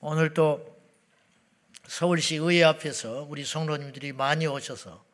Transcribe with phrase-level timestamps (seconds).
[0.00, 0.78] 오늘 또
[1.86, 5.04] 서울시 의회 앞에서 우리 성도님들이 많이 오셔서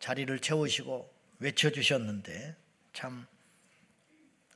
[0.00, 2.56] 자리를 채우시고 외쳐주셨는데
[2.92, 3.26] 참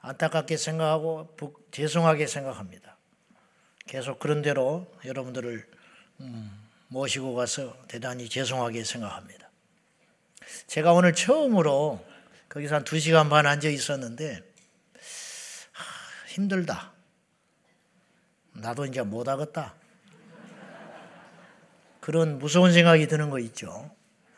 [0.01, 1.37] 안타깝게 생각하고
[1.71, 2.97] 죄송하게 생각합니다.
[3.87, 5.67] 계속 그런 대로 여러분들을
[6.21, 9.51] 음, 모시고 가서 대단히 죄송하게 생각합니다.
[10.67, 12.05] 제가 오늘 처음으로
[12.49, 14.43] 거기서 한 2시간 반 앉아 있었는데
[15.73, 16.94] 하, 힘들다.
[18.55, 19.75] 나도 이제 못 하겠다.
[22.01, 23.91] 그런 무서운 생각이 드는 거 있죠.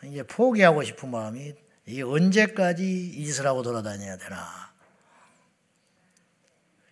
[0.04, 1.54] 이제 포기하고 싶은 마음이
[1.86, 4.72] 이 언제까지 이 짓을 하고 돌아다녀야 되나.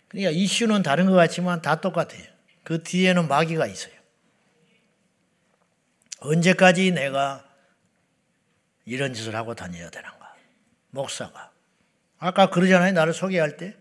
[0.07, 2.23] 그러니까 이슈는 다른 것 같지만 다 똑같아요.
[2.63, 3.93] 그 뒤에는 마귀가 있어요.
[6.19, 7.45] 언제까지 내가
[8.85, 10.35] 이런 짓을 하고 다녀야 되는가?
[10.91, 11.51] 목사가.
[12.17, 12.93] 아까 그러잖아요.
[12.93, 13.75] 나를 소개할 때.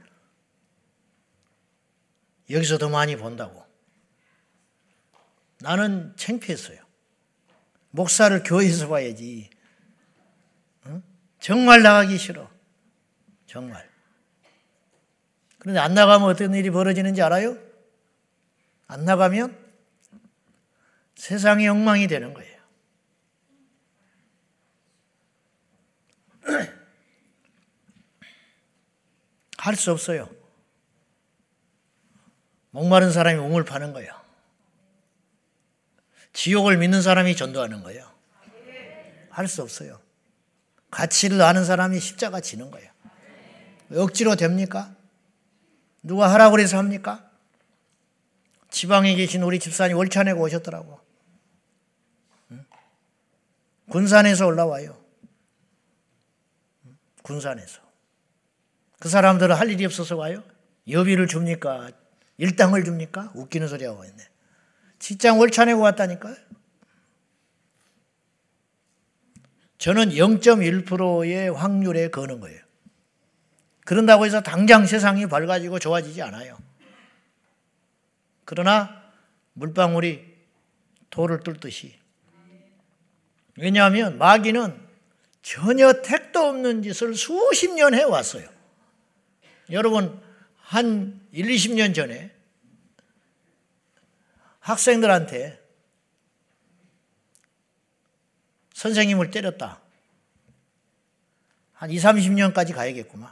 [2.50, 3.64] 여기서 더 많이 본다고.
[5.60, 6.78] 나는 창피했어요.
[7.90, 9.48] 목사를 교회에서 봐야지.
[10.86, 11.02] 응?
[11.40, 12.50] 정말 나가기 싫어.
[13.46, 13.88] 정말.
[15.58, 17.56] 그런데 안 나가면 어떤 일이 벌어지는지 알아요?
[18.86, 19.56] 안 나가면
[21.14, 22.54] 세상의 엉망이 되는 거예요.
[29.56, 30.28] 할 수 없어요.
[32.74, 34.12] 목마른 사람이 우물 파는 거예요.
[36.32, 38.12] 지옥을 믿는 사람이 전도하는 거예요.
[39.30, 40.00] 할 수 없어요.
[40.90, 42.90] 가치를 아는 사람이 십자가 지는 거예요.
[43.96, 44.92] 억지로 됩니까?
[46.02, 47.30] 누가 하라고 그래서 합니까?
[48.70, 50.98] 지방에 계신 우리 집사님 월차 내고 오셨더라고.
[53.88, 55.00] 군산에서 올라와요.
[57.22, 57.80] 군산에서.
[58.98, 60.42] 그 사람들은 할 일이 없어서 와요?
[60.88, 61.90] 여비를 줍니까?
[62.38, 63.32] 일당을 줍니까?
[63.34, 64.28] 웃기는 소리 하고 있네.
[64.98, 66.34] 직장 월차 내고 왔다니까요.
[69.78, 72.60] 저는 0.1%의 확률에 거는 거예요.
[73.84, 76.58] 그런다고 해서 당장 세상이 밝아지고 좋아지지 않아요.
[78.46, 79.02] 그러나
[79.52, 80.34] 물방울이
[81.10, 81.94] 돌을 뚫듯이.
[83.56, 84.80] 왜냐하면 마귀는
[85.42, 88.48] 전혀 택도 없는 짓을 수십 년 해왔어요.
[89.70, 90.20] 여러분,
[90.64, 92.30] 한 1, 20년 전에
[94.60, 95.60] 학생들한테
[98.72, 99.80] 선생님을 때렸다.
[101.74, 103.30] 한 2, 30년까지 가야겠구만.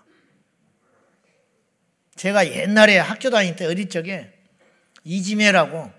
[2.16, 4.32] 제가 옛날에 학교 다닐 때 어릴 적에
[5.04, 5.90] 이지메라고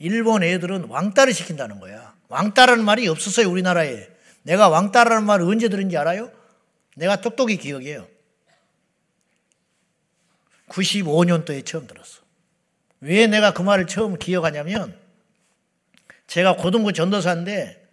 [0.00, 2.14] 일본 애들은 왕따를 시킨다는 거야.
[2.28, 4.08] 왕따라는 말이 없었어요, 우리나라에.
[4.42, 6.32] 내가 왕따라는 말을 언제 들은지 알아요?
[6.96, 8.08] 내가 똑똑히 기억해요.
[10.68, 12.22] 95년도에 처음 들었어.
[13.00, 14.98] 왜 내가 그 말을 처음 기억하냐면
[16.26, 17.84] 제가 고등부 전도사인데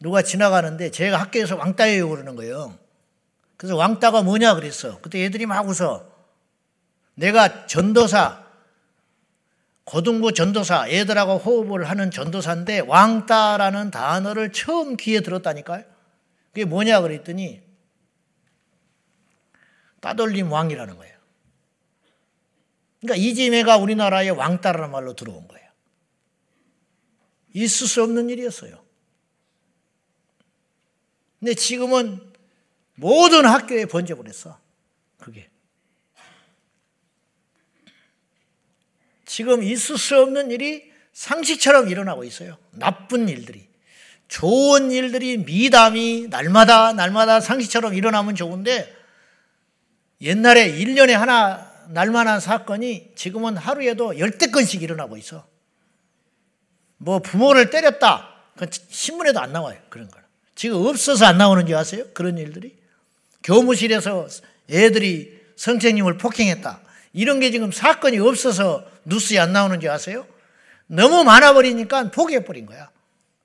[0.00, 2.78] 누가 지나가는데 제가 학교에서 왕따예요 그러는 거예요.
[3.56, 5.00] 그래서 왕따가 뭐냐 그랬어.
[5.00, 6.10] 그때 애들이 막 웃어.
[7.14, 8.44] 내가 전도사,
[9.84, 15.84] 고등부 전도사, 애들하고 호흡을 하는 전도사인데 왕따라는 단어를 처음 귀에 들었다니까요.
[16.48, 17.62] 그게 뭐냐 그랬더니
[20.00, 21.11] 따돌림 왕이라는 거예요.
[23.02, 25.68] 그러니까 이지메가 우리나라에 왕따라는 말로 들어온 거예요.
[27.52, 28.82] 있을 수 없는 일이었어요.
[31.40, 32.32] 근데 지금은
[32.94, 34.56] 모든 학교에 번져버렸어.
[35.18, 35.50] 그게.
[39.26, 42.56] 지금 있을 수 없는 일이 상식처럼 일어나고 있어요.
[42.70, 43.68] 나쁜 일들이.
[44.28, 48.94] 좋은 일들이 미담이 날마다 날마다 상식처럼 일어나면 좋은데
[50.20, 55.46] 옛날에 1년에 하나 날만한 사건이 지금은 하루에도 열대 건씩 일어나고 있어.
[56.96, 58.28] 뭐 부모를 때렸다.
[58.56, 59.78] 그 신문에도 안 나와요.
[59.88, 60.18] 그런 거
[60.54, 62.04] 지금 없어서 안 나오는지 아세요?
[62.14, 62.76] 그런 일들이.
[63.42, 64.28] 교무실에서
[64.70, 66.80] 애들이 선생님을 폭행했다.
[67.12, 70.26] 이런 게 지금 사건이 없어서 뉴스에 안 나오는지 아세요?
[70.86, 72.90] 너무 많아버리니까 포기해버린 거야.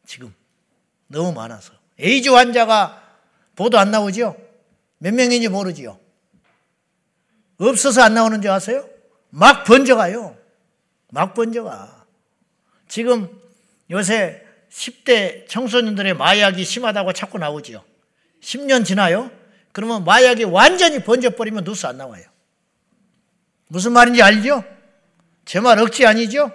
[0.05, 0.33] 지금.
[1.07, 1.73] 너무 많아서.
[1.99, 3.01] 에이즈 환자가
[3.55, 4.37] 보도 안 나오죠?
[4.99, 5.99] 몇 명인지 모르지요?
[7.57, 8.87] 없어서 안 나오는 줄 아세요?
[9.29, 10.37] 막 번져가요.
[11.09, 12.05] 막 번져가.
[12.87, 13.29] 지금
[13.89, 17.83] 요새 10대 청소년들의 마약이 심하다고 자꾸 나오지요.
[18.41, 19.31] 10년 지나요?
[19.71, 22.23] 그러면 마약이 완전히 번져버리면 뉴스 안 나와요.
[23.67, 24.63] 무슨 말인지 알죠?
[25.45, 26.51] 제 말 억지 아니죠?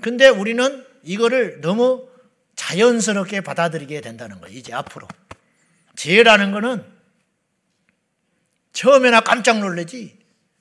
[0.00, 2.08] 근데 우리는 이거를 너무
[2.56, 4.56] 자연스럽게 받아들이게 된다는 거예요.
[4.56, 5.06] 이제 앞으로.
[5.96, 6.84] 죄라는 거는
[8.80, 10.18] 처음에나 깜짝 놀래지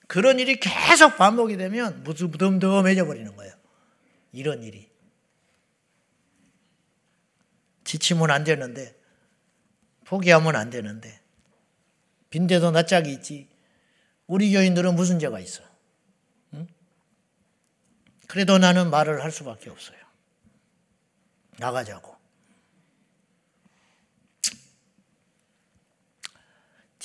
[0.07, 3.53] 그런 일이 계속 반복이 되면 무덤덤해져 버리는 거예요.
[4.33, 4.89] 이런 일이.
[7.85, 8.93] 지치면 안 되는데,
[10.03, 11.21] 포기하면 안 되는데,
[12.29, 13.47] 빈대도 낯짝이 있지.
[14.27, 15.63] 우리 교인들은 무슨 죄가 있어?
[16.55, 16.67] 응?
[18.27, 19.97] 그래도 나는 말을 할 수밖에 없어요.
[21.57, 22.18] 나가자고.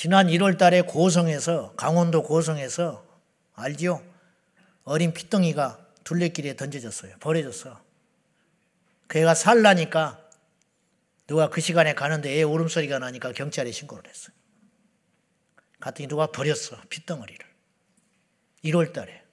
[0.05, 3.07] 지난 1월 달에 고성에서, 강원도 고성에서,
[3.55, 4.05] 알지요?
[4.83, 7.17] 어린 피덩이가 둘레길에 던져졌어요.
[7.21, 7.83] 버려졌어.
[9.07, 10.21] 그 애가 살라니까
[11.27, 14.37] 누가 그 시간에 가는데 애 울음소리가 나니까 경찰에 신고를 했어요.
[15.81, 16.77] 갔더니 누가 버렸어.
[16.91, 17.47] 핏덩어리를.
[18.65, 19.25] 1월 달에.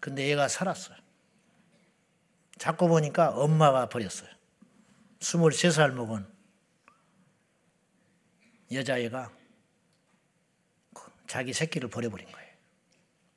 [0.00, 0.96] 근데 얘가 살았어요.
[2.58, 4.30] 자꾸 보니까 엄마가 버렸어요.
[5.20, 6.35] 23살 먹은
[8.72, 9.32] 여자애가
[11.26, 12.48] 자기 새끼를 버려버린 거예요.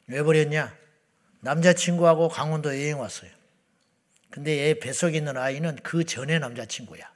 [0.08, 0.76] 왜 버렸냐?
[1.42, 3.32] 남자친구하고 강원도 여행 왔어요.
[4.30, 7.12] 근데 얘 뱃속에 있는 아이는 그 전에 남자친구야.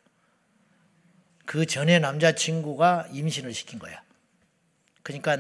[1.46, 4.02] 그 전에 남자친구가 임신을 시킨 거야.
[5.04, 5.38] 그러니까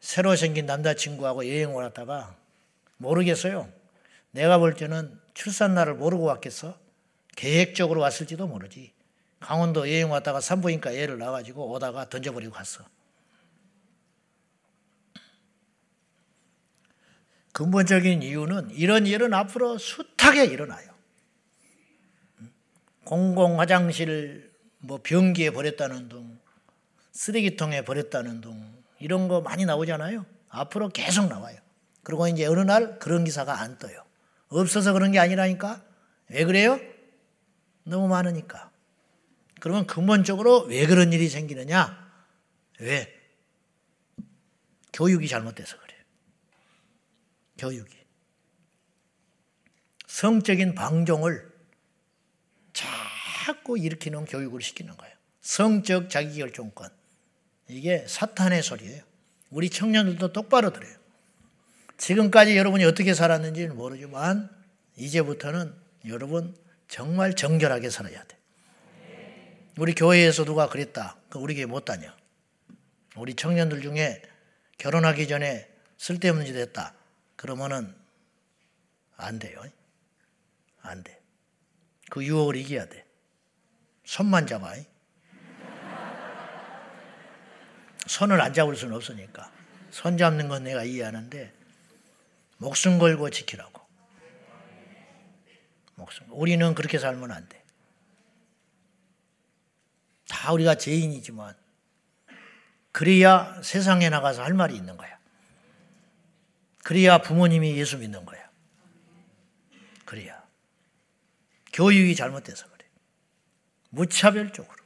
[0.00, 2.36] 새로 생긴 남자친구하고 여행을 왔다가
[2.96, 3.70] 모르겠어요.
[4.32, 6.78] 내가 볼 때는 출산날을 모르고 왔겠어?
[7.36, 8.92] 계획적으로 왔을지도 모르지.
[9.42, 12.84] 강원도 여행 왔다가 산부인과 애를 낳아가지고 오다가 던져버리고 갔어.
[17.52, 20.90] 근본적인 이유는 이런 일은 앞으로 숱하게 일어나요.
[23.04, 26.38] 공공 화장실 뭐 변기에 버렸다는 등
[27.12, 30.24] 쓰레기통에 버렸다는 등 이런 거 많이 나오잖아요.
[30.48, 31.58] 앞으로 계속 나와요.
[32.02, 34.02] 그리고 이제 어느 날 그런 기사가 안 떠요.
[34.48, 35.82] 없어서 그런 게 아니라니까.
[36.28, 36.80] 왜 그래요?
[37.84, 38.71] 너무 많으니까.
[39.62, 41.96] 그러면 근본적으로 왜 그런 일이 생기느냐?
[42.80, 43.14] 왜?
[44.92, 46.00] 교육이 잘못돼서 그래요.
[47.58, 47.96] 교육이.
[50.08, 51.48] 성적인 방종을
[52.72, 55.14] 자꾸 일으키는 교육을 시키는 거예요.
[55.40, 56.90] 성적 자기결정권.
[57.68, 59.04] 이게 사탄의 소리예요.
[59.50, 60.96] 우리 청년들도 똑바로 들어요.
[61.98, 64.50] 지금까지 여러분이 어떻게 살았는지는 모르지만
[64.96, 65.72] 이제부터는
[66.08, 66.56] 여러분
[66.88, 68.41] 정말 정결하게 살아야 돼.
[69.78, 71.16] 우리 교회에서 누가 그랬다.
[71.30, 72.12] 그 우리 교회 못 다녀.
[73.16, 74.22] 우리 청년들 중에
[74.78, 76.94] 결혼하기 전에 쓸데없는 짓 했다.
[77.36, 77.94] 그러면은
[79.16, 79.62] 안 돼요.
[80.82, 81.20] 안 돼.
[82.10, 83.04] 그 유혹을 이겨야 돼.
[84.04, 84.74] 손만 잡아.
[88.06, 89.50] 손을 안 잡을 수는 없으니까.
[89.90, 91.52] 손 잡는 건 내가 이해하는데
[92.58, 93.80] 목숨 걸고 지키라고.
[95.94, 96.26] 목숨.
[96.30, 97.61] 우리는 그렇게 살면 안 돼.
[100.32, 101.54] 다 우리가 죄인이지만
[102.90, 105.18] 그래야 세상에 나가서 할 말이 있는 거야.
[106.82, 108.50] 그래야 부모님이 예수 믿는 거야.
[110.06, 110.42] 그래야.
[111.74, 112.86] 교육이 잘못돼서 그래.
[113.90, 114.82] 무차별적으로.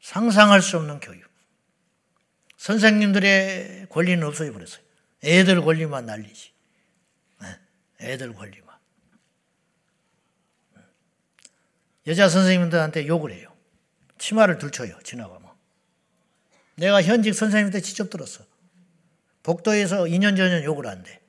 [0.00, 1.30] 상상할 수 없는 교육.
[2.56, 4.82] 선생님들의 권리는 없어져 버렸어요.
[5.22, 6.52] 애들 권리만 날리지.
[7.42, 7.58] 네,
[8.00, 8.76] 애들 권리만.
[12.08, 13.47] 여자 선생님들한테 욕을 해요.
[14.18, 14.98] 치마를 들쳐요.
[15.02, 15.48] 지나가면.
[16.76, 18.44] 내가 현직 선생님한테 직접 들었어.
[19.42, 21.20] 복도에서 2년 전년 욕을 한대.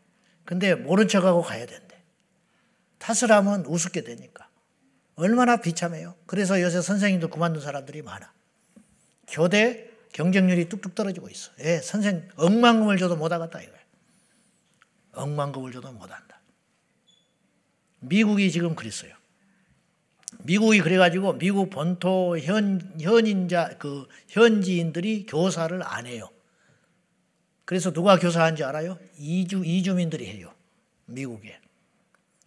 [0.46, 2.02] 근데 모른 척하고 가야 된대.
[2.98, 4.50] 탓을 하면 우습게 되니까.
[5.16, 6.16] 얼마나 비참해요.
[6.25, 8.32] 그래서 요새 선생님도 그만둔 사람들이 많아.
[9.28, 11.52] 교대 경쟁률이 뚝뚝 떨어지고 있어.
[11.60, 13.80] 예, 선생 억만금을 줘도 못 하겠다 이거야.
[15.13, 16.42] 억만금을 줘도 못 한다.
[18.00, 19.13] 미국이 지금 그랬어요.
[20.43, 26.29] 미국이 그래가지고 미국 본토 현 현인자 그 현지인들이 교사를 안 해요.
[27.65, 28.98] 그래서 누가 교사한 줄 알아요?
[29.17, 30.53] 이주 이주민들이 해요.
[31.05, 31.60] 미국에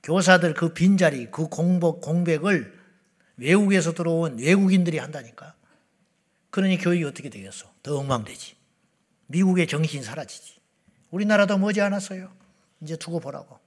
[0.03, 2.81] 교사들 그 빈자리 그 공복 공백을
[3.37, 5.55] 외국에서 들어온 외국인들이 한다니까.
[6.51, 7.71] 그러니 교육이 어떻게 되겠어?
[7.83, 8.57] 더 엉망되지.
[9.27, 10.57] 미국의 정신 사라지지.
[11.11, 12.33] 우리나라도 머지 않았어요.
[12.81, 13.62] 이제 두고 보라고.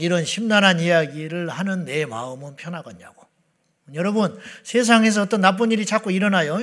[0.00, 3.26] 이런 심란한 이야기를 하는 내 마음은 편하겠냐고.
[3.94, 6.58] 여러분, 세상에서 어떤 나쁜 일이 자꾸 일어나요.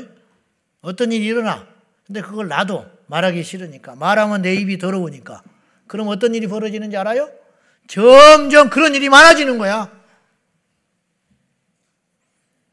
[0.82, 1.68] 어떤 일이 일어나.
[2.06, 3.96] 근데 그걸 나도 말하기 싫으니까.
[3.96, 5.42] 말하면 내 입이 더러우니까.
[5.88, 7.30] 그럼 어떤 일이 벌어지는지 알아요?
[7.88, 9.92] 점점 그런 일이 많아지는 거야.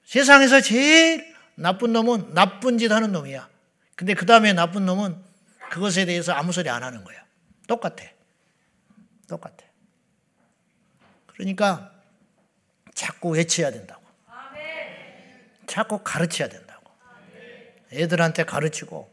[0.04, 3.48] 세상에서 제일 나쁜 놈은 나쁜 짓 하는 놈이야.
[3.96, 5.16] 근데 그 다음에 나쁜 놈은
[5.70, 7.24] 그것에 대해서 아무 소리 안 하는 거야.
[7.66, 8.04] 똑같아.
[9.28, 9.71] 똑같아.
[11.34, 11.92] 그러니까
[12.94, 14.02] 자꾸 외쳐야 된다고.
[15.66, 16.90] 자꾸 가르쳐야 된다고.
[17.92, 19.10] 애들한테 가르치고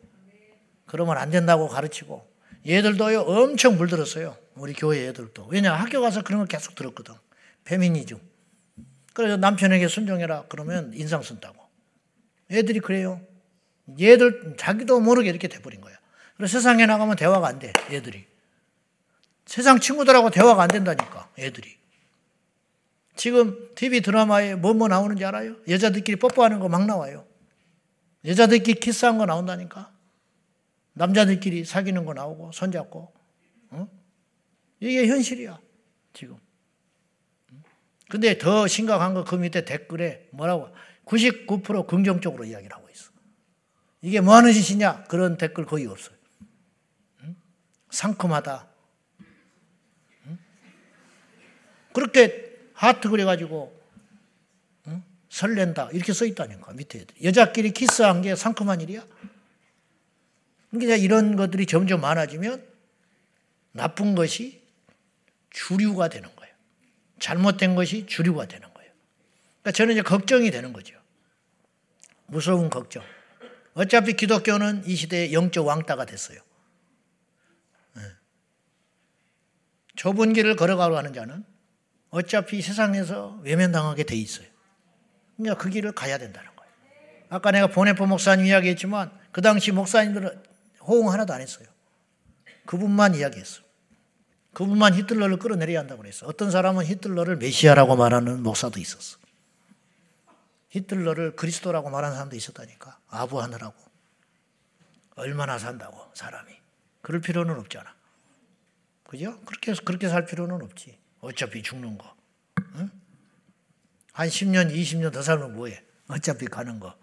[0.86, 2.28] 그러면 안 된다고 가르치고
[2.68, 4.38] 얘들도요 엄청 물들었어요.
[4.56, 5.48] 우리 교회 애들도.
[5.48, 7.16] 왜냐 학교 가서 그런 걸 계속 들었거든.
[7.64, 8.20] 페미니즘.
[9.14, 11.58] 그래서 남편에게 순종해라 그러면 인상 쓴다고.
[12.52, 13.22] 애들이 그래요.
[14.00, 15.98] 얘들 자기도 모르게 이렇게 돼버린 거야.
[16.36, 17.74] 그래서 세상에 나가면 대화가 안 돼.
[17.90, 18.26] 애들이.
[19.46, 21.30] 세상 친구들하고 대화가 안 된다니까.
[21.38, 21.79] 애들이.
[23.20, 25.58] 지금 TV 드라마에 뭐뭐 뭐 나오는지 알아요?
[25.68, 27.28] 여자들끼리 뽀뽀하는 거 막 나와요.
[28.24, 29.94] 여자들끼리 키스한 거 나온다니까.
[30.94, 33.14] 남자들끼리 사귀는 거 나오고 손잡고.
[33.72, 33.90] 어?
[34.80, 35.60] 이게 현실이야.
[36.14, 36.38] 지금.
[38.10, 40.70] 근데 더 심각한 거 그 밑에 댓글에 뭐라고
[41.04, 43.12] 99% 긍정적으로 이야기를 하고 있어.
[44.02, 45.04] 이게 뭐 하는 짓이냐?
[45.10, 46.16] 그런 댓글 거의 없어요.
[47.24, 47.36] 응?
[47.90, 48.70] 상큼하다.
[50.28, 50.38] 응?
[51.92, 52.49] 그렇게
[52.80, 53.78] 하트 그려가지고
[54.88, 55.04] 응?
[55.30, 55.90] 설렌다.
[55.92, 57.06] 이렇게 써 있다니까, 밑에.
[57.22, 59.06] 여자끼리 키스한 게 상큼한 일이야?
[60.72, 62.66] 그러니까 이런 것들이 점점 많아지면
[63.74, 64.62] 나쁜 것이
[65.50, 66.54] 주류가 되는 거예요.
[67.20, 68.92] 잘못된 것이 주류가 되는 거예요.
[69.62, 70.96] 그러니까 저는 이제 걱정이 되는 거죠.
[72.28, 73.04] 무서운 걱정.
[73.74, 76.40] 어차피 기독교는 이 시대의 영적 왕따가 됐어요.
[77.96, 78.04] 네.
[79.98, 81.44] 좁은 길을 걸어가려 하는 자는
[82.10, 84.48] 어차피 세상에서 외면당하게 돼 있어요.
[85.38, 86.72] 그러니까 그 길을 가야 된다는 거예요.
[87.30, 90.44] 아까 내가 보네포 목사님 이야기했지만 그 당시 목사님들은
[90.82, 91.68] 호응 하나도 안 했어요.
[92.66, 93.62] 그분만 이야기했어.
[94.54, 96.26] 그분만 히틀러를 끌어내려야 한다고 그랬어.
[96.28, 99.18] 어떤 사람은 히틀러를 메시아라고 말하는 목사도 있었어.
[100.70, 103.00] 히틀러를 그리스도라고 말하는 사람도 있었다니까.
[103.08, 103.76] 아부하느라고.
[105.16, 106.52] 얼마나 산다고, 사람이.
[107.02, 107.96] 그럴 필요는 없잖아.
[109.04, 109.40] 그죠?
[109.42, 110.99] 그렇게, 그렇게 살 필요는 없지.
[111.22, 112.16] 어차피 죽는 거.
[112.76, 112.90] 응?
[114.14, 115.84] 한 10년, 20년 더 살면 뭐해?
[116.08, 116.96] 어차피 가는 거.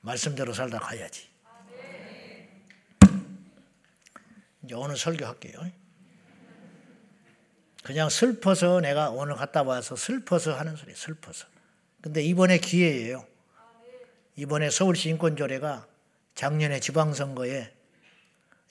[0.00, 1.28] 말씀대로 살다 가야지.
[4.62, 5.70] 이제 오늘 설교할게요.
[7.82, 11.46] 그냥 슬퍼서 내가 오늘 갔다 와서 슬퍼서 하는 소리, 슬퍼서.
[12.00, 13.26] 근데 이번에 기회예요.
[14.36, 15.86] 이번에 서울시 인권조례가
[16.34, 17.72] 작년에 지방선거에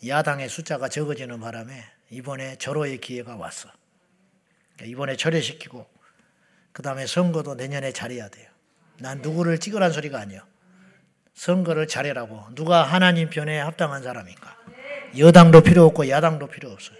[0.06, 3.70] 야당의 숫자가 적어지는 바람에 이번에 절호의 기회가 왔어.
[4.76, 5.88] 그러니까 이번에 절회시키고
[6.72, 8.50] 그 다음에 선거도 내년에 잘해야 돼요.
[9.00, 10.46] 난 누구를 찍으란 소리가 아니야.
[11.34, 12.54] 선거를 잘해라고.
[12.56, 14.58] 누가 하나님 편에 합당한 사람인가.
[15.18, 16.98] 여당도 필요 없고 야당도 필요 없어요.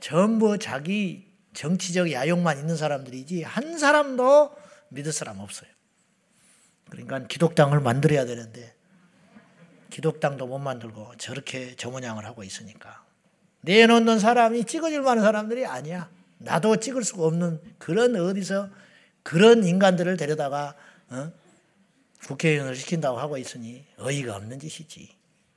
[0.00, 4.56] 전부 자기 정치적 야욕만 있는 사람들이지 한 사람도
[4.90, 5.70] 믿을 사람 없어요.
[6.90, 8.74] 그러니까 기독당을 만들어야 되는데
[9.90, 13.04] 기독당도 못 만들고 저렇게 저모양을 하고 있으니까
[13.62, 16.10] 내놓는 사람이 찍어줄 만한 사람들이 아니야.
[16.44, 18.70] 나도 찍을 수가 없는 그런 어디서
[19.22, 20.74] 그런 인간들을 데려다가
[21.08, 21.32] 어?
[22.26, 25.14] 국회의원을 시킨다고 하고 있으니 어이가 없는 짓이지.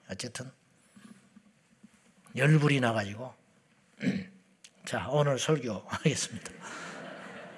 [0.10, 0.50] 어쨌든
[2.36, 3.34] 열불이 나가지고
[4.86, 6.51] 자 오늘 설교 하겠습니다.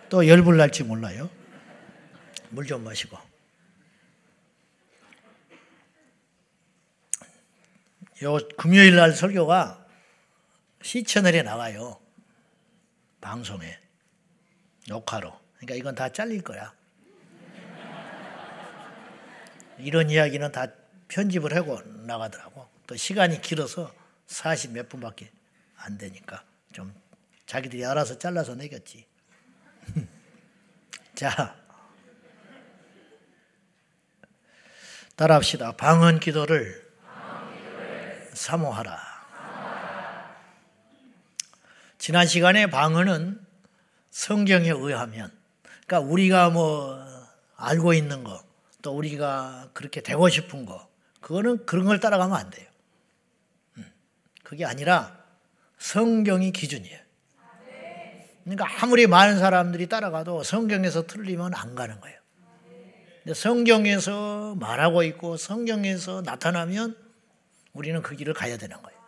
[0.09, 1.29] 또 열불 날지 몰라요.
[2.49, 3.17] 물 좀 마시고.
[8.23, 9.85] 요 금요일 날 설교가
[10.81, 11.99] 시천널에 나와요.
[13.21, 13.77] 방송에.
[14.87, 15.37] 녹화로.
[15.57, 16.73] 그러니까 이건 다 잘릴 거야.
[19.77, 20.67] 이런 이야기는 다
[21.07, 22.67] 편집을 하고 나가더라고.
[22.87, 23.93] 또 시간이 길어서
[24.27, 25.31] 40 몇 분밖에
[25.77, 26.93] 안 되니까 좀
[27.45, 29.07] 자기들이 알아서 잘라서 내겠지.
[31.15, 31.55] 자,
[35.15, 35.73] 따라합시다.
[35.73, 36.87] 방언 기도를
[38.33, 39.08] 사모하라.
[41.99, 43.39] 지난 시간에 방언은
[44.09, 45.31] 성경에 의하면,
[45.85, 46.97] 그러니까 우리가 뭐
[47.57, 48.41] 알고 있는 거,
[48.81, 50.87] 또 우리가 그렇게 되고 싶은 거,
[51.19, 52.67] 그거는 그런 걸 따라가면 안 돼요.
[53.77, 53.85] 음,
[54.43, 55.23] 그게 아니라
[55.77, 56.97] 성경이 기준이에요.
[58.45, 62.17] 그러니까 아무리 많은 사람들이 따라가도 성경에서 틀리면 안 가는 거예요.
[63.35, 66.95] 성경에서 말하고 있고 성경에서 나타나면
[67.73, 68.98] 우리는 그 길을 가야 되는 거예요.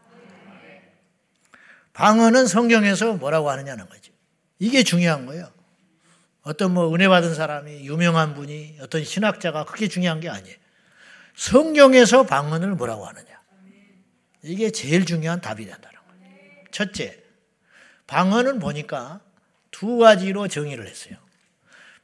[1.94, 4.12] 방언은 성경에서 뭐라고 하느냐는 거죠.
[4.60, 5.52] 이게 중요한 거예요.
[6.44, 10.56] 어떤 뭐 은혜 받은 사람이 유명한 분이 어떤 신학자가 그게 중요한 게 아니에요.
[11.36, 13.42] 성경에서 방언을 뭐라고 하느냐.
[14.44, 16.64] 이게 제일 중요한 답이 된다는 거예요.
[16.72, 17.22] 첫째,
[18.08, 19.22] 방언은 보니까
[19.70, 21.16] 두 가지로 정의를 했어요.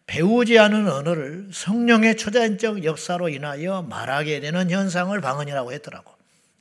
[0.05, 6.16] 배우지 않은 언어를 성령의 초자연적 역사로 인하여 말하게 되는 현상을 방언이라고 했더라고.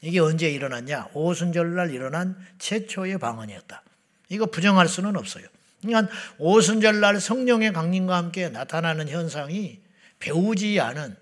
[0.06, 1.08] 이게 언제 일어났냐?
[1.14, 3.82] 오순절날 일어난 최초의 방언이었다.
[4.28, 5.46] 이거 부정할 수는 없어요.
[5.82, 9.80] 그러니까 오순절날 성령의 강림과 함께 나타나는 현상이
[10.20, 11.16] 배우지 않은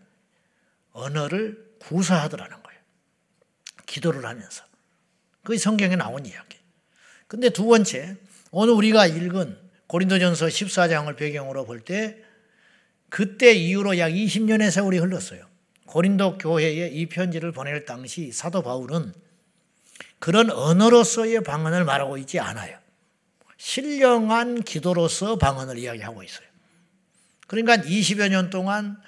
[0.93, 2.81] 언어를 구사하더라는 거예요.
[3.87, 4.65] 기도를 하면서.
[5.43, 6.59] 그게 성경에 나온 이야기.
[7.27, 8.17] 근데 두 번째,
[8.51, 12.19] 오늘 우리가 읽은 고린도전서 14장을 배경으로 볼 때
[13.09, 15.54] 그때 이후로 약 20년의 세월이 흘렀어요.
[15.95, 19.15] 고린도 교회에 이 편지를 보낼 당시 사도 바울은
[20.19, 22.77] 그런 언어로서의 방언을 말하고 있지 않아요.
[23.59, 26.49] 신령한 기도로서 방언을 이야기하고 있어요.
[27.47, 29.01] 그러니까 20여 년 동안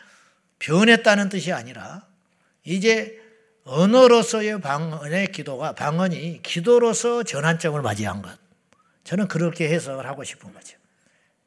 [0.61, 2.07] 변했다는 뜻이 아니라
[2.62, 3.21] 이제
[3.64, 8.38] 언어로서의 방언의 기도가 방언이 기도로서 전환점을 맞이한 것.
[9.02, 10.78] 저는 그렇게 해석을 하고 싶은 거죠.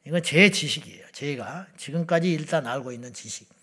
[0.06, 1.06] 이건 제 지식이에요.
[1.12, 3.59] 제가 지금까지 일단 알고 있는 지식.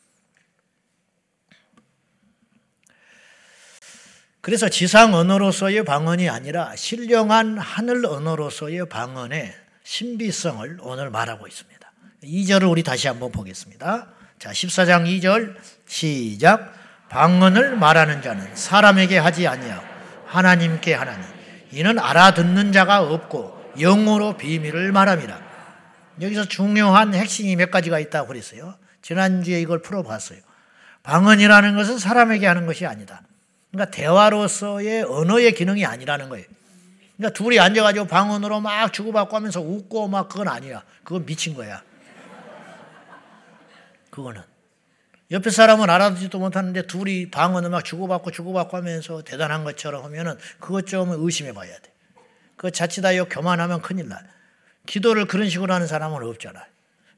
[4.48, 11.92] 그래서 지상 언어로서의 방언이 아니라 신령한 하늘 언어로서의 방언의 신비성을 오늘 말하고 있습니다.
[12.24, 14.08] 2절을 우리 다시 한번 보겠습니다.
[14.40, 15.54] 자, 14장 2절
[15.86, 16.74] 시작.
[17.10, 19.86] 방언을 말하는 자는 사람에게 하지 아니하고
[20.28, 21.26] 하나님께 하나니
[21.74, 25.42] 이는 알아듣는 자가 없고 영어로 비밀을 말함이라.
[26.22, 28.76] 여기서 중요한 핵심이 몇 가지가 있다고 그랬어요.
[29.02, 30.40] 지난주에 이걸 풀어봤어요.
[31.04, 33.24] 방언이라는 것은 사람에게 하는 것이 아니다.
[33.72, 36.46] 그러니까 대화로서의 언어의 기능이 아니라는 거예요.
[37.18, 40.84] 그러니까 둘이 앉아가지고 방언으로 막 주고받고 하면서 웃고 막 그건 아니야.
[41.04, 41.82] 그건 미친 거야.
[44.10, 44.42] 그거는.
[45.30, 51.12] 옆에 사람은 알아듣지도 못하는데 둘이 방언을 막 주고받고 주고받고 하면서 대단한 것처럼 하면은 그것 좀
[51.12, 51.92] 의심해 봐야 돼.
[52.56, 54.20] 그 자칫하여 교만하면 큰일 나.
[54.86, 56.66] 기도를 그런 식으로 하는 사람은 없잖아.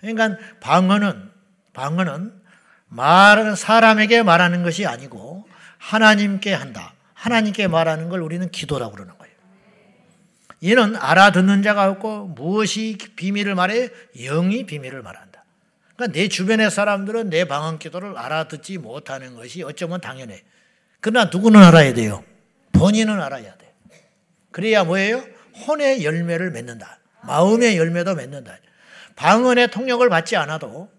[0.01, 1.29] 그러니까 방언은
[1.73, 2.41] 방언은
[2.87, 5.38] 말 사람에게 말하는 것이 아니고
[5.79, 6.93] 하나님께 한다.
[7.13, 9.33] 하나님께 말하는 걸 우리는 기도라고 그러는 거예요.
[10.61, 15.43] 이는 알아듣는 자가 없고 무엇이 비밀을 말해 영이 비밀을 말한다.
[15.95, 20.43] 그러니까 내 주변의 사람들은 내 방언 기도를 알아듣지 못하는 것이 어쩌면 당연해.
[21.01, 22.23] 그러나 누구는 알아야 돼요?
[22.73, 23.73] 본인은 알아야 돼.
[24.51, 25.23] 그래야 뭐예요?
[25.67, 26.99] 혼의 열매를 맺는다.
[27.23, 28.57] 마음의 열매도 맺는다.
[29.15, 30.89] 방언의 통역을 받지 않아도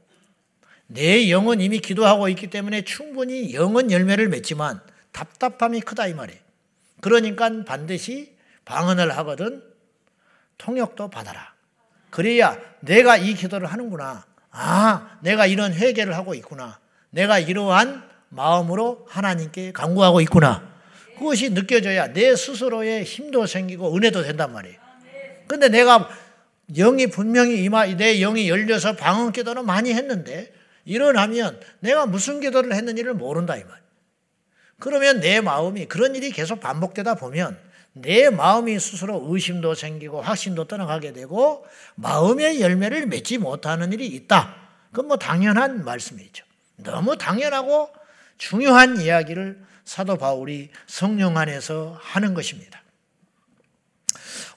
[0.93, 4.81] 내 영은 이미 기도하고 있기 때문에 충분히 영은 열매를 맺지만
[5.13, 6.41] 답답함이 크다 이 말이에요.
[7.01, 9.63] 그러니까 반드시 방언을 하거든
[10.59, 11.55] 통역도 받아라.
[12.11, 14.27] 그래야 내가 이 기도를 하는구나.
[14.51, 16.81] 아, 내가 이런 회개를 하고 있구나.
[17.11, 20.69] 내가 이러한 마음으로 하나님께 간구하고 있구나.
[21.19, 24.77] 그것이 느껴져야 내 스스로의 힘도 생기고 은혜도 된단 말이에요.
[25.47, 26.09] 근데 내가
[26.73, 30.53] 영이 분명히 이마, 내 영이 열려서 방언 기도는 많이 했는데
[30.91, 33.81] 일어나면 내가 무슨 기도를 했는지를 모른다 이 말.
[34.81, 37.57] 그러면 내 마음이 그런 일이 계속 반복되다 보면
[37.93, 44.57] 내 마음이 스스로 의심도 생기고 확신도 떠나가게 되고 마음의 열매를 맺지 못하는 일이 있다.
[44.91, 46.45] 그건 뭐 당연한 말씀이죠.
[46.77, 47.91] 너무 당연하고
[48.37, 52.83] 중요한 이야기를 사도 바울이 성령 안에서 하는 것입니다.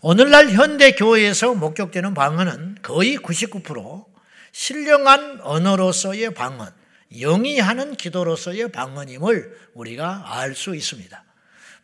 [0.01, 4.12] 오늘날 현대 교회에서 목격되는 방언은 거의 99%
[4.53, 6.71] 신령한 언어로서의 방언,
[7.11, 11.23] 영이 하는 기도로서의 방언임을 우리가 알 수 있습니다.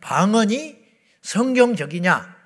[0.02, 0.78] 방언이
[1.22, 2.38] 성경적이냐?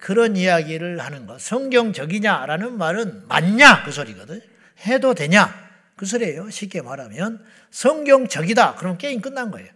[0.00, 1.40] 그런 이야기를 하는 것.
[1.40, 3.84] 성경적이냐라는 말은 맞냐?
[3.84, 4.42] 그 소리거든.
[4.86, 5.54] 해도 되냐?
[5.94, 6.50] 그 소리예요.
[6.50, 8.74] 쉽게 말하면 성경적이다.
[8.74, 9.70] 그럼 게임 끝난 거예요.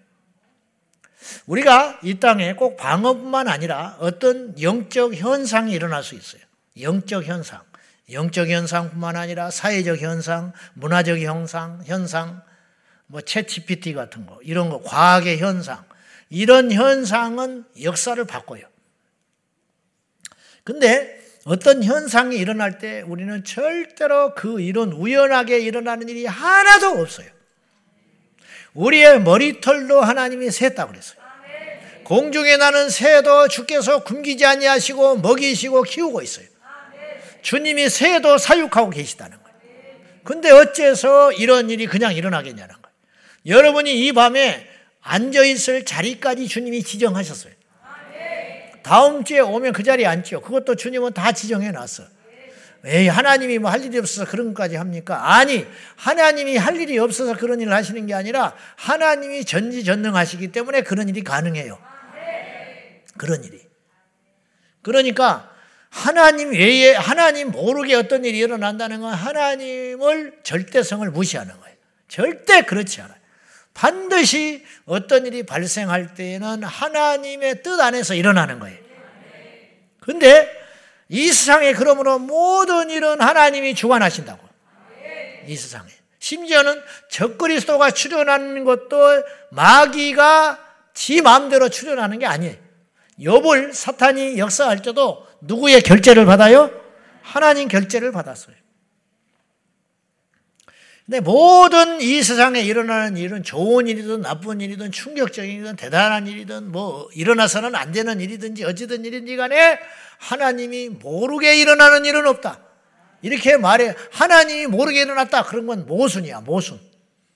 [1.46, 6.42] 우리가 이 땅에 꼭 방어뿐만 아니라 어떤 영적 현상이 일어날 수 있어요.
[6.80, 7.69] 영적 현상.
[8.12, 12.42] 영적 현상뿐만 아니라 사회적 현상, 문화적 현상, 현상,
[13.06, 15.84] 뭐채 GPT 같은 거, 이런 거, 과학의 현상.
[16.28, 18.62] 이런 현상은 역사를 바꿔요.
[20.62, 27.28] 근데 어떤 현상이 일어날 때 우리는 절대로 그 이런 우연하게 일어나는 일이 하나도 없어요.
[28.74, 31.18] 우리의 머리털도 하나님이 셌다 그랬어요.
[32.04, 36.46] 공중에 나는 새도 주께서 굶기지 아니하시고 먹이시고 키우고 있어요.
[37.42, 39.58] 주님이 새도 사육하고 계시다는 거예요.
[40.24, 42.96] 근데 어째서 이런 일이 그냥 일어나겠냐는 거예요.
[43.46, 44.66] 여러분이 이 밤에
[45.00, 47.52] 앉아 있을 자리까지 주님이 지정하셨어요.
[48.82, 50.40] 다음 주에 오면 그 자리에 앉죠.
[50.40, 52.04] 그것도 주님은 다 지정해 놨어.
[52.86, 55.34] 에이, 하나님이 뭐 할 일이 없어서 그런 것까지 합니까?
[55.36, 61.22] 아니, 하나님이 할 일이 없어서 그런 일을 하시는 게 아니라 하나님이 전지전능하시기 때문에 그런 일이
[61.22, 61.78] 가능해요.
[63.18, 63.60] 그런 일이.
[64.80, 65.49] 그러니까
[65.90, 71.76] 하나님 외에 하나님 모르게 어떤 일이 일어난다는 건 하나님을 절대성을 무시하는 거예요.
[72.08, 73.18] 절대 그렇지 않아요.
[73.74, 78.78] 반드시 어떤 일이 발생할 때에는 하나님의 뜻 안에서 일어나는 거예요.
[80.00, 80.50] 근데
[81.08, 84.48] 이 세상에 그러므로 모든 일은 하나님이 주관하신다고.
[85.46, 85.90] 이 세상에.
[86.20, 90.58] 심지어는 적그리스도가 출현하는 것도 마귀가
[90.94, 92.56] 지 마음대로 출현하는 게 아니에요.
[93.18, 96.70] 욥을 사탄이 역사할 때도 누구의 결제를 받아요?
[97.22, 98.56] 하나님 결제를 받았어요.
[101.10, 107.08] 근데 모든 이 세상에 일어나는 일은 좋은 일이든 나쁜 일이든 충격적인 일이든 대단한 일이든 뭐
[107.14, 109.80] 일어나서는 안 되는 일이든지 어찌든 일인지 간에
[110.18, 112.60] 하나님이 모르게 일어나는 일은 없다.
[113.22, 115.44] 이렇게 말해 하나님이 모르게 일어났다.
[115.46, 116.80] 그런 건 모순이야, 모순.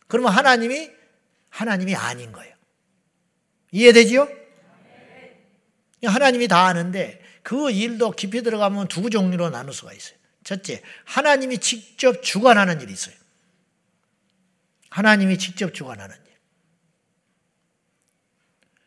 [0.06, 0.90] 그러면 하나님이
[1.50, 2.54] 하나님이 아닌 거예요.
[3.72, 4.28] 이해되지요?
[6.04, 10.18] 하나님이 다 아는데 그 일도 깊이 들어가면 두 종류로 나눌 수가 있어요.
[10.42, 13.14] 첫째, 하나님이 직접 주관하는 일이 있어요.
[14.88, 16.32] 하나님이 직접 주관하는 일.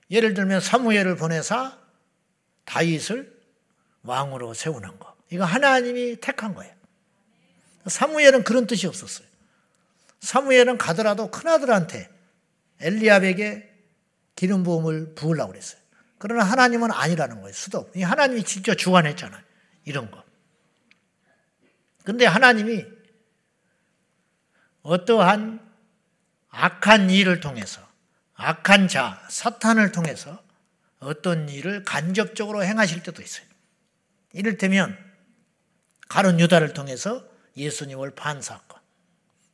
[0.09, 1.77] 예를 들면 사무엘을 보내사
[2.65, 3.37] 다윗을
[4.01, 5.15] 왕으로 세우는 거.
[5.29, 6.73] 이거 하나님이 택한 거예요.
[7.85, 9.27] 사무엘은 그런 뜻이 없었어요.
[10.21, 12.09] 사무엘은 가더라도 큰아들한테
[12.79, 13.71] 엘리압에게
[14.35, 15.79] 기름 부음을 부으려고 그랬어요.
[16.17, 17.53] 그러나 하나님은 아니라는 거예요.
[17.53, 17.89] 수도.
[17.95, 19.41] 하나님이 직접 주관했잖아요.
[19.85, 20.23] 이런 거.
[22.03, 22.85] 근데 하나님이
[24.81, 25.59] 어떠한
[26.49, 27.85] 악한 일을 통해서
[28.35, 30.41] 악한 자, 사탄을 통해서
[30.99, 33.45] 어떤 일을 간접적으로 행하실 때도 있어요.
[34.33, 34.97] 이를테면
[36.07, 37.25] 가론 유다를 통해서
[37.57, 38.79] 예수님을 반사건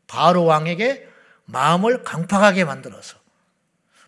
[0.08, 1.10] 바로 왕에게
[1.46, 3.18] 마음을 강팍하게 만들어서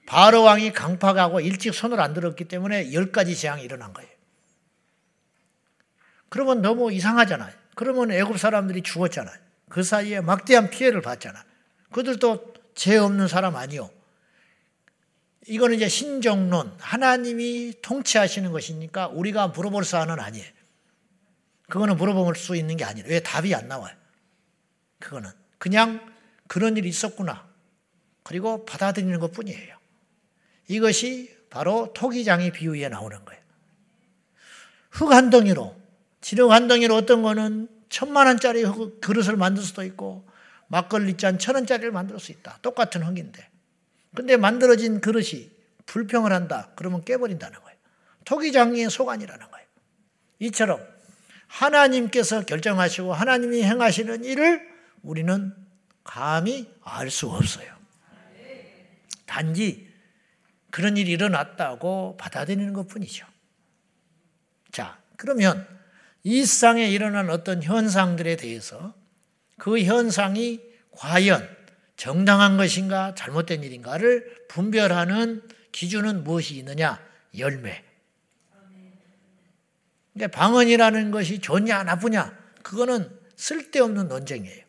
[0.06, 4.10] 바로 왕이 강팍하고 일찍 손을 안 들었기 때문에 열 가지 재앙이 일어난 거예요.
[6.30, 7.54] 그러면 너무 이상하잖아요.
[7.76, 9.36] 그러면 애굽 사람들이 죽었잖아요.
[9.70, 11.44] 그 사이에 막대한 피해를 봤잖아요.
[11.92, 13.90] 그들도 죄 없는 사람 아니요.
[15.48, 20.46] 이거는 이제 신정론, 하나님이 통치하시는 것이니까 우리가 물어볼 사안은 아니에요.
[21.70, 23.08] 그거는 물어볼 수 있는 게 아니에요.
[23.08, 23.96] 왜 답이 안 나와요?
[25.00, 26.14] 그거는 그냥
[26.48, 27.48] 그런 일이 있었구나.
[28.24, 29.76] 그리고 받아들이는 것 뿐이에요.
[30.68, 33.42] 이것이 바로 토기장의 비유에 나오는 거예요.
[34.90, 35.76] 흙 한 덩이로,
[36.22, 38.64] 지력 한 덩이로 어떤 거는 천만 원짜리
[39.02, 40.26] 그릇을 만들 수도 있고,
[40.68, 42.60] 막걸리 잔 천 원짜리를 만들 수 있다.
[42.62, 43.48] 똑같은 흙인데.
[44.16, 45.52] 근데 만들어진 그릇이
[45.86, 46.72] 불평을 한다.
[46.76, 47.78] 그러면 깨버린다는 거예요.
[48.26, 49.68] 토기장의 소관이라는 거예요.
[50.40, 50.80] 이처럼
[51.48, 54.68] 하나님께서 결정하시고 하나님이 행하시는 일을
[55.04, 55.54] 우리는
[56.04, 57.76] 감히 알 수 없어요.
[59.26, 59.88] 단지
[60.76, 63.26] 그런 일이 일어났다고 받아들이는 것 뿐이죠.
[64.74, 65.66] 자, 그러면
[66.22, 68.94] 이 세상에 일어난 어떤 현상들에 대해서
[69.58, 70.60] 그 현상이
[70.92, 71.50] 과연
[71.96, 77.02] 정당한 것인가 잘못된 일인가를 분별하는 기준은 무엇이 있느냐?
[77.38, 77.82] 열매.
[80.14, 84.66] 그러니까 방언이라는 것이 좋냐 나쁘냐 그거는 쓸데없는 논쟁이에요.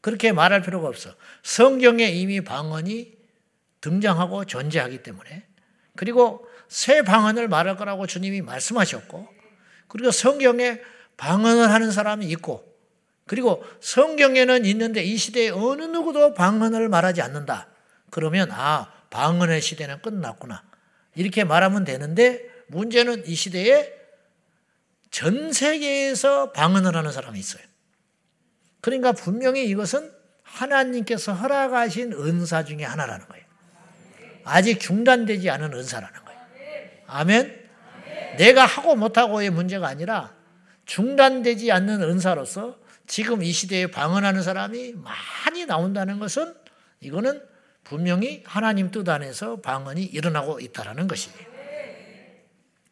[0.00, 1.14] 그렇게 말할 필요가 없어.
[1.42, 3.17] 성경에 이미 방언이
[3.80, 5.46] 등장하고 존재하기 때문에
[5.96, 9.28] 그리고 새 방언을 말할 거라고 주님이 말씀하셨고
[9.88, 10.80] 그리고 성경에
[11.16, 12.68] 방언을 하는 사람이 있고
[13.26, 17.68] 그리고 성경에는 있는데 이 시대에 어느 누구도 방언을 말하지 않는다.
[18.10, 20.64] 그러면 아 방언의 시대는 끝났구나.
[21.14, 23.92] 이렇게 말하면 되는데 문제는 이 시대에
[25.10, 27.62] 전 세계에서 방언을 하는 사람이 있어요.
[28.80, 30.12] 그러니까 분명히 이것은
[30.42, 33.47] 하나님께서 허락하신 은사 중에 하나라는 거예요.
[34.48, 36.40] 아직 중단되지 않은 은사라는 거예요.
[37.06, 37.68] 아멘?
[38.38, 40.34] 내가 하고 못하고의 문제가 아니라
[40.86, 46.54] 중단되지 않는 은사로서 지금 이 시대에 방언하는 사람이 많이 나온다는 것은
[47.00, 47.42] 이거는
[47.84, 51.36] 분명히 하나님 뜻 안에서 방언이 일어나고 있다는 것이에요.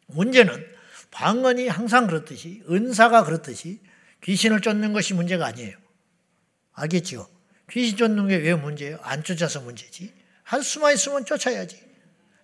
[0.07, 0.65] 문제는
[1.11, 3.79] 방언이 항상 그렇듯이 은사가 그렇듯이
[4.23, 5.77] 귀신을 쫓는 것이 문제가 아니에요.
[6.73, 7.27] 알겠지요?
[7.71, 8.99] 귀신 쫓는 게 왜 문제예요?
[9.01, 10.13] 안 쫓아서 문제지.
[10.47, 11.77] 할 수만 있으면 쫓아야지.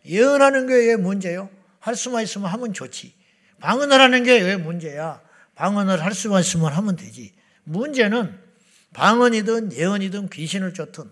[0.05, 1.49] 예언하는 게 왜 문제요?
[1.79, 3.13] 할 수만 있으면 하면 좋지.
[3.61, 5.21] 방언을 하는 게 왜 문제야?
[5.55, 7.33] 방언을 할 수만 있으면 하면 되지.
[7.63, 8.37] 문제는
[8.93, 11.09] 방언이든 예언이든 귀신을 쫓든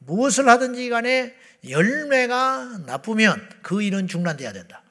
[0.00, 1.34] 무엇을 하든지 간에
[1.66, 4.82] 열매가 나쁘면 그 일은 중단돼야 된다.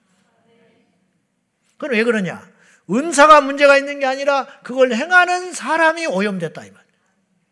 [1.77, 2.49] 그건 왜 그러냐?
[2.89, 6.83] 은사가 문제가 있는 게 아니라 그걸 행하는 사람이 오염됐다 이 말.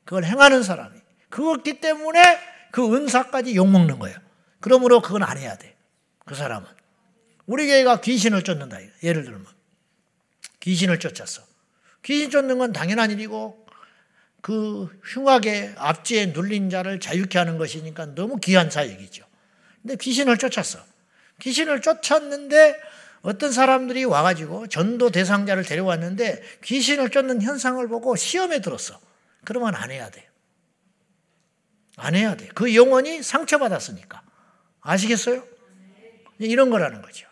[0.06, 1.00] 그걸 행하는 사람이.
[1.30, 4.18] 그렇기 때문에 그 은사까지 욕먹는 거예요.
[4.60, 5.76] 그러므로 그건 안 해야 돼.
[6.26, 6.68] 그 사람은.
[7.46, 8.78] 우리 교회가 귀신을 쫓는다.
[9.04, 9.46] 예를 들면.
[10.60, 11.42] 귀신을 쫓았어.
[12.04, 13.66] 귀신 쫓는 건 당연한 일이고
[14.42, 19.26] 그 흉악의 앞지에 눌린 자를 자유케 하는 것이니까 너무 귀한 사역이죠.
[19.82, 20.80] 근데 귀신을 쫓았어.
[21.40, 22.80] 귀신을 쫓았는데
[23.22, 29.00] 어떤 사람들이 와가지고 전도 대상자를 데려왔는데 귀신을 쫓는 현상을 보고 시험에 들었어.
[29.44, 30.29] 그러면 안 해야 돼.
[32.00, 32.48] 안 해야 돼.
[32.56, 34.22] 그 영혼이 상처받았으니까.
[34.82, 35.44] 아시겠어요?
[36.40, 37.28] 이런 거라는 거죠.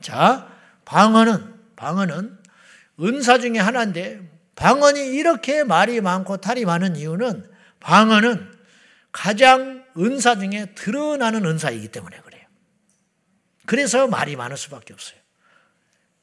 [0.00, 0.52] 자,
[0.84, 2.38] 방언은, 방언은
[3.00, 4.20] 은사 중에 하나인데,
[4.54, 7.50] 방언이 이렇게 말이 많고 탈이 많은 이유는
[7.80, 8.54] 방언은
[9.12, 12.44] 가장 은사 중에 드러나는 은사이기 때문에 그래요.
[13.64, 15.18] 그래서 말이 많을 수밖에 없어요.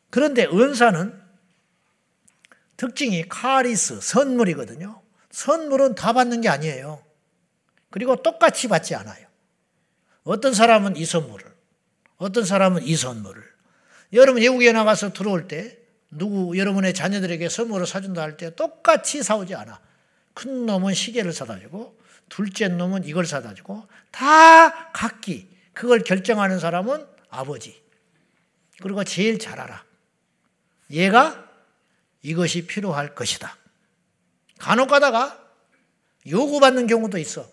[0.09, 1.21] 그런데 은사는
[2.77, 5.02] 특징이 카리스, 선물이거든요.
[5.33, 7.03] 선물은 다 받는 게 아니에요.
[7.89, 9.27] 그리고 똑같이 받지 않아요.
[10.23, 11.45] 어떤 사람은 이 선물을,
[12.17, 13.43] 어떤 사람은 이 선물을.
[14.13, 15.77] 여러분 외국에 나가서 들어올 때
[16.11, 19.81] 누구 여러분의 자녀들에게 선물을 사준다 할 때 똑같이 사오지 않아.
[20.35, 27.05] 큰 놈은 시계를 사다 주고 둘째 놈은 이걸 사다 주고 다 각기 그걸 결정하는 사람은
[27.29, 27.81] 아버지.
[28.81, 29.83] 그리고 제일 잘 알아.
[30.91, 31.49] 얘가
[32.21, 33.57] 이것이 필요할 것이다.
[34.63, 35.37] 간혹 가다가
[36.25, 37.45] 요구받는 경우도 있어.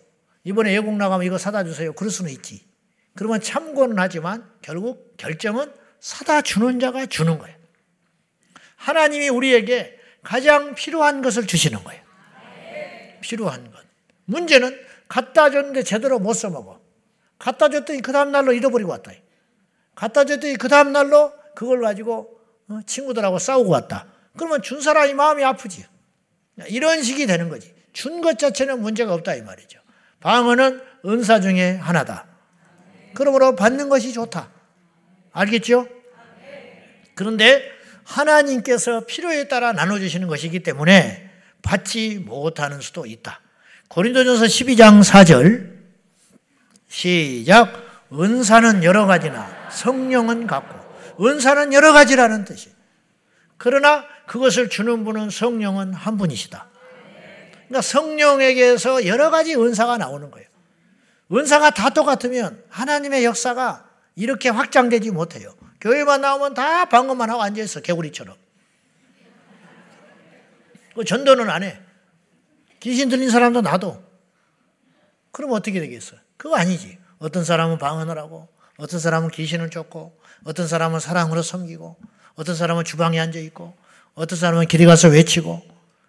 [0.45, 1.91] 이번에 외국 나가면 이거 사다 주세요.
[1.91, 2.65] 그럴 수는 있지.
[3.17, 5.69] 그러면 참고는 하지만 결국 결정은
[5.99, 7.57] 사다 주는 자가 주는 거예요.
[8.77, 12.01] 하나님이 우리에게 가장 필요한 것을 주시는 거예요.
[13.19, 13.83] 필요한 것.
[14.23, 16.79] 문제는 갖다 줬는데 제대로 못 써먹어.
[17.37, 19.11] 갖다 줬더니 그 다음날로 잃어버리고 왔다.
[19.95, 24.07] 갖다 줬더니 그 다음날로 그걸 가지고 어, 친구들하고 싸우고 왔다.
[24.37, 25.90] 그러면 준 사람이 마음이 아프지.
[26.69, 27.73] 이런 식이 되는 거지.
[27.93, 29.79] 준 것 자체는 문제가 없다 이 말이죠.
[30.21, 32.25] 방언은 은사 중에 하나다.
[33.13, 34.49] 그러므로 받는 것이 좋다.
[35.33, 35.87] 알겠죠?
[37.15, 37.63] 그런데
[38.03, 41.29] 하나님께서 필요에 따라 나눠주시는 것이기 때문에
[41.61, 43.41] 받지 못하는 수도 있다.
[43.89, 45.71] 고린도전서 12장 4절
[46.87, 47.73] 시작
[48.13, 52.71] 은사는 여러 가지나 성령은 같고 은사는 여러 가지라는 뜻이
[53.57, 56.65] 그러나 그것을 주는 분은 성령은 한 분이시다.
[57.67, 60.47] 그러니까 성령에게서 여러 가지 은사가 나오는 거예요.
[61.33, 65.53] 은사가 다 똑같으면 하나님의 역사가 이렇게 확장되지 못해요.
[65.81, 68.37] 교회만 나오면 다 방언만 하고 앉아있어, 개구리처럼.
[70.95, 71.81] 그 전도는 안 해.
[72.79, 74.01] 귀신 들린 사람도 나도.
[75.31, 76.15] 그럼 어떻게 되겠어?
[76.37, 76.97] 그거 아니지.
[77.19, 81.97] 어떤 사람은 방언을 하고, 어떤 사람은 귀신을 쫓고, 어떤 사람은 사랑으로 섬기고,
[82.35, 83.80] 어떤 사람은 주방에 앉아 있고,
[84.13, 85.61] 어떤 사람은 길에 가서 외치고,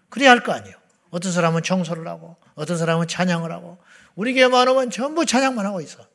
[0.08, 0.76] 그래야 할 거 아니에요.
[1.10, 3.78] 어떤 사람은 청소를 하고, 어떤 사람은 찬양을 하고,
[4.14, 6.06] 우리 교회만 오면 전부 찬양만 하고 있어.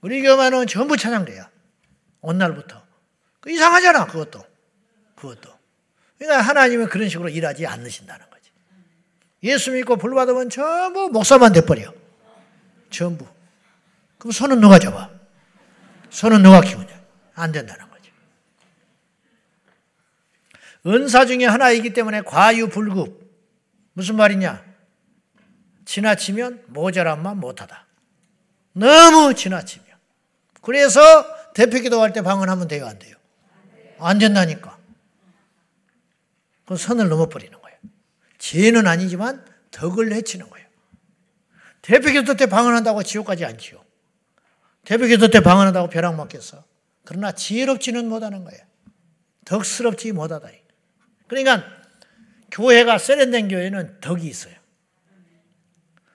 [0.00, 1.48] 우리 교회만 오면 전부 찬양돼야.
[2.22, 2.82] 온 날부터.
[3.40, 4.44] 그 이상하잖아, 그것도.
[5.16, 5.50] 그것도.
[6.18, 8.50] 그러니까 하나님은 그런 식으로 일하지 않으신다는 거지.
[9.42, 11.92] 예수 믿고 불받으면 전부 목사만 돼버려.
[12.90, 13.26] 전부.
[14.18, 15.08] 그럼 손은 누가 잡아?
[16.10, 16.88] 손은 누가 키우냐?
[17.34, 17.89] 안 된다는 거지.
[20.86, 23.20] 은사 중에 하나이기 때문에 과유불급.
[23.92, 24.64] 무슨 말이냐?
[25.84, 27.86] 지나치면 모자란만 못하다.
[28.72, 29.86] 너무 지나치면.
[30.62, 31.00] 그래서
[31.54, 33.16] 대표 기도할 때 방언하면 돼요, 안 돼요?
[33.98, 34.78] 안 된다니까.
[36.66, 37.78] 그 선을 넘어버리는 거예요.
[38.38, 40.66] 죄는 아니지만 덕을 해치는 거예요.
[41.82, 43.84] 대표 기도 때 방언한다고 지옥까지 안 지요.
[44.84, 46.62] 대표 기도 때 방언한다고 벼락 맞겠어.
[47.04, 48.60] 그러나 지혜롭지는 못하는 거예요.
[49.44, 50.48] 덕스럽지 못하다.
[51.30, 51.64] 그러니까
[52.50, 54.54] 교회가 세련된 교회는 덕이 있어요.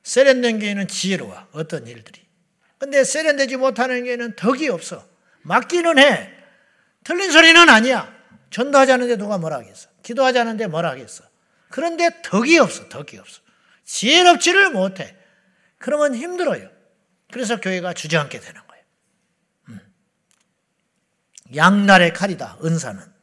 [0.04, 1.48] 세련된 교회는 지혜로워.
[1.54, 2.22] 어떤 일들이.
[2.78, 5.08] 근데 세련되지 못하는 교회는 덕이 없어.
[5.44, 6.34] 맞기는 해.
[7.06, 8.14] 틀린 소리는 아니야.
[8.50, 9.88] 전도하자는데 누가 뭐라 하겠어.
[10.04, 11.24] 기도하자는데 뭐라 하겠어.
[11.70, 12.90] 그런데 덕이 없어.
[12.90, 13.42] 덕이 없어.
[13.86, 15.16] 지혜롭지를 못해.
[15.78, 16.70] 그러면 힘들어요.
[17.32, 18.84] 그래서 교회가 주저앉게 되는 거예요.
[19.70, 19.80] 음.
[21.56, 22.58] 양날의 칼이다.
[22.66, 23.15] 은사는.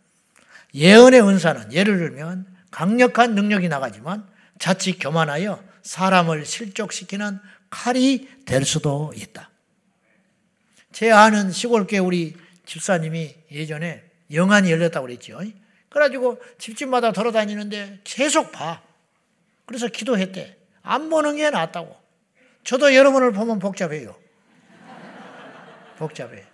[0.74, 4.26] 예언의 은사는 예를 들면 강력한 능력이 나가지만
[4.58, 7.38] 자칫 교만하여 사람을 실족시키는
[7.70, 9.50] 칼이 될 수도 있다.
[10.92, 15.40] 제 아는 시골교회 우리 집사님이 예전에 영안이 열렸다고 그랬죠.
[15.88, 18.80] 그래가지고 집집마다 돌아다니는데 계속 봐.
[19.66, 20.56] 그래서 기도했대.
[20.82, 21.96] 안 보는 게 낫다고.
[22.64, 24.16] 저도 여러분을 보면 복잡해요.
[25.98, 26.44] 복잡해.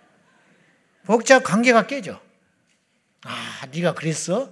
[1.05, 2.19] 복잡 관계가 깨져.
[3.25, 4.49] 아, 네가 그랬어?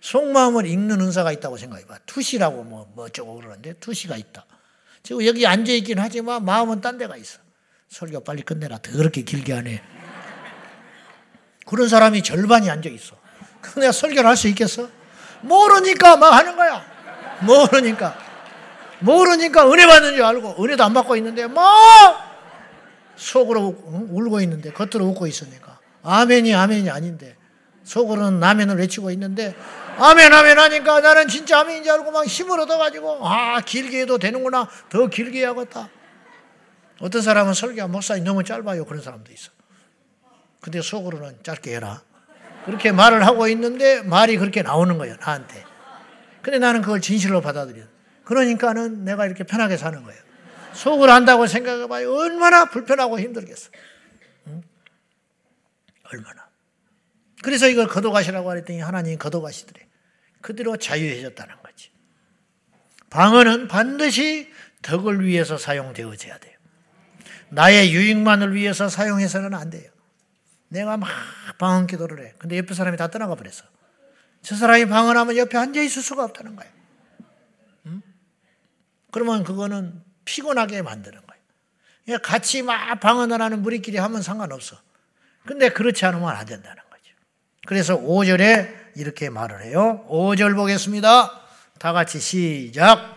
[0.00, 1.98] 속마음을 읽는 은사가 있다고 생각해봐.
[2.06, 4.46] 투시라고 뭐, 뭐 어쩌고 그러는데 투시가 있다.
[5.02, 7.38] 지금 여기 앉아있긴 하지만 마음은 딴 데가 있어.
[7.88, 8.78] 설교 빨리 끝내라.
[8.78, 9.82] 더럽게 길게 하네.
[11.66, 13.16] 그런 사람이 절반이 앉아 있어.
[13.60, 14.88] 그 내가 설교를 할 수 있겠어?
[15.40, 16.84] 모르니까 막 하는 거야.
[17.42, 18.16] 모르니까.
[19.00, 21.62] 모르니까 은혜 받는 줄 알고 은혜도 안 받고 있는데 막
[23.16, 23.76] 속으로
[24.10, 25.75] 울고 있는데 겉으로 웃고 있으니까
[26.06, 27.36] 아멘이 아멘이 아닌데
[27.84, 29.54] 속으로는 아멘을 외치고 있는데
[29.98, 34.68] 아멘 아멘 하니까 나는 진짜 아멘인 줄 알고 막 힘을 얻어가지고 아 길게 해도 되는구나
[34.88, 35.90] 더 길게 해야겠다
[37.00, 38.84] 어떤 사람은 설교가 목사님 너무 짧아요.
[38.84, 39.50] 그런 사람도 있어.
[40.60, 42.02] 근데 속으로는 짧게 해라.
[42.64, 45.64] 그렇게 말을 하고 있는데 말이 그렇게 나오는 거예요, 나한테.
[46.42, 47.84] 근데 나는 그걸 진실로 받아들여.
[48.24, 50.20] 그러니까는 내가 이렇게 편하게 사는 거예요.
[50.72, 52.12] 속을 안다고 생각해봐요.
[52.12, 53.70] 얼마나 불편하고 힘들겠어.
[56.12, 56.18] 응?
[56.18, 56.48] 얼마나.
[57.42, 59.86] 그래서 이걸 거둬가시라고 그랬더니 하나님이 거둬가시더래.
[60.40, 61.90] 그대로 자유해졌다는 거지.
[63.10, 66.56] 방언은 반드시 덕을 위해서 사용되어져야 돼요.
[67.48, 69.90] 나의 유익만을 위해서 사용해서는 안 돼요.
[70.68, 71.08] 내가 막
[71.58, 72.34] 방언 기도를 해.
[72.38, 73.64] 근데 옆에 사람이 다 떠나가 버렸어.
[74.42, 76.72] 저 사람이 방언하면 옆에 앉아 있을 수가 없다는 거예요.
[77.86, 78.02] 응?
[79.10, 82.18] 그러면 그거는 피곤하게 만드는 거예요.
[82.22, 84.76] 같이 막 방언을 하는 무리끼리 하면 상관없어.
[85.46, 87.14] 근데 그렇지 않으면 안 된다는 거죠.
[87.66, 90.04] 그래서 5절에 이렇게 말을 해요.
[90.08, 91.40] 5절 보겠습니다.
[91.78, 93.14] 다 같이 시작.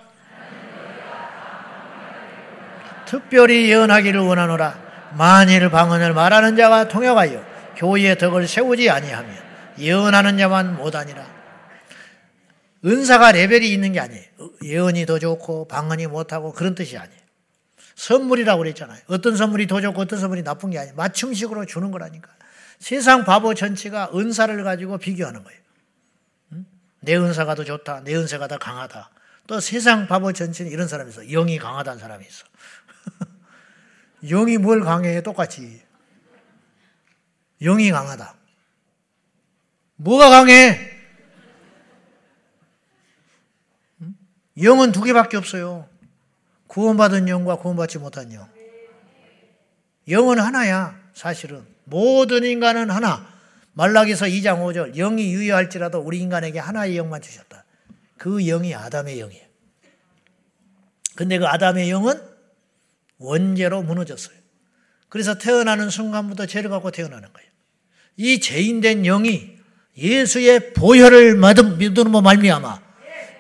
[3.06, 4.90] 특별히 예언하기를 원하노라.
[5.18, 7.44] 만일 방언을 말하는 자가 통역하여
[7.78, 9.36] 교회의 덕을 세우지 아니하면
[9.80, 11.26] 예언하는 자만 못하니라.
[12.86, 14.24] 은사가 레벨이 있는 게 아니에요.
[14.64, 17.20] 예언이 더 좋고 방언이 못하고 그런 뜻이 아니에요.
[18.00, 19.02] 선물이라고 그랬잖아요.
[19.08, 20.96] 어떤 선물이 더 좋고 어떤 선물이 나쁜 게 아니에요.
[20.96, 22.32] 맞춤식으로 주는 거라니까.
[22.80, 25.60] 세상 바보 전체가 은사를 가지고 비교하는 거예요.
[27.02, 28.04] 내 은사가 더 좋다.
[28.06, 29.10] 내 은사가 더 강하다.
[29.48, 31.24] 또 세상 바보 전체는 이런 사람이 있어.
[31.26, 32.46] 영이 강하다는 사람이 있어.
[34.24, 35.22] 영이 뭘 강해?
[35.22, 35.82] 똑같이.
[37.62, 38.34] 영이 강하다.
[39.98, 40.90] 뭐가 강해?
[44.62, 45.90] 영은 두 개밖에 없어요.
[46.70, 48.48] 구원받은 영과 구원받지 못한 영.
[50.08, 51.66] 영은 하나야, 사실은.
[51.84, 53.28] 모든 인간은 하나.
[53.74, 54.96] 말라기서 2장 5절.
[54.96, 57.66] 영이 유효할지라도 우리 인간에게 하나의 영만 주셨다.
[58.18, 59.46] 그 영이 아담의 영이에요.
[61.16, 62.22] 근데 그 아담의 영은
[63.18, 64.38] 원죄로 무너졌어요.
[65.10, 67.50] 그래서 태어나는 순간부터 죄를 갖고 태어나는 거예요.
[68.16, 69.58] 이 죄인된 영이
[69.98, 71.36] 예수의 보혈을
[71.78, 72.90] 믿음으로 말미암아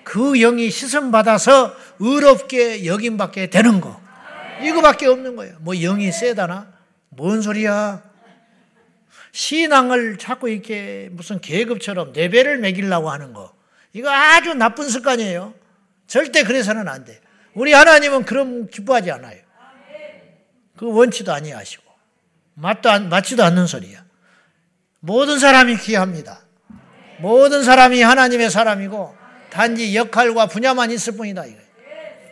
[0.03, 3.99] 그 영이 시선 받아서 의롭게 여김받게 되는 거.
[4.61, 5.57] 이거밖에 없는 거예요.
[5.59, 6.71] 뭐 영이 세다나?
[7.09, 8.01] 뭔 소리야?
[9.31, 13.53] 신앙을 자꾸 이렇게 무슨 계급처럼 레벨을 매기려고 하는 거.
[13.93, 15.53] 이거 아주 나쁜 습관이에요.
[16.07, 17.19] 절대 그래서는 안 돼.
[17.53, 19.39] 우리 하나님은 그럼 기뻐하지 않아요.
[20.77, 21.83] 그 원치도 아니하시고
[22.55, 24.03] 맞도 안, 맞지도 않는 소리야.
[24.99, 26.41] 모든 사람이 귀합니다.
[27.19, 29.15] 모든 사람이 하나님의 사람이고
[29.49, 31.43] 단지 역할과 분야만 있을 뿐이다.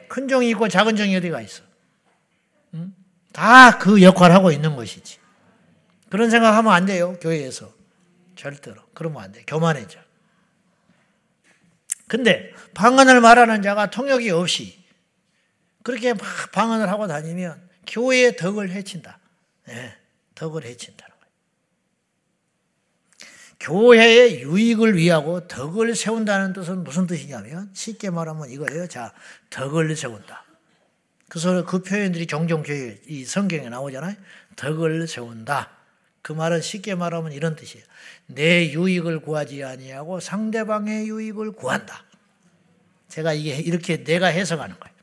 [0.07, 1.63] 큰 종이 있고 작은 종이 어디가 있어?
[2.73, 2.93] 응?
[3.33, 5.19] 다그 역할을 하고 있는 것이지.
[6.09, 7.17] 그런 생각하면 안 돼요.
[7.19, 7.73] 교회에서.
[8.35, 8.81] 절대로.
[8.93, 9.43] 그러면 안 돼.
[9.45, 9.99] 교만해져.
[12.07, 14.81] 근데 방언을 말하는 자가 통역이 없이
[15.83, 19.19] 그렇게 막 방언을 하고 다니면 교회의 덕을 해친다.
[19.65, 19.95] 네,
[20.35, 21.06] 덕을 거예요.
[23.59, 28.87] 교회의 유익을 위하고 덕을 세운다는 뜻은 무슨 뜻이냐면 쉽게 말하면 이거예요.
[28.87, 29.13] 자,
[29.49, 30.45] 덕을 세운다.
[31.29, 32.63] 그래서 그 표현들이 종종
[33.07, 34.15] 이 성경에 나오잖아요.
[34.55, 35.71] 덕을 세운다.
[36.21, 37.85] 그 말은 쉽게 말하면 이런 뜻이에요.
[38.27, 42.03] 내 유익을 구하지 아니하고 상대방의 유익을 구한다.
[43.07, 44.97] 제가 이게 이렇게 내가 해석하는 거예요.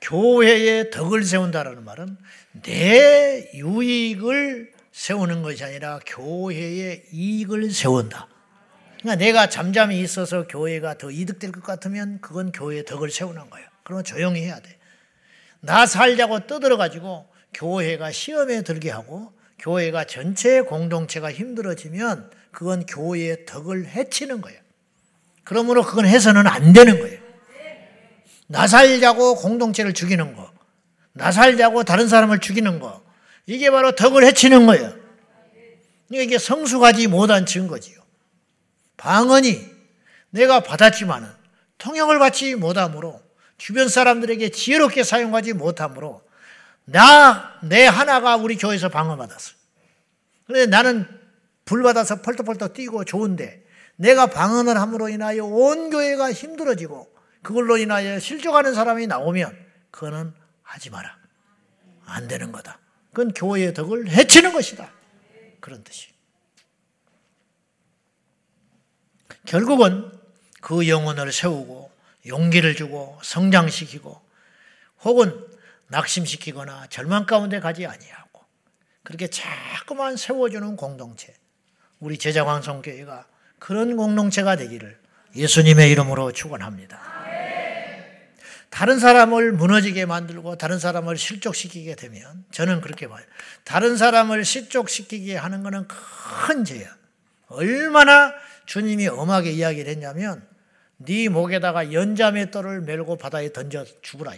[0.00, 2.16] 교회의 덕을 세운다라는 말은
[2.62, 4.72] 내 유익을
[5.02, 8.28] 세우는 것이 아니라 교회의 이익을 세운다.
[9.00, 13.66] 그러니까 내가 잠잠히 있어서 교회가 더 이득될 것 같으면 그건 교회의 덕을 세우는 거예요.
[13.82, 14.78] 그러면 조용히 해야 돼.
[15.58, 24.40] 나 살자고 떠들어가지고 교회가 시험에 들게 하고 교회가 전체 공동체가 힘들어지면 그건 교회의 덕을 해치는
[24.40, 24.60] 거예요.
[25.42, 27.20] 그러므로 그건 해서는 안 되는 거예요.
[28.46, 30.52] 나 살자고 공동체를 죽이는 거.
[31.12, 33.01] 나 살자고 다른 사람을 죽이는 거.
[33.46, 34.94] 이게 바로 덕을 해치는 거예요.
[36.10, 38.00] 이게 성숙하지 못한 증거지요.
[38.96, 39.66] 방언이
[40.30, 41.28] 내가 받았지만은
[41.78, 43.20] 통역을 받지 못함으로
[43.58, 46.22] 주변 사람들에게 지혜롭게 사용하지 못함으로
[46.84, 49.54] 나, 내 하나가 우리 교회에서 방언 받았어.
[50.46, 51.06] 그런데 나는
[51.64, 53.64] 불 받아서 펄떡펄떡 뛰고 좋은데
[53.96, 57.12] 내가 방언을 함으로 인하여 온 교회가 힘들어지고
[57.42, 59.56] 그걸로 인하여 실족하는 사람이 나오면
[59.90, 60.32] 그거는
[60.62, 61.16] 하지 마라.
[62.06, 62.78] 안 되는 거다.
[63.12, 64.90] 그건 교회의 덕을 해치는 것이다.
[65.60, 66.08] 그런 뜻이.
[69.44, 70.10] 결국은
[70.60, 71.90] 그 영혼을 세우고
[72.26, 74.20] 용기를 주고 성장시키고
[75.02, 75.46] 혹은
[75.88, 78.40] 낙심시키거나 절망 가운데 가지 아니하고
[79.02, 81.34] 그렇게 자꾸만 세워주는 공동체
[82.00, 83.26] 우리 제자광성교회가
[83.58, 84.98] 그런 공동체가 되기를
[85.36, 87.21] 예수님의 이름으로 축원합니다.
[88.72, 93.22] 다른 사람을 무너지게 만들고 다른 사람을 실족시키게 되면 저는 그렇게 봐요.
[93.64, 96.88] 다른 사람을 실족시키게 하는 것은 큰 죄야.
[97.48, 98.32] 얼마나
[98.64, 100.48] 주님이 엄하게 이야기를 했냐면
[100.96, 104.32] 네 목에다가 연자 맷돌을 메고 바다에 던져 죽으라.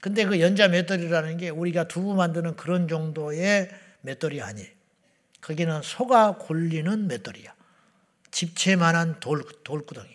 [0.00, 3.68] 근데 그 연자 맷돌이라는 게 우리가 두부 만드는 그런 정도의
[4.00, 4.70] 맷돌이 아니에요.
[5.42, 7.54] 거기는 소가 굴리는 맷돌이야.
[8.30, 10.08] 집채만한 돌, 돌구덩이,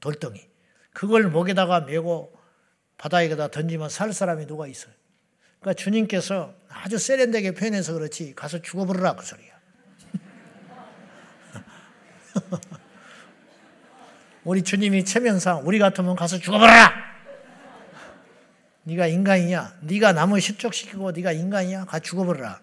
[0.00, 0.46] 돌덩이.
[0.92, 2.38] 그걸 목에다가 메고
[3.00, 4.92] 바다에다 던지면 살 사람이 누가 있어요?
[5.58, 9.48] 그러니까 주님께서 아주 세련되게 표현해서 그렇지 가서 죽어버려라 그 소리야.
[14.44, 16.92] 우리 주님이 체면상 우리 같으면 가서 죽어버려라.
[18.82, 19.78] 네가 인간이냐?
[19.80, 21.86] 네가 남을 실족시키고 네가 인간이야?
[21.86, 22.60] 가 죽어버려라.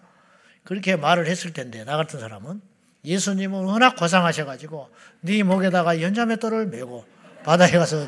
[0.62, 2.60] 그렇게 말을 했을 텐데 나 같은 사람은
[3.04, 4.88] 예수님은 워낙 고상하셔가지고
[5.22, 7.04] 네 목에다가 연자맷돌을 메고
[7.42, 8.06] 바다에 가서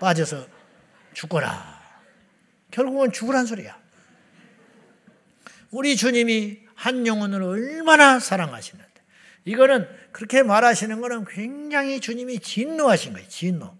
[0.00, 0.55] 빠져서
[1.16, 1.80] 죽거라.
[2.70, 3.80] 결국은 죽으란 소리야.
[5.70, 8.90] 우리 주님이 한 영혼을 얼마나 사랑하시는데
[9.46, 13.28] 이거는 그렇게 말하시는 것은 굉장히 주님이 진노하신 거예요.
[13.28, 13.76] 진노.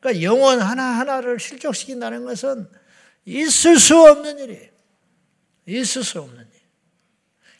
[0.00, 2.68] 그러니까 영혼 하나하나를 실족시킨다는 것은
[3.24, 4.70] 있을 수 없는 일이에요.
[5.66, 6.60] 있을 수 없는 일.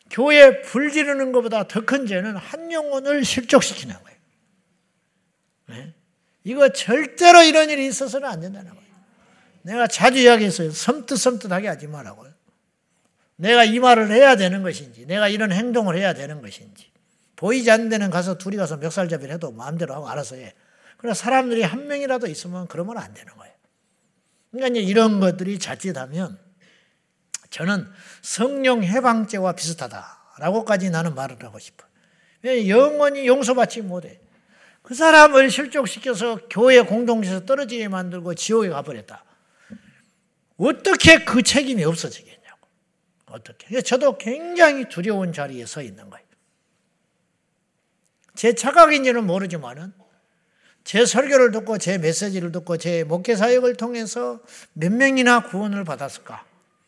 [0.09, 4.19] 교회 불 지르는 것보다 더 큰 죄는 한 영혼을 실족시키는 거예요.
[5.67, 5.93] 네?
[6.43, 8.90] 이거 절대로 이런 일이 있어서는 안 된다는 거예요.
[9.63, 10.71] 내가 자주 이야기했어요.
[10.71, 12.31] 섬뜩섬뜩하게 하지 말라고요.
[13.35, 16.91] 내가 이 말을 해야 되는 것인지, 내가 이런 행동을 해야 되는 것인지,
[17.35, 20.53] 보이지 않는 데는 가서 둘이 가서 멱살잡이를 해도 마음대로 하고 알아서 해.
[20.97, 23.53] 그러나 사람들이 한 명이라도 있으면 그러면 안 되는 거예요.
[24.51, 26.37] 그러니까 이제 이런 것들이 자칫하면
[27.49, 27.87] 저는
[28.21, 31.89] 성령 해방죄와 비슷하다라고까지 나는 말을 하고 싶어요.
[32.67, 34.19] 영원히 용서받지 못해.
[34.83, 39.23] 그 사람을 실족시켜서 교회 공동체에서 떨어지게 만들고 지옥에 가버렸다.
[40.57, 42.67] 어떻게 그 책임이 없어지겠냐고.
[43.27, 43.81] 어떻게.
[43.81, 46.25] 저도 굉장히 두려운 자리에 서 있는 거예요.
[48.35, 49.93] 제 착각인지는 모르지만은
[50.83, 54.41] 제 설교를 듣고 제 메시지를 듣고 제 목회 사역을 통해서
[54.73, 56.45] 몇 명이나 구원을 받았을까?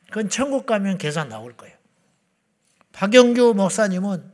[0.07, 1.75] 그건 천국 가면 계산 나올 거예요.
[2.91, 4.31] 박영규 목사님은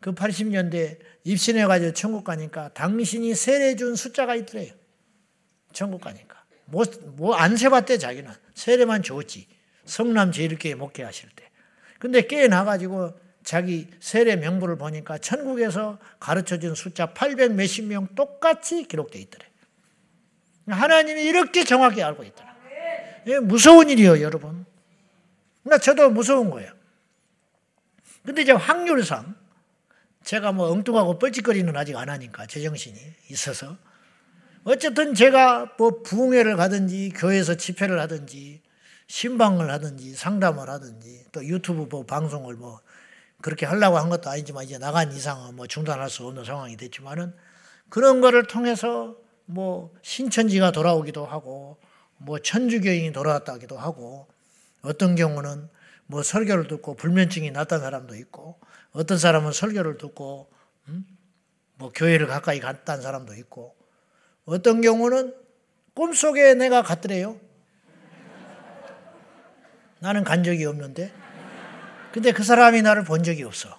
[0.00, 4.72] 그 80년대 입신해가지고 천국 가니까 당신이 세례 준 숫자가 있더래요.
[5.72, 6.29] 천국 가니까.
[6.70, 6.84] 뭐,
[7.16, 8.30] 뭐안 세봤대, 자기는.
[8.54, 9.46] 세례만 줬지.
[9.84, 11.50] 성남 제일교회 목회하실 때.
[11.98, 19.46] 근데 깨어나가지고 자기 세례 명부를 보니까 천국에서 가르쳐준 숫자 800 몇십 명 똑같이 기록되어 있더래.
[20.68, 22.50] 하나님이 이렇게 정확히 알고 있더라.
[23.26, 24.64] 예, 무서운 일이요, 여러분.
[25.62, 26.72] 그러니까 저도 무서운 거예요.
[28.24, 29.34] 근데 이제 확률상
[30.24, 32.98] 제가 뭐 엉뚱하고 뻘짓거리는 아직 안 하니까 제정신이
[33.30, 33.76] 있어서
[34.64, 38.60] 어쨌든 제가 뭐 부흥회를 가든지 교회에서 집회를 하든지
[39.06, 42.80] 신방을 하든지 상담을 하든지 또 유튜브 뭐 방송을 뭐
[43.40, 47.34] 그렇게 하려고 한 것도 아니지만 이제 나간 이상은 뭐 중단할 수 없는 상황이 됐지만은
[47.88, 51.78] 그런 거를 통해서 뭐 신천지가 돌아오기도 하고
[52.18, 54.28] 뭐 천주교인이 돌아왔다기도 하고
[54.82, 55.68] 어떤 경우는
[56.06, 58.60] 뭐 설교를 듣고 불면증이 났던 사람도 있고
[58.92, 60.50] 어떤 사람은 설교를 듣고
[60.88, 61.04] 음?
[61.76, 63.79] 뭐 교회를 가까이 갔다는 사람도 있고
[64.50, 65.34] 어떤 경우는
[65.94, 67.38] 꿈속에 내가 갔더래요.
[70.00, 71.12] 나는 간 적이 없는데
[72.12, 73.78] 근데 그 사람이 나를 본 적이 없어.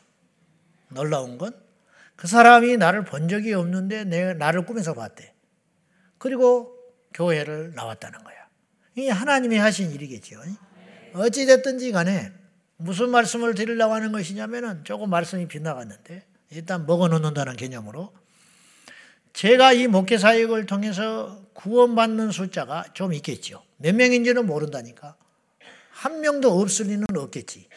[0.89, 1.71] 놀라운 건
[2.21, 5.33] 그 사람이 나를 본 적이 없는데 내 나를 꿈에서 봤대.
[6.19, 6.77] 그리고
[7.15, 8.35] 교회를 나왔다는 거야.
[8.93, 10.39] 이게 하나님이 하신 일이겠죠.
[11.15, 12.31] 어찌 됐든지 간에
[12.77, 18.13] 무슨 말씀을 드리려고 하는 것이냐면은 조금 말씀이 빗나갔는데 일단 먹어 놓는다는 개념으로
[19.33, 23.63] 제가 이 목회 사역을 통해서 구원받는 숫자가 좀 있겠죠.
[23.77, 25.15] 몇 명인지는 모른다니까.
[25.91, 27.67] 한 명도 없을 리는 없겠지.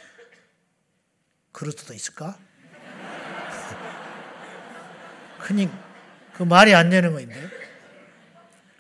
[1.52, 2.38] 그럴 수도 있을까?
[5.40, 5.68] 그니
[6.32, 7.48] 그 말이 안 되는 거인데.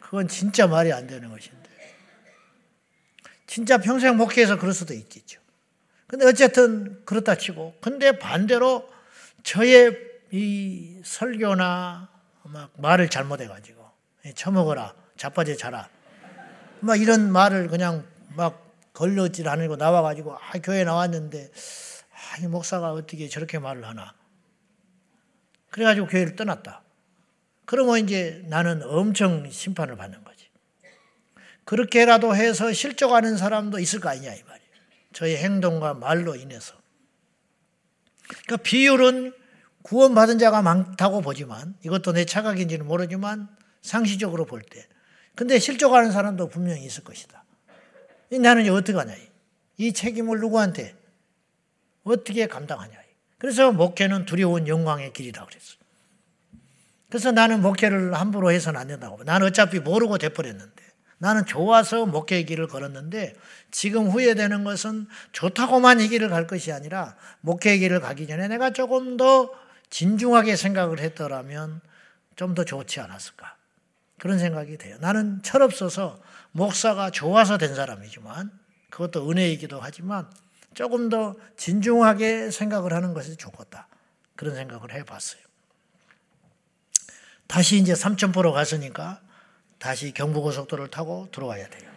[0.00, 1.64] 그건 진짜 말이 안 되는 것인데.
[3.46, 5.40] 진짜 평생 목회해서 그럴 수도 있겠죠.
[6.06, 7.76] 근데 어쨌든 그렇다 치고.
[7.80, 8.88] 근데 반대로
[9.42, 9.96] 저의
[10.30, 12.13] 이 설교나
[12.44, 13.84] 막 말을 잘못해가지고
[14.34, 15.88] 처먹어라, 자빠져 자라.
[16.80, 21.50] 막 이런 말을 그냥 막 걸렸질 않고 나와가지고 아, 교회 나왔는데
[22.12, 24.14] 아, 이 목사가 어떻게 저렇게 말을 하나.
[25.70, 26.82] 그래가지고 교회를 떠났다.
[27.64, 30.48] 그러면 이제 나는 엄청 심판을 받는 거지.
[31.64, 34.70] 그렇게라도 해서 실족하는 사람도 있을 거 아니냐, 이 말이에요.
[35.12, 36.74] 저의 행동과 말로 인해서.
[38.28, 39.32] 그러니까 비율은
[39.84, 43.48] 구원받은 자가 많다고 보지만 이것도 내 착각인지는 모르지만
[43.82, 44.86] 상시적으로 볼 때
[45.34, 47.44] 근데 실족하는 사람도 분명히 있을 것이다.
[48.40, 49.14] 나는 어떻게 하냐.
[49.78, 50.94] 이 책임을 누구한테
[52.04, 52.92] 어떻게 감당하냐.
[53.38, 55.76] 그래서 목회는 두려운 영광의 길이라고 그랬어.
[57.08, 59.22] 그래서 나는 목회를 함부로 해서는 안 된다고.
[59.24, 60.84] 나는 어차피 모르고 돼버렸는데.
[61.18, 63.34] 나는 좋아서 목회의 길을 걸었는데
[63.70, 69.16] 지금 후회되는 것은 좋다고만 이 길을 갈 것이 아니라 목회의 길을 가기 전에 내가 조금
[69.16, 69.50] 더
[69.94, 71.80] 진중하게 생각을 했더라면
[72.34, 73.56] 좀 더 좋지 않았을까.
[74.18, 74.96] 그런 생각이 돼요.
[74.98, 76.20] 나는 철없어서
[76.50, 78.50] 목사가 좋아서 된 사람이지만
[78.90, 80.28] 그것도 은혜이기도 하지만
[80.74, 83.86] 조금 더 진중하게 생각을 하는 것이 좋겠다.
[84.34, 85.40] 그런 생각을 해 봤어요.
[87.46, 89.20] 다시 이제 삼천포로 갔으니까
[89.78, 91.88] 다시 경부고속도로를 타고 들어와야 돼요.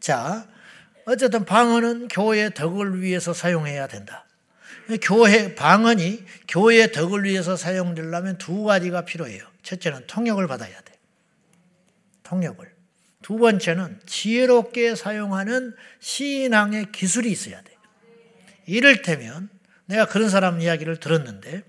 [0.00, 0.46] 자,
[1.06, 4.26] 어쨌든 방언은 교회의 덕을 위해서 사용해야 된다.
[4.98, 9.44] 교회, 방언이 교회의 덕을 위해서 사용되려면 두 가지가 필요해요.
[9.62, 10.92] 첫째는 통역을 받아야 돼.
[12.22, 12.72] 통역을.
[13.22, 17.76] 두 번째는 지혜롭게 사용하는 신앙의 기술이 있어야 돼.
[18.66, 19.48] 이를테면
[19.86, 21.64] 내가 그런 사람 이야기를 들었는데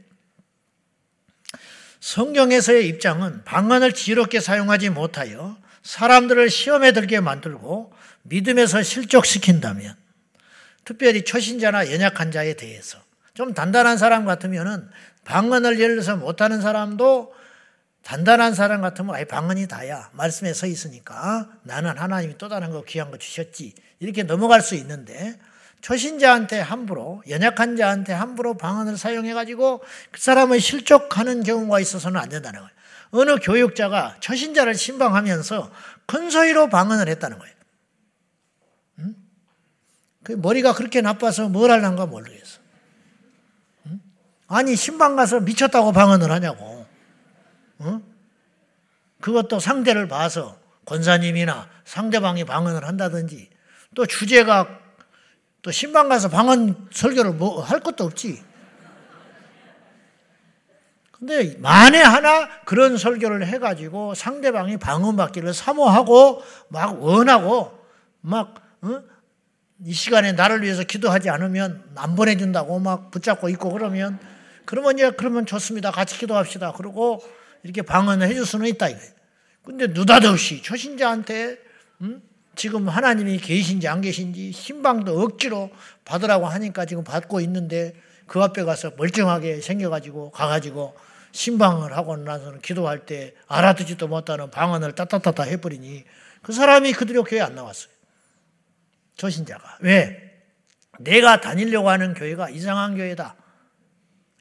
[2.00, 7.94] 성경에서의 입장은 방언을 지혜롭게 사용하지 못하여 사람들을 시험에 들게 만들고
[8.24, 9.96] 믿음에서 실족시킨다면
[10.86, 13.01] 특별히 초신자나 연약한 자에 대해서
[13.34, 14.90] 좀 단단한 사람 같으면은
[15.26, 17.34] 방언을 예를 들어서 못하는 사람도
[18.04, 20.10] 단단한 사람 같으면 아예 방언이 다야.
[20.14, 23.74] 말씀에 서 있으니까 나는 하나님이 또 다른 거 귀한 거 주셨지.
[24.00, 25.40] 이렇게 넘어갈 수 있는데
[25.82, 32.60] 초신자한테 함부로 연약한 자한테 함부로 방언을 사용해 가지고 그 사람을 실족하는 경우가 있어서는 안 된다는
[32.60, 32.72] 거예요.
[33.12, 35.72] 어느 교육자가 초신자를 신방하면서
[36.06, 37.56] 큰 소리로 방언을 했다는 거예요.
[39.00, 39.16] 응?
[40.24, 42.61] 그 머리가 그렇게 나빠서 뭘 할란가 모르겠어.
[44.52, 44.56] 응?
[44.56, 46.86] 아니 신방 가서 미쳤다고 방언을 하냐고.
[47.82, 48.04] 응?
[49.22, 53.50] 그것도 상대를 봐서 권사님이나 상대방이 방언을 한다든지
[53.96, 54.68] 또 주제가
[55.62, 58.44] 또 신방 가서 방언 설교를 뭐 할 것도 없지.
[61.12, 67.80] 근데 만에 하나 그런 설교를 해가지고 상대방이 방언 받기를 사모하고 막 원하고
[68.22, 69.04] 막, 어?
[69.86, 74.20] 이 시간에 나를 위해서 기도하지 않으면 안 보내준다고 막 붙잡고 있고 그러면
[74.72, 75.92] 그러면 이제 그러면 좋습니다.
[75.92, 76.72] 같이 기도합시다.
[76.72, 77.22] 그러고
[77.62, 79.12] 이렇게 방언을 해줄 수는 있다 이거예요.
[79.64, 81.60] 근데 느닷없이 초신자한테
[82.00, 82.22] 음?
[82.56, 85.72] 지금 하나님이 계신지 안 계신지 신방도 억지로
[86.06, 87.94] 받으라고 하니까 지금 받고 있는데
[88.28, 90.96] 그 앞에 가서 멀쩡하게 생겨가지고 가가지고
[91.34, 96.06] 신방을 하고 나서는 기도할 때 알아듣지도 못하는 방언을 따따따따 해버리니
[96.42, 97.92] 그 사람이 그대로 교회 안 나왔어요.
[99.18, 99.80] 초신자가.
[99.82, 100.32] 왜?
[100.98, 103.36] 내가 다니려고 하는 교회가 이상한 교회다.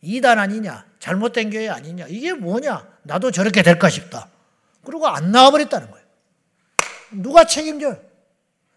[0.03, 0.87] 이단 아니냐?
[0.99, 2.07] 잘못된 교회 아니냐?
[2.09, 2.87] 이게 뭐냐?
[3.03, 4.29] 나도 저렇게 될까 싶다.
[4.85, 6.07] 그리고 안 나와버렸다는 거예요.
[7.13, 8.01] 누가 책임져요?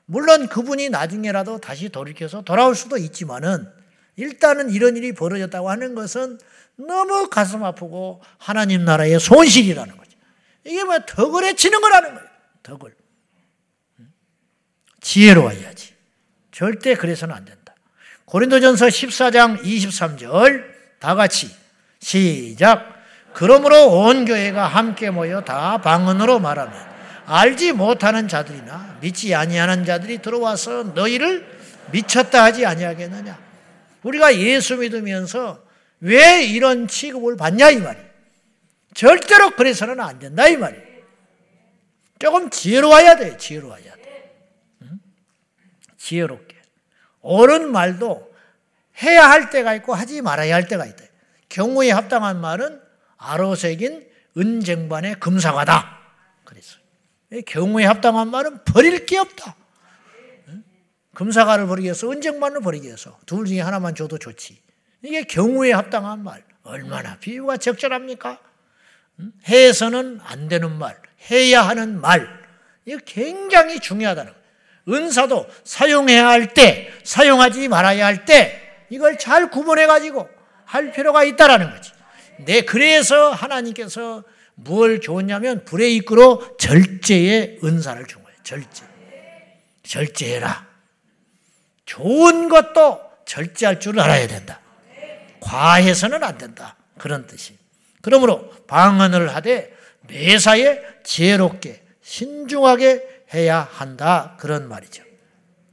[0.06, 3.70] 물론 그분이 나중에라도 다시 돌이켜서 돌아올 수도 있지만은
[4.16, 6.40] 일단은 이런 일이 벌어졌다고 하는 것은
[6.76, 10.18] 너무 가슴 아프고 하나님 나라의 손실이라는 거죠.
[10.66, 12.30] 이게 뭐 덕을 해치는 거라는 거예요.
[12.64, 12.96] 덕을.
[15.02, 15.94] 지혜로워야지.
[16.52, 17.76] 절대 그래서는 안 된다.
[18.26, 20.73] 고린도전서 14장 23절
[21.04, 21.54] 다 같이
[22.00, 22.96] 시작.
[23.34, 26.74] 그러므로 온 교회가 함께 모여 다 방언으로 말하면
[27.26, 31.46] 알지 못하는 자들이나 믿지 아니하는 자들이 들어와서 너희를
[31.92, 33.38] 미쳤다 하지 아니하겠느냐.
[34.04, 35.62] 우리가 예수 믿으면서
[36.00, 38.08] 왜 이런 취급을 받냐 이 말이에요.
[38.94, 40.84] 절대로 그래서는 안 된다 이 말이에요.
[42.18, 43.36] 조금 지혜로워야 돼.
[43.36, 44.36] 지혜로워야 돼.
[44.84, 45.00] 응?
[45.98, 46.56] 지혜롭게.
[47.24, 48.33] 옳은 말도
[49.02, 51.04] 해야 할 때가 있고 하지 말아야 할 때가 있다.
[51.50, 52.82] 경우에 합당한 말은
[53.18, 56.00] 아로색인 은쟁반의 금사과다.
[57.48, 59.56] 경우에 합당한 말은 버릴 게 없다.
[61.16, 64.60] 금사과를 버리기 위해서 은쟁반을 버리기 위해서 둘 중에 하나만 줘도 좋지.
[65.02, 66.44] 이게 경우에 합당한 말.
[66.64, 68.40] 얼마나 비유가 적절합니까?
[69.48, 70.98] 해서는 안 되는 말,
[71.30, 72.28] 해야 하는 말.
[72.86, 74.44] 이거 굉장히 중요하다는 거예요.
[74.90, 78.63] 은사도 사용해야 할 때, 사용하지 말아야 할 때,
[78.94, 80.30] 이걸 잘 구분해 가지고
[80.66, 81.92] 할 필요가 있다라는 거지.
[82.46, 84.24] 네, 그래서 하나님께서
[84.54, 88.38] 뭘 줬냐면 불에 이끌어 절제의 은사를 준 거예요.
[88.44, 88.86] 절제.
[89.82, 90.68] 절제해라.
[91.88, 94.60] 좋은 것도 절제할 줄 알아야 된다.
[95.40, 96.76] 과해서는 안 된다.
[97.00, 97.58] 그런 뜻이.
[98.02, 104.38] 그러므로 방언을 하되 매사에 지혜롭게 신중하게 해야 한다.
[104.40, 105.04] 그런 말이죠.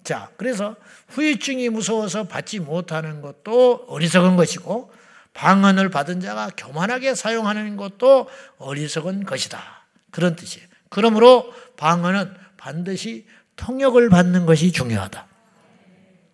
[0.05, 0.77] 자, 그래서
[1.09, 4.93] 후유증이 무서워서 받지 못하는 것도 어리석은 것이고
[5.35, 8.29] 방언을 받은 자가 교만하게 사용하는 것도
[8.59, 9.87] 어리석은 것이다.
[10.11, 10.67] 그런 뜻이에요.
[10.89, 13.27] 그러므로 방언은 반드시
[13.57, 15.27] 통역을 받는 것이 중요하다.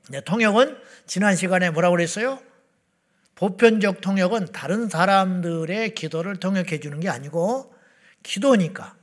[0.09, 2.41] 네, 통역은 지난 시간에 뭐라고 그랬어요?
[3.35, 7.75] 보편적 통역은 다른 사람들의 기도를 통역해 주는 게 아니고
[8.23, 8.95] 기도니까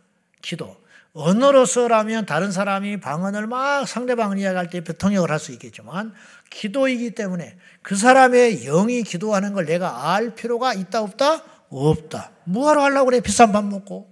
[0.42, 0.83] 기도.
[1.14, 6.14] 언어로서라면 다른 사람이 방언을 막 상대방을 이야기할 때 통역을 할 수 있겠지만
[6.50, 11.44] 기도이기 때문에 그 사람의 영이 기도하는 걸 내가 알 필요가 있다 없다?
[11.70, 12.32] 없다.
[12.46, 14.12] 뭐하러 하려고 그래 비싼 밥 먹고.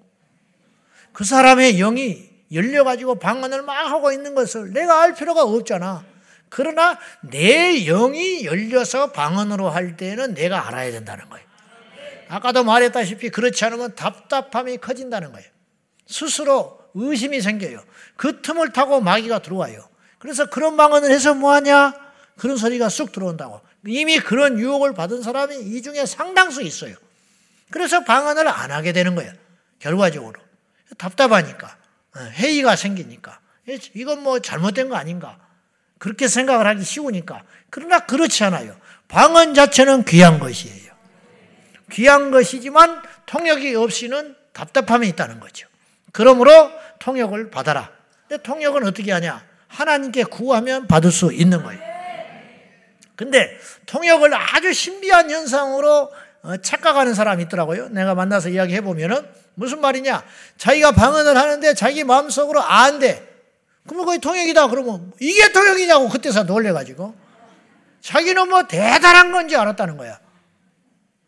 [1.14, 6.04] 그 사람의 영이 열려가지고 방언을 막 하고 있는 것을 내가 알 필요가 없잖아.
[6.50, 11.46] 그러나 내 영이 열려서 방언으로 할 때는 내가 알아야 된다는 거예요.
[12.28, 15.48] 아까도 말했다시피 그렇지 않으면 답답함이 커진다는 거예요.
[16.08, 17.84] 스스로 의심이 생겨요.
[18.16, 19.88] 그 틈을 타고 마귀가 들어와요.
[20.20, 21.94] 그래서 그런 방언을 해서 뭐하냐?
[22.38, 23.62] 그런 소리가 쑥 들어온다고.
[23.88, 26.96] 이미 그런 유혹을 받은 사람이 이 중에 상당수 있어요.
[27.72, 29.32] 그래서 방언을 안 하게 되는 거예요.
[29.80, 30.40] 결과적으로.
[30.98, 31.78] 답답하니까.
[32.16, 33.40] 어, 회의가 생기니까.
[33.94, 35.40] 이건 뭐 잘못된 거 아닌가.
[35.98, 37.44] 그렇게 생각을 하기 쉬우니까.
[37.70, 38.76] 그러나 그렇지 않아요.
[39.08, 40.92] 방언 자체는 귀한 것이에요.
[41.92, 45.68] 귀한 것이지만 통역이 없이는 답답함이 있다는 거죠.
[46.12, 46.72] 그러므로
[47.02, 47.92] 통역을 받아라.
[48.28, 49.44] 근데 통역은 어떻게 하냐?
[49.68, 51.82] 하나님께 구하면 받을 수 있는 거예요.
[53.16, 56.12] 근데 통역을 아주 신비한 현상으로
[56.44, 57.90] 어, 착각하는 사람이 있더라고요.
[57.90, 60.24] 내가 만나서 이야기해 보면은 무슨 말이냐?
[60.58, 63.28] 자기가 방언을 하는데 자기 마음속으로 안 돼.
[63.86, 64.68] 그러면 거의 통역이다.
[64.68, 67.16] 그러면 이게 통역이냐고 그때서 놀래가지고
[68.02, 70.20] 자기는 뭐 대단한 건지 알았다는 거야.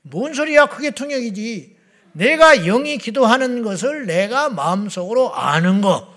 [0.02, 0.66] 뭔 소리야?
[0.66, 1.73] 그게 통역이지.
[2.14, 6.14] 내가 영이 기도하는 것을 내가 마음속으로 아는 거.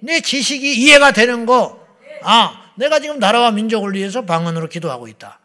[0.00, 1.86] 내 지식이 이해가 되는 거.
[2.22, 5.38] 아, 내가 지금 나라와 민족을 위해서 방언으로 기도하고 있다.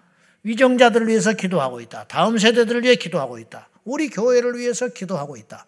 [0.44, 2.06] 위정자들을 위해서 기도하고 있다.
[2.06, 3.70] 다음 세대들을 위해 기도하고 있다.
[3.84, 5.66] 우리 교회를 위해서 기도하고 있다.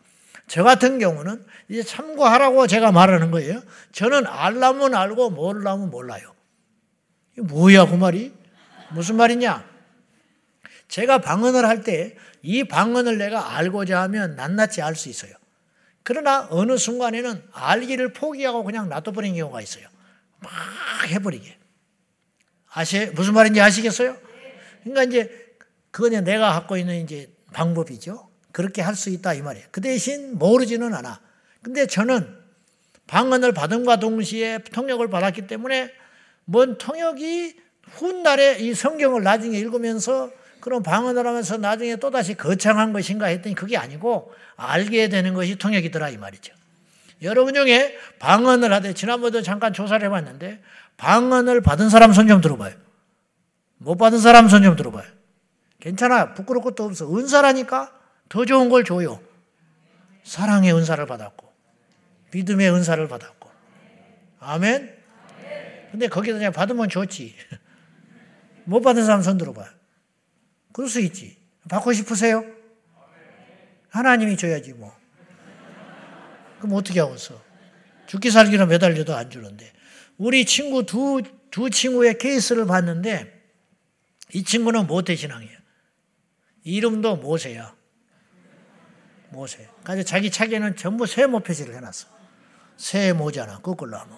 [0.48, 3.62] 저 같은 경우는 이제 참고하라고 제가 말하는 거예요.
[3.92, 6.34] 저는 알라면 알고 몰라면 몰라요.
[7.38, 8.34] 이 뭐야 그 말이?
[8.92, 9.64] 무슨 말이냐?
[10.90, 15.34] 제가 방언을 할 때 이 방언을 내가 알고자 하면 낱낱이 알 수 있어요.
[16.04, 19.88] 그러나 어느 순간에는 알기를 포기하고 그냥 놔둬버린 경우가 있어요.
[20.40, 20.52] 막
[21.08, 21.58] 해버리게.
[22.72, 24.16] 아시, 무슨 말인지 아시겠어요?
[24.84, 25.56] 그러니까 이제
[25.92, 28.30] 그건 내가 갖고 있는 이제 방법이죠.
[28.52, 29.68] 그렇게 할 수 있다 이 말이에요.
[29.72, 31.20] 그 대신 모르지는 않아.
[31.62, 32.38] 근데 저는
[33.08, 35.92] 방언을 받음과 동시에 통역을 받았기 때문에
[36.46, 37.60] 뭔 통역이
[37.92, 44.34] 훗날에 이 성경을 나중에 읽으면서 그런 방언을 하면서 나중에 또다시 거창한 것인가 했더니 그게 아니고
[44.56, 46.54] 알게 되는 것이 통역이더라 이 말이죠.
[47.22, 50.62] 여러분 중에 방언을 하되 지난번에도 잠깐 조사를 해봤는데
[50.98, 52.76] 방언을 받은 사람 손 좀 들어봐요.
[53.78, 55.06] 못 받은 사람 손 좀 들어봐요.
[55.80, 56.34] 괜찮아.
[56.34, 57.18] 부끄러울 것도 없어.
[57.18, 57.92] 은사라니까
[58.28, 59.22] 더 좋은 걸 줘요.
[60.24, 61.52] 사랑의 은사를 받았고,
[62.34, 63.50] 믿음의 은사를 받았고.
[64.42, 64.94] 아멘?
[65.92, 67.34] 근데 거기서 그냥 받으면 좋지.
[68.66, 69.68] 못 받은 사람 손 들어봐요.
[70.80, 71.36] 그럴 수 있지.
[71.68, 72.42] 받고 싶으세요?
[73.90, 74.98] 하나님이 줘야지 뭐.
[76.60, 77.44] 그럼 어떻게 하고서?
[78.08, 79.74] 죽기 살기로 매달려도 안 주는데.
[80.18, 81.22] 우리 친구 두,
[81.52, 83.44] 두 친구의 케이스를 봤는데
[84.34, 85.58] 이 친구는 모태신앙이에요.
[86.64, 87.76] 이름도 모세야.
[89.32, 89.68] 모세.
[89.84, 92.08] 그래서 자기 차기에는 전부 세모 표시를 해놨어.
[92.78, 94.16] 새 모자나 거꾸로 하면.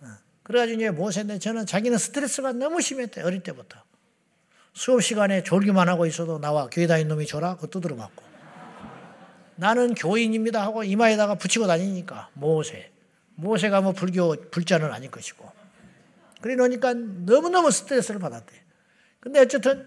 [0.00, 0.06] 어.
[0.42, 3.83] 그래가지고 이제 모세인데 저는 자기는 스트레스가 너무 심했대 어릴 때부터.
[4.74, 8.24] 수업 시간에 졸기만 하고 있어도 나와 교회 다닌 놈이 줘라 그거 두드려 맞고.
[9.56, 12.90] 나는 교인입니다 하고 이마에다가 붙이고 다니니까 모세.
[13.36, 15.48] 모세가 뭐 불교 불자는 아닐 것이고.
[16.40, 18.52] 그래 놓으니까 너무너무 스트레스를 받았대.
[19.20, 19.86] 근데 어쨌든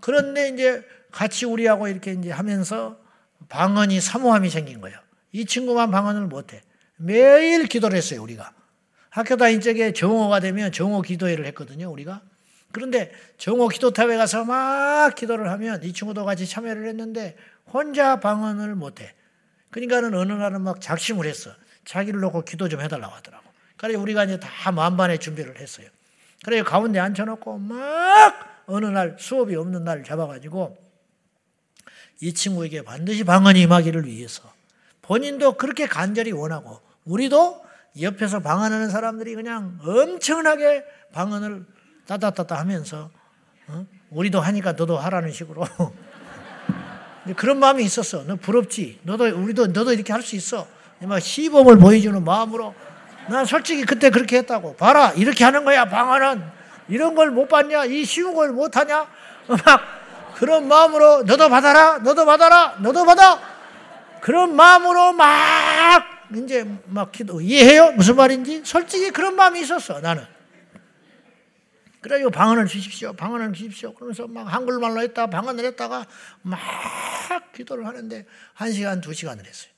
[0.00, 2.96] 그런데 이제 같이 우리하고 이렇게 이제 하면서
[3.48, 4.98] 방언이 사모함이 생긴 거예요.
[5.32, 6.62] 이 친구만 방언을 못해.
[6.96, 8.52] 매일 기도를 했어요, 우리가.
[9.10, 12.22] 학교 다닐 적에 정오가 되면 정오 기도회를 했거든요, 우리가.
[12.72, 19.14] 그런데 정오 기도탑에 가서 막 기도를 하면 이 친구도 같이 참여를 했는데 혼자 방언을 못해.
[19.70, 21.50] 그러니까는 어느 날은 막 작심을 했어.
[21.84, 23.44] 자기를 놓고 기도 좀 해달라고 하더라고.
[23.76, 25.88] 그래 우리가 이제 다 만반의 준비를 했어요.
[26.44, 30.76] 그래 가운데 앉혀놓고 막 어느 날 수업이 없는 날 잡아가지고
[32.20, 34.52] 이 친구에게 반드시 방언이 임하기를 위해서
[35.02, 37.64] 본인도 그렇게 간절히 원하고 우리도
[38.00, 41.64] 옆에서 방언하는 사람들이 그냥 엄청나게 방언을
[42.08, 43.10] 따다따다 하면서
[43.68, 43.86] 어?
[44.10, 45.66] 우리도 하니까 너도 하라는 식으로
[47.36, 48.24] 그런 마음이 있었어.
[48.24, 49.00] 너 부럽지?
[49.02, 50.66] 너도 우리도 너도 이렇게 할 수 있어.
[51.00, 52.74] 막 시범을 보여주는 마음으로
[53.28, 54.76] 난 솔직히 그때 그렇게 했다고.
[54.76, 56.42] 봐라 이렇게 하는 거야 방언은
[56.88, 57.84] 이런 걸 못 봤냐?
[57.84, 59.06] 이 쉬운 걸 못 하냐?
[59.46, 59.80] 막
[60.36, 63.38] 그런 마음으로 너도 받아라, 너도 받아라, 너도 받아.
[64.22, 66.02] 그런 마음으로 막
[66.34, 67.92] 이제 막 기도 이해해요?
[67.92, 68.62] 무슨 말인지?
[68.64, 70.24] 솔직히 그런 마음이 있었어 나는.
[72.08, 73.92] 그래가지고 방언을 주십시오, 방언을 주십시오.
[73.92, 76.06] 그러면서 막 한글말로 했다, 방언을 했다가
[76.40, 76.58] 막
[77.52, 79.70] 기도를 하는데 한 시간, 두 시간을 했어요.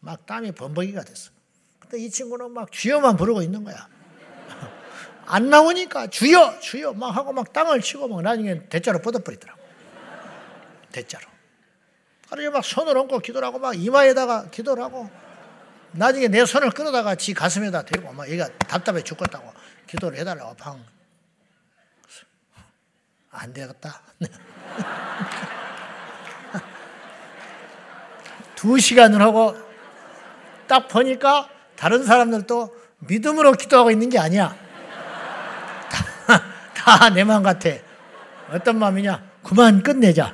[0.00, 1.30] 막 땀이 범벅이가 됐어.
[1.78, 3.88] 근데 이 친구는 막 주여만 부르고 있는 거야.
[5.26, 9.60] 안 나오니까 주여, 주여 막 하고 막 땅을 치고 막 나중에 대자로 뻗어버리더라고.
[10.90, 11.24] 대자로.
[12.28, 15.08] 그래서 막 손을 얹고 기도를 하고 막 이마에다가 기도를 하고
[15.92, 19.52] 나중에 내 손을 끌어다가 지 가슴에다 대고 막 얘가 답답해 죽겠다고
[19.86, 20.95] 기도를 해달라고 방.
[23.38, 24.00] 안 되겠다.
[28.54, 29.54] 두 시간을 하고
[30.66, 34.56] 딱 보니까 다른 사람들도 믿음으로 기도하고 있는 게 아니야.
[36.74, 37.68] 다 내 마음 같아.
[38.50, 39.22] 어떤 마음이냐?
[39.42, 40.32] 그만 끝내자.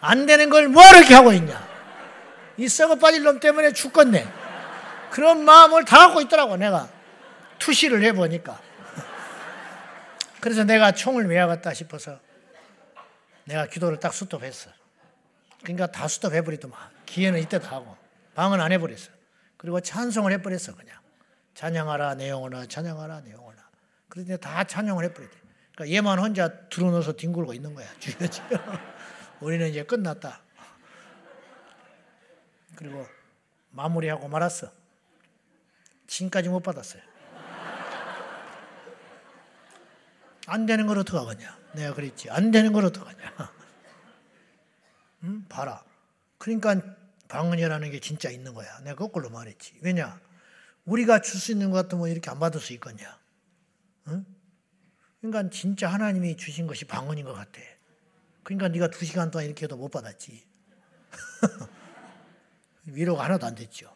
[0.00, 1.62] 안 되는 걸 뭐하러 이렇게 하고 있냐?
[2.56, 4.28] 이 썩어 빠질 놈 때문에 죽겠네.
[5.10, 6.88] 그런 마음을 다 갖고 있더라고, 내가.
[7.58, 8.58] 투시를 해보니까.
[10.42, 12.18] 그래서 내가 총을 매야겠다 싶어서
[13.44, 14.70] 내가 기도를 딱 스톱했어.
[15.62, 16.76] 그러니까 다 스톱해버리더만.
[17.06, 17.96] 기회는 이때 다 하고.
[18.34, 19.12] 방은 안 해버렸어.
[19.56, 20.98] 그리고 찬송을 해버렸어, 그냥.
[21.54, 23.62] 찬양하라, 내용하나, 찬양하라, 내용하나.
[24.08, 25.36] 그런데 다 찬양을 해버렸대.
[25.76, 27.86] 그러니까 얘만 혼자 들어놓아서 뒹굴고 있는 거야.
[28.00, 28.58] 주여, 주여.
[29.38, 30.42] 우리는 이제 끝났다.
[32.74, 33.06] 그리고
[33.70, 34.72] 마무리하고 말았어.
[36.08, 37.11] 진까지 못 받았어요.
[40.46, 41.58] 안 되는 걸 어떡하겠냐.
[41.74, 42.30] 내가 그랬지.
[42.30, 43.18] 안 되는 걸 어떡하냐.
[45.24, 45.44] 응?
[45.48, 45.84] 봐라.
[46.38, 46.80] 그러니까
[47.28, 48.80] 방언이라는 게 진짜 있는 거야.
[48.80, 49.78] 내가 거꾸로 말했지.
[49.80, 50.20] 왜냐?
[50.84, 53.18] 우리가 줄 수 있는 것 같으면 이렇게 안 받을 수 있겠냐.
[54.08, 54.26] 응?
[55.20, 57.60] 그러니까 진짜 하나님이 주신 것이 방언인 것 같아.
[58.42, 60.44] 그러니까 네가 두 시간 동안 이렇게 해도 못 받았지.
[62.86, 63.94] 위로가 하나도 안 됐죠.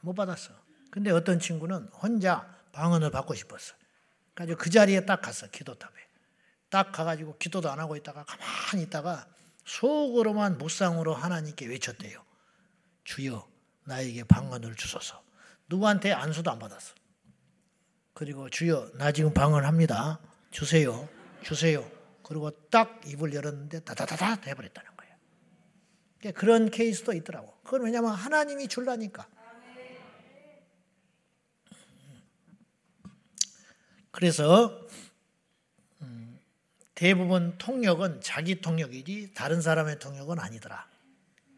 [0.00, 0.54] 못 받았어.
[0.92, 3.74] 근데 어떤 친구는 혼자 방언을 받고 싶었어.
[4.36, 5.48] 그래서 그 자리에 딱 갔어.
[5.48, 5.94] 기도탑에.
[6.68, 9.26] 딱 가가지고 기도도 안 하고 있다가 가만히 있다가
[9.64, 12.22] 속으로만 묵상으로 하나님께 외쳤대요.
[13.04, 13.48] 주여
[13.84, 15.22] 나에게 방언을 주소서.
[15.68, 16.94] 누구한테 안수도 안 받았어.
[18.12, 20.20] 그리고 주여 나 지금 방언합니다.
[20.50, 21.08] 주세요.
[21.42, 21.90] 주세요.
[22.22, 25.14] 그리고 딱 입을 열었는데 다다다다 해버렸다는 거예요.
[26.18, 27.54] 그러니까 그런 케이스도 있더라고.
[27.64, 29.28] 그건 왜냐하면 하나님이 줄라니까.
[34.16, 34.80] 그래서
[36.00, 36.38] 음,
[36.94, 40.86] 대부분 통역은 자기 통역이지 다른 사람의 통역은 아니더라.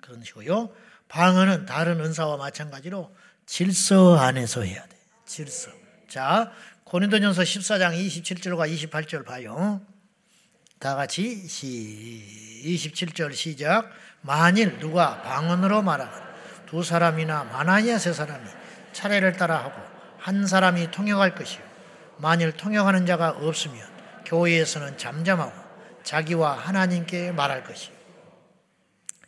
[0.03, 0.75] 그런 식이고요.
[1.07, 3.15] 방언은 다른 은사와 마찬가지로
[3.47, 4.97] 질서 안에서 해야 돼.
[5.25, 5.71] 질서.
[6.09, 6.53] 자,
[6.83, 9.81] 고린도전서 14장 27절과 28절 봐요.
[10.81, 13.89] 다 같이 시 27절 시작.
[14.21, 16.13] 만일 누가 방언으로 말하는
[16.67, 18.51] 두 사람이나 많아야 세 사람이
[18.95, 19.81] 차례를 따라 하고
[20.19, 21.68] 한 사람이 통역할 것이요.
[22.19, 23.79] 만일 통역하는 자가 없으면
[24.25, 25.53] 교회에서는 잠잠하고
[26.03, 27.91] 자기와 하나님께 말할 것이.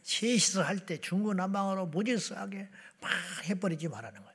[0.03, 2.69] 셋이서 할 때 중구난방으로 무질서하게
[3.01, 3.11] 막
[3.45, 4.31] 해버리지 말라는 거예요.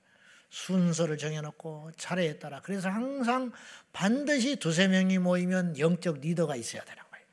[0.50, 2.62] 순서를 정해놓고 차례에 따라.
[2.62, 3.52] 그래서 항상
[3.92, 7.26] 반드시 두세 명이 모이면 영적 리더가 있어야 되는 거예요.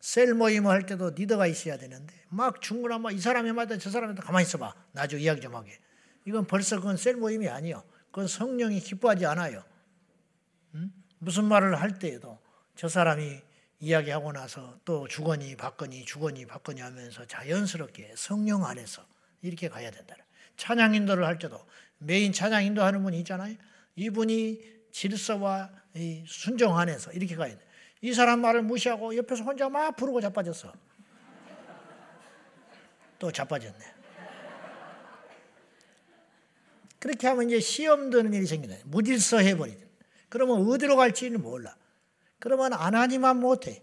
[0.00, 4.26] 셀 모임을 할 때도 리더가 있어야 되는데 막 중구난방 이 사람이 맞다 저 사람이 맞다
[4.26, 4.74] 가만히 있어봐.
[4.92, 5.78] 나중에 이야기 좀 하게.
[6.26, 7.82] 이건 벌써 그건 셀 모임이 아니요.
[8.10, 9.64] 그건 성령이 기뻐하지 않아요.
[11.20, 12.38] 무슨 말을 할 때에도
[12.74, 13.40] 저 사람이
[13.78, 19.04] 이야기하고 나서 또 주거니 받거니 주거니 받거니 하면서 자연스럽게 성령 안에서
[19.42, 20.16] 이렇게 가야 된다.
[20.56, 21.64] 찬양 인도를 할 때도
[21.98, 23.54] 메인 찬양 인도하는 분이 있잖아요.
[23.96, 24.60] 이분이
[24.92, 25.70] 질서와
[26.26, 27.60] 순종 안에서 이렇게 가야 돼.
[28.00, 30.72] 이 사람 말을 무시하고 옆에서 혼자 막 부르고 자빠졌어.
[33.18, 33.78] 또 자빠졌네.
[36.98, 38.82] 그렇게 하면 이제 시험 드는 일이 생기네.
[38.84, 39.89] 무질서 해버리죠.
[40.30, 41.76] 그러면 어디로 갈지는 몰라.
[42.38, 43.82] 그러면 안 하니만 못해.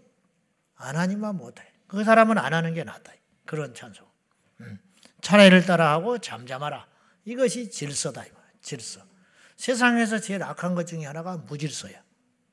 [0.74, 1.62] 안 하니만 못해.
[1.86, 3.12] 그 사람은 안 하는 게 낫다.
[3.44, 4.04] 그런 찬송.
[4.62, 4.78] 음.
[5.20, 6.88] 차례를 따라하고 잠잠하라.
[7.24, 8.24] 이것이 질서다.
[8.60, 9.00] 질서.
[9.56, 12.02] 세상에서 제일 악한 것 중에 하나가 무질서야.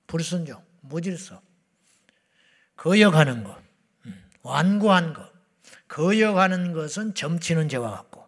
[0.08, 1.42] 불순종, 무질서.
[2.76, 3.58] 거역하는 것,
[4.06, 4.24] 음.
[4.42, 5.32] 완고한 것.
[5.88, 8.28] 거역하는 것은 점치는 죄와 같고,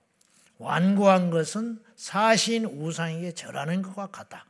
[0.57, 4.45] 완고한 것은 사신 우상에게 절하는 것과 같다.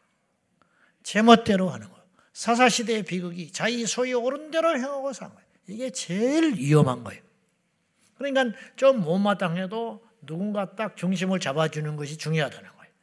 [1.07, 2.03] 제멋대로 하는 거예요.
[2.33, 5.47] 사사시대의 비극이 자기 소위 옳은 대로 행하고 산 거예요.
[5.67, 7.21] 이게 제일 위험한 거예요.
[8.17, 12.93] 그러니까 좀 못마땅해도 누군가 딱 중심을 잡아주는 것이 중요하다는 거예요.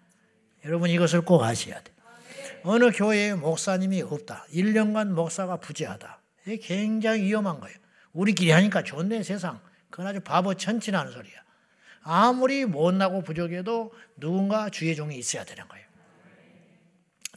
[0.67, 1.97] 여러분 이것을 꼭 아셔야 돼요.
[2.65, 4.49] 어느 교회에 목사님이 없다.
[4.53, 6.21] 1년간 목사가 부재하다.
[6.45, 7.79] 이게 굉장히 위험한 거예요.
[8.13, 9.61] 우리끼리 하니까 좋네 세상.
[9.89, 11.43] 그건 아주 바보 천치나는 소리야.
[12.03, 15.87] 아무리 못나고 부족해도 누군가 주의 종이 있어야 되는 거예요.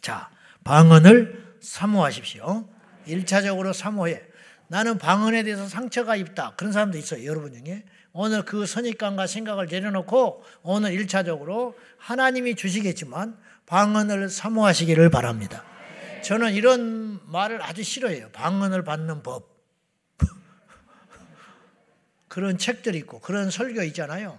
[0.01, 0.29] 자,
[0.67, 2.67] 방언을 사모하십시오.
[3.07, 4.21] 1차적으로 사모해.
[4.67, 6.55] 나는 방언에 대해서 상처가 있다.
[6.57, 7.25] 그런 사람도 있어요.
[7.25, 7.85] 여러분 중에.
[8.11, 15.63] 오늘 그 선입관과 생각을 내려놓고 오늘 1차적으로 하나님이 주시겠지만 방언을 사모하시기를 바랍니다.
[16.23, 18.29] 저는 이런 말을 아주 싫어해요.
[18.33, 19.47] 방언을 받는 법.
[22.27, 24.37] 그런 책들이 있고 그런 설교 있잖아요.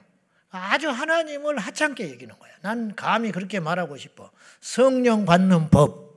[0.50, 2.52] 아주 하나님을 하찮게 여기는 거야.
[2.60, 4.30] 난 감히 그렇게 말하고 싶어.
[4.60, 6.07] 성령 받는 법.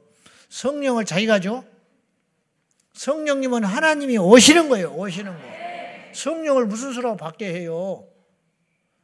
[0.52, 1.64] 성령을 자기가 줘?
[2.94, 4.94] 성령님은 하나님이 오시는 거예요.
[4.94, 5.40] 오시는 거.
[6.14, 8.06] 성령을 무슨 수로 받게 해요?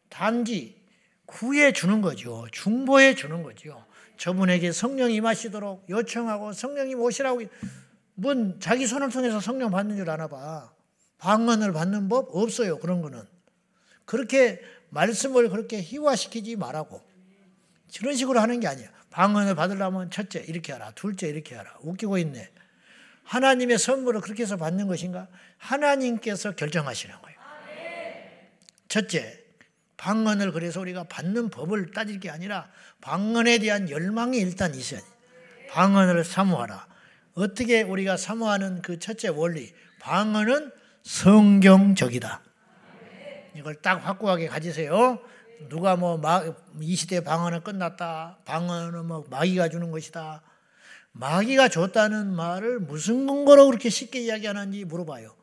[0.09, 0.77] 단지
[1.25, 2.45] 구해 주는 거죠.
[2.51, 3.85] 중보해 주는 거죠.
[4.17, 7.41] 저분에게 성령이 임하시도록 요청하고 성령님 오시라고
[8.15, 10.73] 뭔 자기 손을 통해서 성령 받는 줄 아나 봐.
[11.17, 12.77] 방언을 받는 법 없어요.
[12.79, 13.23] 그런 거는.
[14.03, 17.01] 그렇게 말씀을 그렇게 희화시키지 말라고.
[17.97, 18.96] 그런 식으로 하는 게 아니야.
[19.17, 20.91] 방언을 받으려면 첫째 이렇게 하라.
[20.91, 21.73] 둘째 이렇게 하라.
[21.81, 22.51] 웃기고 있네.
[23.23, 25.27] 하나님의 선물을 그렇게 해서 받는 것인가?
[25.57, 27.37] 하나님께서 결정하시는 거예요.
[28.87, 29.43] 첫째,
[29.97, 32.69] 방언을 그래서 우리가 받는 법을 따질 게 아니라
[33.01, 35.07] 방언에 대한 열망이 일단 있어야 돼.
[35.71, 36.87] 방언을 사모하라.
[37.33, 42.43] 어떻게 우리가 사모하는 그 첫째 원리, 방언은 성경적이다.
[43.55, 45.19] 이걸 딱 확고하게 가지세요.
[45.69, 46.19] 누가 뭐
[46.81, 48.39] 이 시대 방언은 끝났다.
[48.45, 50.43] 방언은 뭐 마귀가 주는 것이다.
[51.13, 55.35] 마귀가 줬다는 말을 무슨 근거로 그렇게 쉽게 이야기하는지 물어봐요.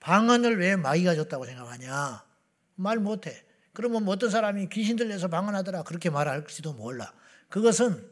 [0.00, 2.24] 방언을 왜 마귀가 줬다고 생각하냐?
[2.74, 3.44] 말 못해.
[3.72, 7.12] 그러면 뭐 어떤 사람이 귀신 들려서 방언하더라 그렇게 말할지도 몰라.
[7.48, 8.04] 그것은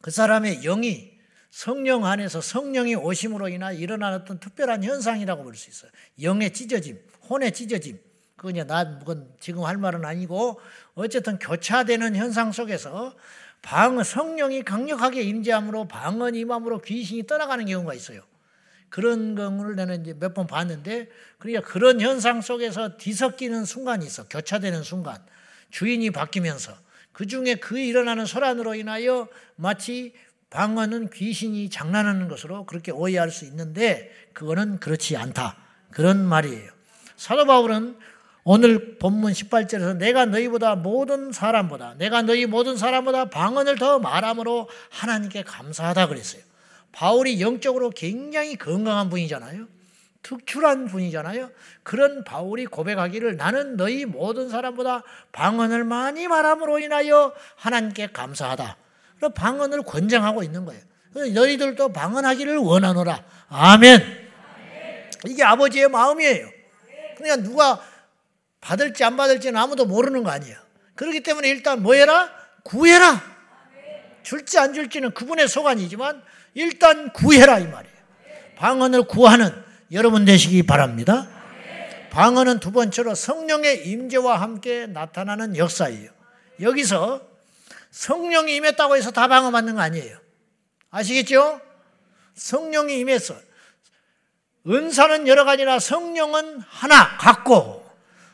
[0.00, 1.18] 그 사람의 영이
[1.50, 5.90] 성령 안에서 성령이 오심으로 인하 일어난 어떤 특별한 현상이라고 볼 수 있어요.
[6.22, 7.98] 영의 찢어짐, 혼의 찢어짐.
[8.40, 8.98] 그건 이제 나
[9.38, 10.62] 지금 할 말은 아니고
[10.94, 13.14] 어쨌든 교차되는 현상 속에서
[13.60, 18.22] 방 성령이 강력하게 임재함으로 방언 임함으로 귀신이 떠나가는 경우가 있어요.
[18.88, 24.26] 그런 경우를 내는 이제 몇 번 봤는데 그러니까 그런 현상 속에서 뒤섞이는 순간이 있어.
[24.26, 25.18] 교차되는 순간.
[25.68, 26.72] 주인이 바뀌면서
[27.12, 30.14] 그 중에 그 일어나는 소란으로 인하여 마치
[30.48, 35.58] 방언은 귀신이 장난하는 것으로 그렇게 오해할 수 있는데 그거는 그렇지 않다.
[35.90, 36.72] 그런 말이에요.
[37.16, 37.98] 사도 바울은
[38.44, 45.42] 오늘 본문 18절에서 내가 너희보다 모든 사람보다 내가 너희 모든 사람보다 방언을 더 말함으로 하나님께
[45.42, 46.42] 감사하다 그랬어요.
[46.92, 49.66] 바울이 영적으로 굉장히 건강한 분이잖아요.
[50.22, 51.50] 특출한 분이잖아요.
[51.82, 58.76] 그런 바울이 고백하기를 나는 너희 모든 사람보다 방언을 많이 말함으로 인하여 하나님께 감사하다.
[59.34, 60.82] 방언을 권장하고 있는 거예요.
[61.12, 63.24] 너희들도 방언하기를 원하노라.
[63.48, 64.30] 아멘.
[65.26, 66.48] 이게 아버지의 마음이에요.
[67.16, 67.80] 그러니까 누가
[68.60, 70.56] 받을지 안 받을지는 아무도 모르는 거 아니에요.
[70.94, 72.30] 그렇기 때문에 일단 뭐 해라?
[72.62, 73.22] 구해라.
[74.22, 76.22] 줄지 안 줄지는 그분의 소관이지만
[76.54, 77.96] 일단 구해라 이 말이에요.
[78.56, 79.50] 방언을 구하는
[79.92, 81.26] 여러분 되시기 바랍니다.
[82.10, 86.10] 방언은 두 번째로 성령의 임재와 함께 나타나는 역사예요.
[86.60, 87.22] 여기서
[87.90, 90.18] 성령이 임했다고 해서 다 방언 받는 거 아니에요.
[90.90, 91.60] 아시겠죠?
[92.34, 93.34] 성령이 임해서
[94.66, 97.79] 은사는 여러 가지나 성령은 하나 갖고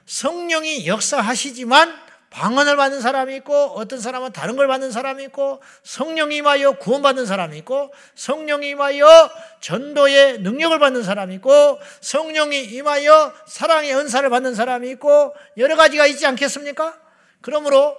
[0.07, 6.73] 성령이 역사하시지만 방언을 받는 사람이 있고 어떤 사람은 다른 걸 받는 사람이 있고 성령이 임하여
[6.73, 9.31] 구원받는 사람이 있고 성령이 임하여
[9.61, 16.27] 전도의 능력을 받는 사람이 있고 성령이 임하여 사랑의 은사를 받는 사람이 있고 여러 가지가 있지
[16.27, 16.99] 않겠습니까?
[17.41, 17.97] 그러므로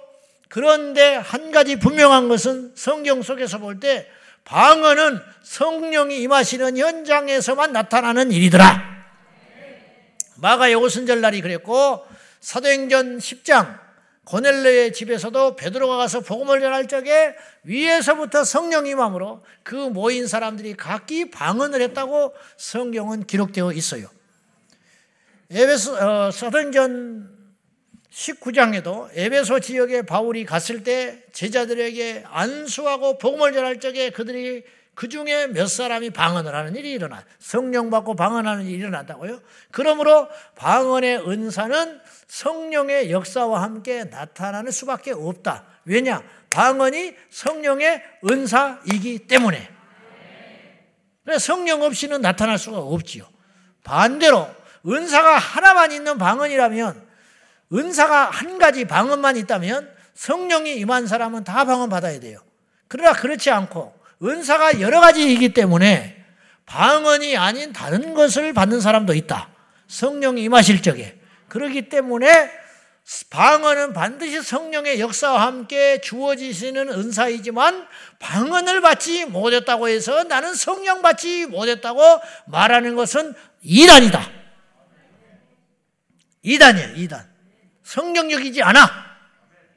[0.48, 4.08] 그런데 한 가지 분명한 것은 성경 속에서 볼 때
[4.44, 8.97] 방언은 성령이 임하시는 현장에서만 나타나는 일이더라.
[10.40, 12.04] 마가 요고순절날이 그랬고
[12.40, 13.88] 사도행전 10장
[14.24, 17.34] 고넬레의 집에서도 베드로가 가서 복음을 전할 적에
[17.64, 24.08] 위에서부터 성령이 임함으로 그 모인 사람들이 각기 방언을 했다고 성경은 기록되어 있어요.
[25.50, 27.38] 에베소 어, 사도행전
[28.12, 34.62] 19장에도 에베소 지역에 바울이 갔을 때 제자들에게 안수하고 복음을 전할 적에 그들이
[34.98, 39.40] 그 중에 몇 사람이 방언을 하는 일이 일어나 성령 받고 방언하는 일이 일어난다고요.
[39.70, 45.66] 그러므로 방언의 은사는 성령의 역사와 함께 나타나는 수밖에 없다.
[45.84, 46.20] 왜냐?
[46.50, 49.70] 방언이 성령의 은사이기 때문에.
[51.38, 53.28] 성령 없이는 나타날 수가 없지요.
[53.84, 54.50] 반대로
[54.84, 57.06] 은사가 하나만 있는 방언이라면
[57.72, 62.40] 은사가 한 가지 방언만 있다면 성령이 임한 사람은 다 방언 받아야 돼요.
[62.88, 66.16] 그러나 그렇지 않고 은사가 여러 가지이기 때문에
[66.66, 69.48] 방언이 아닌 다른 것을 받는 사람도 있다.
[69.86, 71.18] 성령이 임하실 적에.
[71.48, 72.50] 그렇기 때문에
[73.30, 77.88] 방언은 반드시 성령의 역사와 함께 주어지시는 은사이지만
[78.18, 84.30] 방언을 받지 못했다고 해서 나는 성령 받지 못했다고 말하는 것은 이단이다.
[86.42, 87.26] 이단이에요, 이단.
[87.82, 88.90] 성경적이지 않아.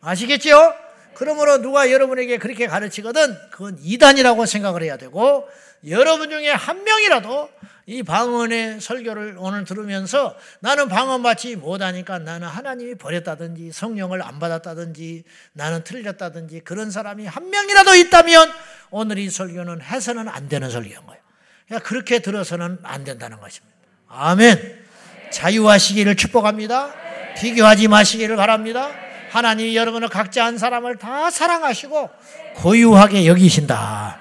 [0.01, 0.73] 아시겠죠?
[1.13, 5.47] 그러므로 누가 여러분에게 그렇게 가르치거든 그건 이단이라고 생각을 해야 되고
[5.87, 7.49] 여러분 중에 한 명이라도
[7.87, 15.23] 이 방언의 설교를 오늘 들으면서 나는 방언 받지 못하니까 나는 하나님이 버렸다든지 성령을 안 받았다든지
[15.53, 18.51] 나는 틀렸다든지 그런 사람이 한 명이라도 있다면
[18.91, 21.21] 오늘 이 설교는 해서는 안 되는 설교인 거예요.
[21.65, 23.75] 그러니까 그렇게 들어서는 안 된다는 것입니다.
[24.07, 24.85] 아멘.
[25.31, 26.93] 자유하시기를 축복합니다.
[27.37, 28.91] 비교하지 마시기를 바랍니다.
[29.31, 32.09] 하나님이 여러분을 각자 한 사람을 다 사랑하시고
[32.55, 34.19] 고유하게 여기신다.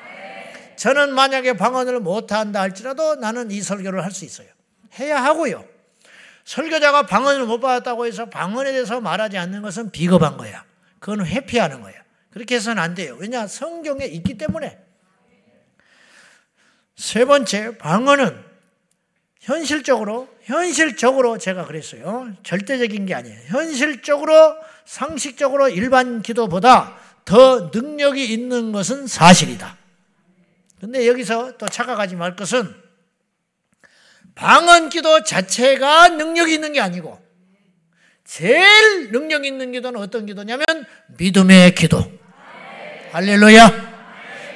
[0.77, 4.47] 저는 만약에 방언을 못한다 할지라도 나는 이 설교를 할 수 있어요.
[4.99, 5.65] 해야 하고요.
[6.45, 10.65] 설교자가 방언을 못 받았다고 해서 방언에 대해서 말하지 않는 것은 비겁한 거야.
[11.01, 11.95] 그건 회피하는 거야.
[12.31, 13.17] 그렇게 해서는 안 돼요.
[13.19, 13.47] 왜냐?
[13.47, 14.79] 성경에 있기 때문에.
[16.97, 18.45] 세 번째, 방언은
[19.41, 22.33] 현실적으로, 현실적으로 제가 그랬어요.
[22.43, 23.39] 절대적인 게 아니에요.
[23.47, 24.57] 현실적으로,
[24.91, 29.77] 상식적으로 일반 기도보다 더 능력이 있는 것은 사실이다.
[30.81, 32.75] 근데 여기서 또 착각하지 말 것은
[34.35, 37.21] 방언 기도 자체가 능력이 있는 게 아니고
[38.25, 40.67] 제일 능력 있는 기도는 어떤 기도냐면
[41.19, 42.03] 믿음의 기도.
[43.13, 43.91] 할렐루야.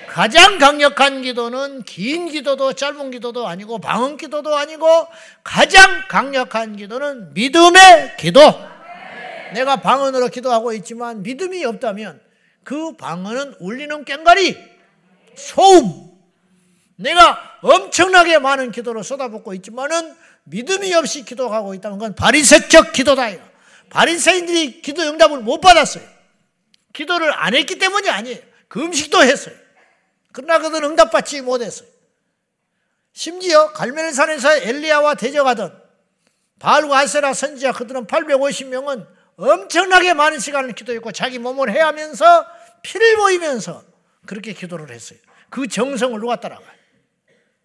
[0.08, 5.06] 가장 강력한 기도는 긴 기도도 짧은 기도도 아니고 방언 기도도 아니고
[5.44, 8.73] 가장 강력한 기도는 믿음의 기도.
[9.52, 12.20] 내가 방언으로 기도하고 있지만 믿음이 없다면
[12.64, 14.56] 그 방언은 울리는 꽹가리,
[15.36, 16.14] 소음,
[16.96, 20.14] 내가 엄청나게 많은 기도를 쏟아붓고 있지만은
[20.44, 23.28] 믿음이 없이 기도하고 있다는 건 바리새적 기도다.
[23.90, 26.04] 바리새인들이 기도 응답을 못 받았어요.
[26.92, 28.38] 기도를 안 했기 때문이 아니에요.
[28.68, 29.54] 금식도 했어요.
[30.32, 31.88] 그러나 그들은 응답받지 못했어요.
[33.12, 35.80] 심지어 갈멜산에서 엘리야와 대적하던
[36.58, 39.06] 바알과 아세라 선지자 그들은 850명은
[39.36, 42.46] 엄청나게 많은 시간을 기도했고 자기 몸을 해하면서
[42.82, 43.82] 피를 보이면서
[44.26, 45.18] 그렇게 기도를 했어요.
[45.50, 46.68] 그 정성을 누가 따라가요?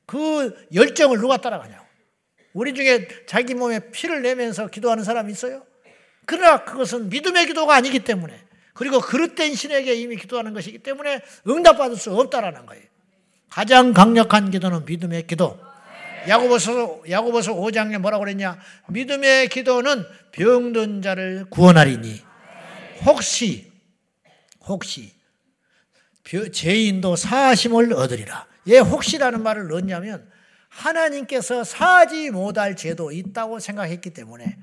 [0.06, 1.86] 그 열정을 누가 따라가냐고.
[2.54, 5.64] 우리 중에 자기 몸에 피를 내면서 기도하는 사람이 있어요?
[6.26, 8.40] 그러나 그것은 믿음의 기도가 아니기 때문에
[8.74, 12.84] 그리고 그릇된 신에게 이미 기도하는 것이기 때문에 응답받을 수 없다라는 거예요.
[13.50, 15.60] 가장 강력한 기도는 믿음의 기도.
[16.30, 18.60] 야고보서 야고보서 5장에 뭐라고 그랬냐?
[18.90, 22.22] 믿음의 기도는 병든 자를 구원하리니
[23.06, 23.72] 혹시
[24.62, 25.14] 혹시
[26.54, 28.48] 죄인도 사심을 얻으리라.
[28.68, 30.30] 예, 혹시라는 말을 넣었냐면
[30.70, 34.58] 하나님께서 사지 못할 죄도 있다고 생각했기 때문에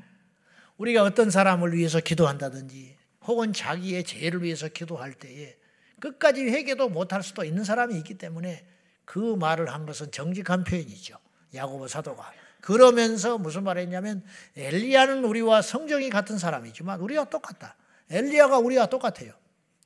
[0.76, 5.56] 우리가 어떤 사람을 위해서 기도한다든지 혹은 자기의 죄를 위해서 기도할 때에
[5.98, 8.64] 끝까지 회개도 못할 수도 있는 사람이 있기 때문에
[9.04, 11.18] 그 말을 한 것은 정직한 표현이죠.
[11.56, 12.32] 야고보 사도가.
[12.60, 14.24] 그러면서 무슨 말을 했냐면
[14.56, 17.76] 엘리야는 우리와 성정이 같은 사람이지만 우리와 똑같다.
[18.10, 19.32] 엘리야가 우리와 똑같아요.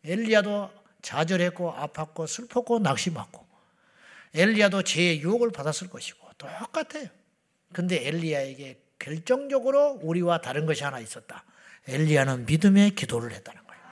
[0.04, 0.70] 엘리야도
[1.02, 3.46] 좌절했고 아팠고 슬펐고 낙심받고
[4.34, 7.08] 엘리야도 죄의 유혹을 받았을 것이고 똑같아요.
[7.72, 11.44] 근데 엘리야에게 결정적으로 우리와 다른 것이 하나 있었다.
[11.88, 13.82] 엘리야는 믿음의 기도를 했다는 거예요.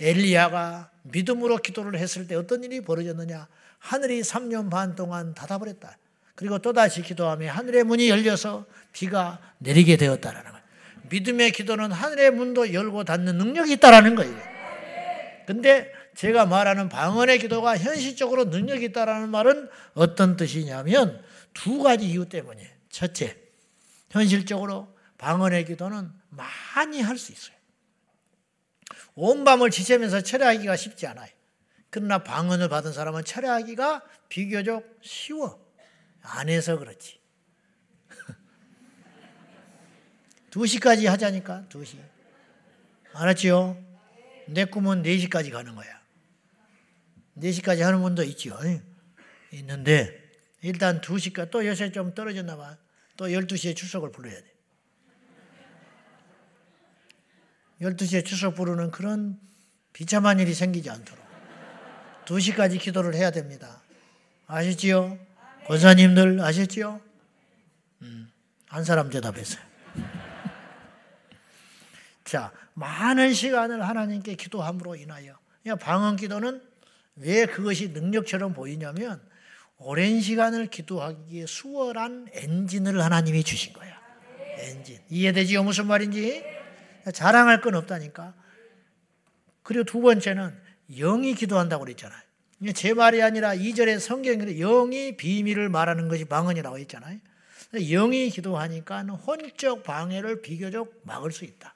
[0.00, 3.48] 엘리야가 믿음으로 기도를 했을 때 어떤 일이 벌어졌느냐?
[3.78, 5.96] 하늘이 3년 반 동안 닫아버렸다.
[6.38, 10.58] 그리고 또다시 기도하며 하늘의 문이 열려서 비가 내리게 되었다는 거예요.
[11.10, 14.40] 믿음의 기도는 하늘의 문도 열고 닫는 능력이 있다는 거예요.
[15.48, 21.24] 근데 제가 말하는 방언의 기도가 현실적으로 능력이 있다는 말은 어떤 뜻이냐면
[21.54, 22.70] 두 가지 이유 때문이에요.
[22.88, 23.36] 첫째,
[24.12, 27.56] 현실적으로 방언의 기도는 많이 할 수 있어요.
[29.16, 31.32] 온 밤을 지새면서 철회하기가 쉽지 않아요.
[31.90, 35.67] 그러나 방언을 받은 사람은 철회하기가 비교적 쉬워.
[36.30, 37.18] 안 해서 그렇지.
[40.50, 41.98] 2시까지 하자니까, 2시.
[43.14, 43.84] 알았지요?
[44.48, 45.98] 내 꿈은 4시까지 가는 거야.
[47.36, 48.58] 4시까지 하는 분도 있죠.
[49.52, 50.28] 있는데
[50.62, 52.76] 일단 2시까지 또 요새 좀 떨어졌나 봐.
[53.16, 54.44] 또 12시에 출석을 불러야 돼.
[57.80, 59.38] 12시에 출석 부르는 그런
[59.92, 61.24] 비참한 일이 생기지 않도록
[62.24, 63.82] 2시까지 기도를 해야 됩니다.
[64.46, 65.18] 아셨지요?
[65.68, 67.00] 권사님들 아셨지요?
[68.02, 68.32] 음,
[68.68, 69.62] 한 사람 대답했어요.
[72.24, 75.38] 자, 많은 시간을 하나님께 기도함으로 인하여
[75.80, 76.62] 방언 기도는
[77.16, 79.20] 왜 그것이 능력처럼 보이냐면
[79.76, 84.00] 오랜 시간을 기도하기에 수월한 엔진을 하나님이 주신 거야.
[84.56, 84.98] 엔진.
[85.10, 85.62] 이해되지요?
[85.62, 86.42] 무슨 말인지?
[87.12, 88.34] 자랑할 건 없다니까.
[89.62, 90.58] 그리고 두 번째는
[90.88, 92.27] 영이 기도한다고 그랬잖아요.
[92.74, 97.18] 제 말이 아니라 2절의 성경에 영이 비밀을 말하는 것이 방언이라고 했잖아요.
[97.72, 101.74] 영이 기도하니까 혼적 방해를 비교적 막을 수 있다.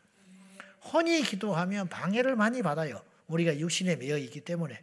[0.93, 3.01] 혼이 기도하면 방해를 많이 받아요.
[3.29, 4.79] 우리가 육신에 매여 있기 때문에.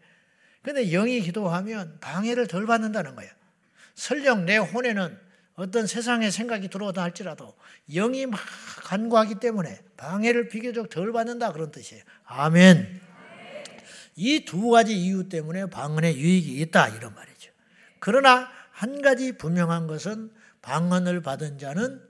[0.62, 3.32] 근데 영이 기도하면 방해를 덜 받는다는 거예요.
[3.96, 5.18] 설령 내 혼에는
[5.56, 7.54] 어떤 세상의 생각이 들어오다 할지라도
[7.92, 8.40] 영이 막
[8.84, 12.04] 간구하기 때문에 방해를 비교적 덜 받는다 그런 뜻이에요.
[12.24, 13.09] 아멘.
[14.20, 17.52] 이 두 가지 이유 때문에 방언에 유익이 있다 이런 말이죠.
[18.00, 22.02] 그러나 한 가지 분명한 것은 방언을 받은 자는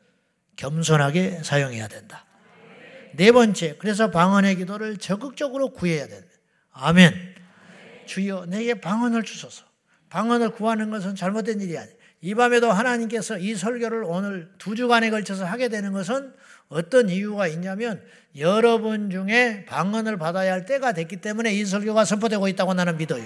[0.55, 2.26] 겸손하게 사용해야 된다.
[3.14, 6.28] 네 번째, 그래서 방언의 기도를 적극적으로 구해야 된다.
[6.72, 7.14] 아멘.
[8.07, 9.66] 주여, 내게 방언을 주소서.
[10.10, 11.95] 방언을 구하는 것은 잘못된 일이 아니에요.
[12.22, 16.34] 이 밤에도 하나님께서 이 설교를 오늘 두 주간에 걸쳐서 하게 되는 것은
[16.67, 18.01] 어떤 이유가 있냐면
[18.38, 23.24] 여러분 중에 방언을 받아야 할 때가 됐기 때문에 이 설교가 선포되고 있다고 나는 믿어요.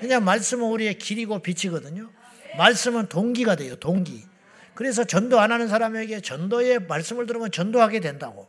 [0.00, 2.10] 그냥 말씀은 우리의 길이고 빛이거든요.
[2.56, 3.76] 말씀은 동기가 돼요.
[3.76, 4.24] 동기.
[4.74, 8.48] 그래서 전도 안 하는 사람에게 전도의 말씀을 들으면 전도하게 된다고.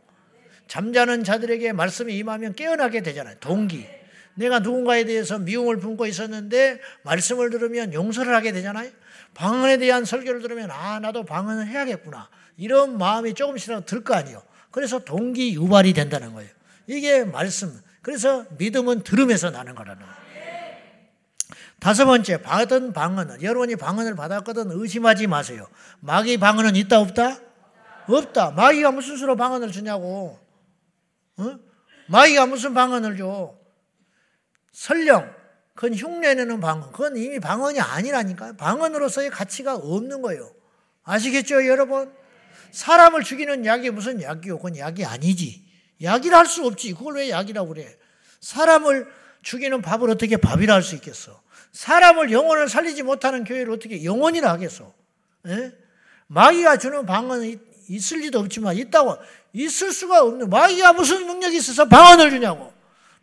[0.66, 3.36] 잠자는 자들에게 말씀이 임하면 깨어나게 되잖아요.
[3.40, 3.86] 동기.
[4.34, 8.90] 내가 누군가에 대해서 미움을 품고 있었는데 말씀을 들으면 용서를 하게 되잖아요.
[9.34, 12.28] 방언에 대한 설교를 들으면 아 나도 방언을 해야겠구나.
[12.56, 14.42] 이런 마음이 조금씩이라도 들 거 아니에요.
[14.70, 16.50] 그래서 동기 유발이 된다는 거예요.
[16.86, 17.80] 이게 말씀.
[18.02, 20.14] 그래서 믿음은 들음에서 나는 거라는 거예요.
[21.80, 25.66] 다섯 번째, 받은 방언은 여러분이 방언을 받았거든 의심하지 마세요.
[26.00, 27.38] 마귀 방언은 있다 없다?
[28.06, 28.50] 없다.
[28.52, 30.38] 마귀가 무슨 수로 방언을 주냐고.
[31.36, 31.58] 어?
[32.08, 33.54] 마귀가 무슨 방언을 줘?
[34.72, 35.30] 설령
[35.74, 36.92] 그건 흉내내는 방언.
[36.92, 38.54] 그건 이미 방언이 아니라니까.
[38.56, 40.50] 방언으로서의 가치가 없는 거예요.
[41.02, 42.12] 아시겠죠, 여러분?
[42.70, 44.56] 사람을 죽이는 약이 무슨 약이요?
[44.58, 45.64] 그건 약이 아니지.
[46.02, 46.94] 약이라 할 수 없지.
[46.94, 47.96] 그걸 왜 약이라고 그래?
[48.40, 49.06] 사람을
[49.42, 51.40] 죽이는 밥을 어떻게 밥이라 할 수 있겠어?
[51.72, 54.92] 사람을 영혼을 살리지 못하는 교회를 어떻게 영혼이라 하겠어?
[55.46, 55.52] 에?
[55.52, 55.72] 예?
[56.28, 57.58] 마귀가 주는 방언이
[57.88, 59.16] 있을 리도 없지만 있다고
[59.52, 62.72] 있을 수가 없는 마귀가 무슨 능력이 있어서 방언을 주냐고.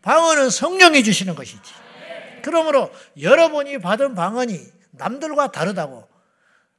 [0.02, 1.81] 방언은 성령이 주시는 것이지.
[2.42, 4.60] 그러므로 여러분이 받은 방언이
[4.92, 6.08] 남들과 다르다고.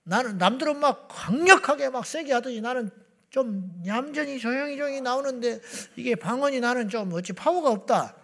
[0.05, 2.91] 나는 남들은 막 강력하게 막 세게 하더니 나는
[3.31, 5.61] 좀 얌전히 조용히 조용히 나오는데
[5.97, 8.15] 이게 방언이 나는 좀 어찌 파워가 없다.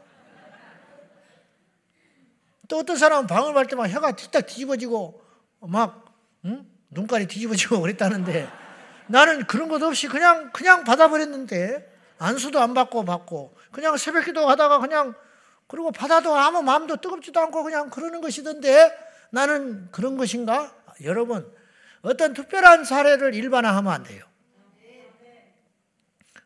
[2.68, 5.22] 또 어떤 사람은 방언을 할때 막 혀가 틱딱 뒤집어지고
[5.61, 6.05] 막
[6.45, 6.66] 응?
[6.91, 8.49] 눈깔이 뒤집어지고 그랬다는데
[9.07, 15.14] 나는 그런 것 없이 그냥 그냥 받아버렸는데 안수도 안 받고 받고 그냥 새벽기도 하다가 그냥
[15.68, 18.92] 그리고 받아도 아무 마음도 뜨겁지도 않고 그냥 그러는 것이던데
[19.30, 20.74] 나는 그런 것인가?
[21.04, 21.48] 여러분
[22.02, 24.24] 어떤 특별한 사례를 일반화하면 안 돼요.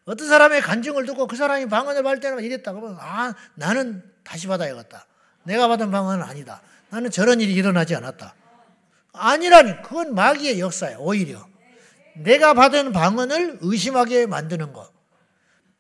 [0.05, 5.07] 어떤 사람의 간증을 듣고 그 사람이 방언을 받을 때는 이랬다 그러면 아 나는 다시 받아야겠다.
[5.45, 6.61] 내가 받은 방언은 아니다.
[6.91, 8.35] 나는 저런 일이 일어나지 않았다.
[9.13, 11.47] 아니라니 그건 마귀의 역사야 오히려.
[12.17, 14.91] 내가 받은 방언을 의심하게 만드는 것.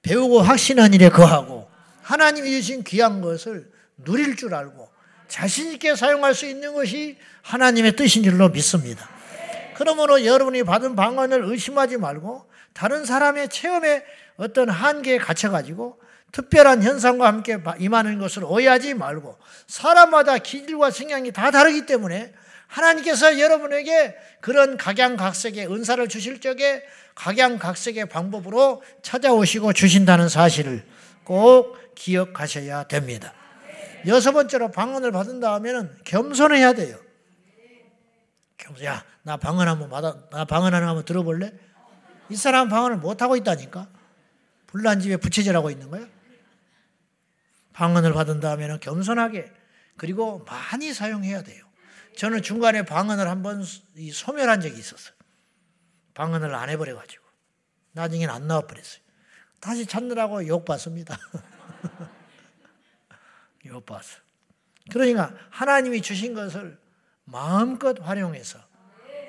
[0.02, 1.71] 배우고 확신한 일에 거하고
[2.12, 4.90] 하나님이 주신 귀한 것을 누릴 줄 알고
[5.28, 9.08] 자신 있게 사용할 수 있는 것이 하나님의 뜻인 줄로 믿습니다.
[9.74, 14.04] 그러므로 여러분이 받은 방언을 의심하지 말고 다른 사람의 체험에
[14.36, 16.00] 어떤 한계에 갇혀가지고
[16.32, 22.34] 특별한 현상과 함께 임하는 것을 오해하지 말고 사람마다 기질과 성향이 다 다르기 때문에
[22.66, 26.82] 하나님께서 여러분에게 그런 각양각색의 은사를 주실 적에
[27.14, 30.84] 각양각색의 방법으로 찾아오시고 주신다는 사실을
[31.24, 33.34] 꼭 기억하셔야 됩니다.
[34.06, 36.98] 여섯 번째로 방언을 받은 다음에는 겸손해야 돼요.
[38.56, 41.52] 겸손, 야, 나 방언 한번 받아, 나 방언 하나 한번 들어볼래?
[42.28, 43.88] 이 사람 방언을 못하고 있다니까?
[44.66, 46.06] 불난 집에 부채질하고 있는 거야?
[47.72, 49.52] 방언을 받은 다음에는 겸손하게,
[49.96, 51.64] 그리고 많이 사용해야 돼요.
[52.16, 53.64] 저는 중간에 방언을 한번
[54.12, 55.14] 소멸한 적이 있었어요.
[56.14, 57.22] 방언을 안 해버려가지고.
[57.92, 59.02] 나중에는 안 나와버렸어요.
[59.60, 61.18] 다시 찾느라고 욕받습니다.
[63.66, 64.04] 욕받어.
[64.90, 66.78] 그러니까 하나님이 주신 것을
[67.24, 68.58] 마음껏 활용해서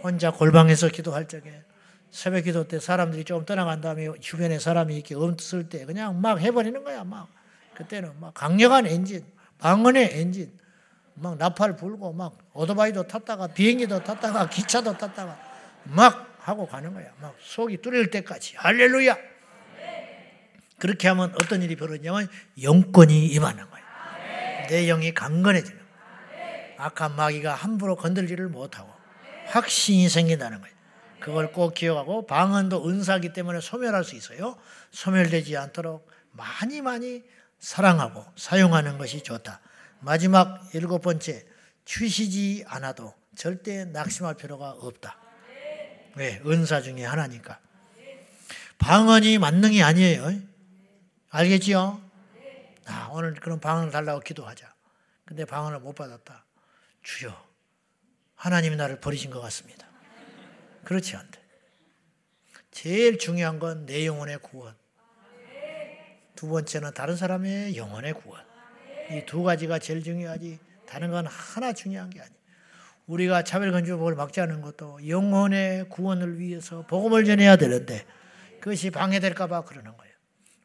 [0.02, 1.64] 혼자 골방에서 기도할 적에
[2.12, 6.84] 새벽 기도 때 사람들이 좀 떠나간 다음에 주변에 사람이 이렇게 없을 때 그냥 막 해버리는
[6.84, 7.04] 거야.
[7.04, 7.28] 막
[7.74, 9.26] 그때는 막 강력한 엔진,
[9.58, 10.52] 방언의 엔진,
[11.16, 15.38] 막 나팔 불고 막 오토바이도 탔다가 비행기도 탔다가 기차도 tas다가
[15.86, 17.12] 막 하고 가는 거야.
[17.22, 19.33] 막 속이 뚫릴 때까지 할렐루야.
[20.84, 22.28] 그렇게 하면 어떤 일이 벌어지냐면
[22.62, 23.82] 영권이 임하는 거야.
[24.68, 25.88] 내 영이 강건해지는 거야.
[26.78, 28.92] 악한 마귀가 함부로 건들지를 못하고
[29.46, 30.70] 확신이 생긴다는 거야.
[31.22, 34.58] 그걸 꼭 기억하고 방언도 은사기 때문에 소멸할 수 있어요.
[34.92, 37.24] 소멸되지 않도록 많이 많이
[37.60, 39.62] 사랑하고 사용하는 것이 좋다.
[40.02, 41.46] 마지막 일곱 번째,
[41.86, 45.18] 취시지 않아도 절대 낙심할 필요가 없다.
[46.18, 46.42] 왜?
[46.46, 47.58] 은사 중에 하나니까.
[48.80, 50.52] 방언이 만능이 아니에요.
[51.36, 52.00] 알겠지요?
[52.86, 54.72] 아, 오늘 그런 방언을 달라고 기도하자.
[55.26, 56.46] 근데 방언을 못 받았다.
[57.02, 57.36] 주여,
[58.36, 59.88] 하나님이 나를 버리신 것 같습니다.
[60.84, 61.40] 그렇지 않대.
[62.70, 64.76] 제일 중요한 건 내 영혼의 구원.
[66.36, 68.44] 두 번째는 다른 사람의 영혼의 구원.
[69.10, 70.60] 이 두 가지가 제일 중요하지.
[70.86, 72.36] 다른 건 하나 중요한 게 아니에요.
[73.08, 78.06] 우리가 차별건조법을 않은 것도 영혼의 구원을 위해서 복음을 전해야 되는데
[78.60, 80.03] 그것이 방해될까봐 그러는 거예요.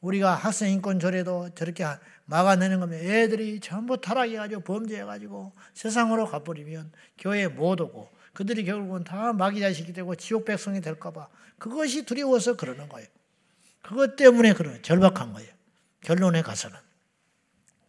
[0.00, 1.84] 우리가 학생인권조례도 저렇게
[2.26, 9.60] 막아내는 거면 애들이 전부 타락해가지고 범죄해가지고 세상으로 가버리면 교회에 못 오고 그들이 결국은 다 마귀
[9.60, 13.08] 자식이 되고 지옥 백성이 될까봐 그것이 두려워서 그러는 거예요.
[13.82, 15.50] 그것 때문에 그런 절박한 거예요.
[16.02, 16.76] 결론에 가서는.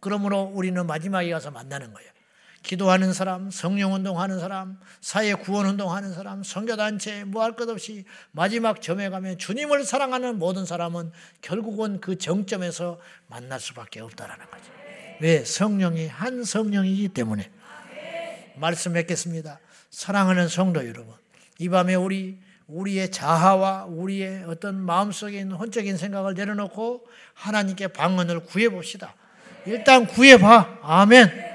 [0.00, 2.10] 그러므로 우리는 마지막에 가서 만나는 거예요.
[2.62, 9.38] 기도하는 사람, 성령 운동하는 사람, 사회 구원 운동하는 사람, 성교단체 뭐할것 없이 마지막 점에 가면
[9.38, 11.10] 주님을 사랑하는 모든 사람은
[11.40, 14.72] 결국은 그 정점에서 만날 수밖에 없다라는 거죠.
[15.20, 15.44] 왜?
[15.44, 17.50] 성령이 한 성령이기 때문에.
[18.56, 19.58] 말씀 뵙겠습니다.
[19.90, 21.14] 사랑하는 성도 여러분.
[21.58, 28.68] 이 밤에 우리 우리의 자아와 우리의 어떤 마음속에 있는 혼적인 생각을 내려놓고 하나님께 방언을 구해
[28.68, 29.14] 봅시다.
[29.66, 30.78] 일단 구해 봐.
[30.82, 31.49] 아멘.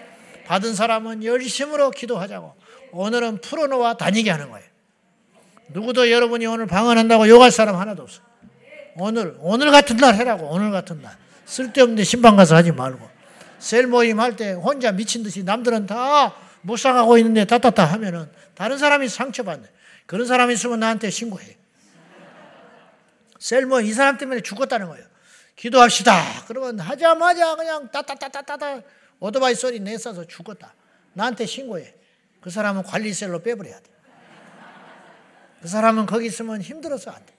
[0.45, 2.55] 받은 사람은 열심으로 기도하자고.
[2.91, 4.65] 오늘은 풀어놓아 다니게 하는 거예요.
[5.69, 8.21] 누구도 여러분이 오늘 방언한다고 욕할 사람 하나도 없어.
[8.97, 11.17] 오늘, 오늘 같은 날 해라고, 오늘 같은 날.
[11.45, 13.09] 쓸데없는데 신방 가서 하지 말고.
[13.59, 19.09] 셀 모임 할 때 혼자 미친 듯이 남들은 다 묵상하고 있는데 따따따 하면은 다른 사람이
[19.09, 19.67] 상처받네.
[20.05, 21.57] 그런 사람이 있으면 나한테 신고해.
[23.39, 25.05] 셀 모임 이 사람 때문에 죽었다는 거예요.
[25.55, 26.45] 기도합시다.
[26.47, 28.81] 그러면 하자마자 그냥 따따따따따따
[29.25, 30.75] 오토바이 소리 내서서 죽었다.
[31.13, 31.95] 나한테 신고해.
[32.41, 33.91] 그 사람은 관리셀로 빼버려야 돼.
[35.61, 37.33] 그 사람은 거기 있으면 힘들어서 안 돼.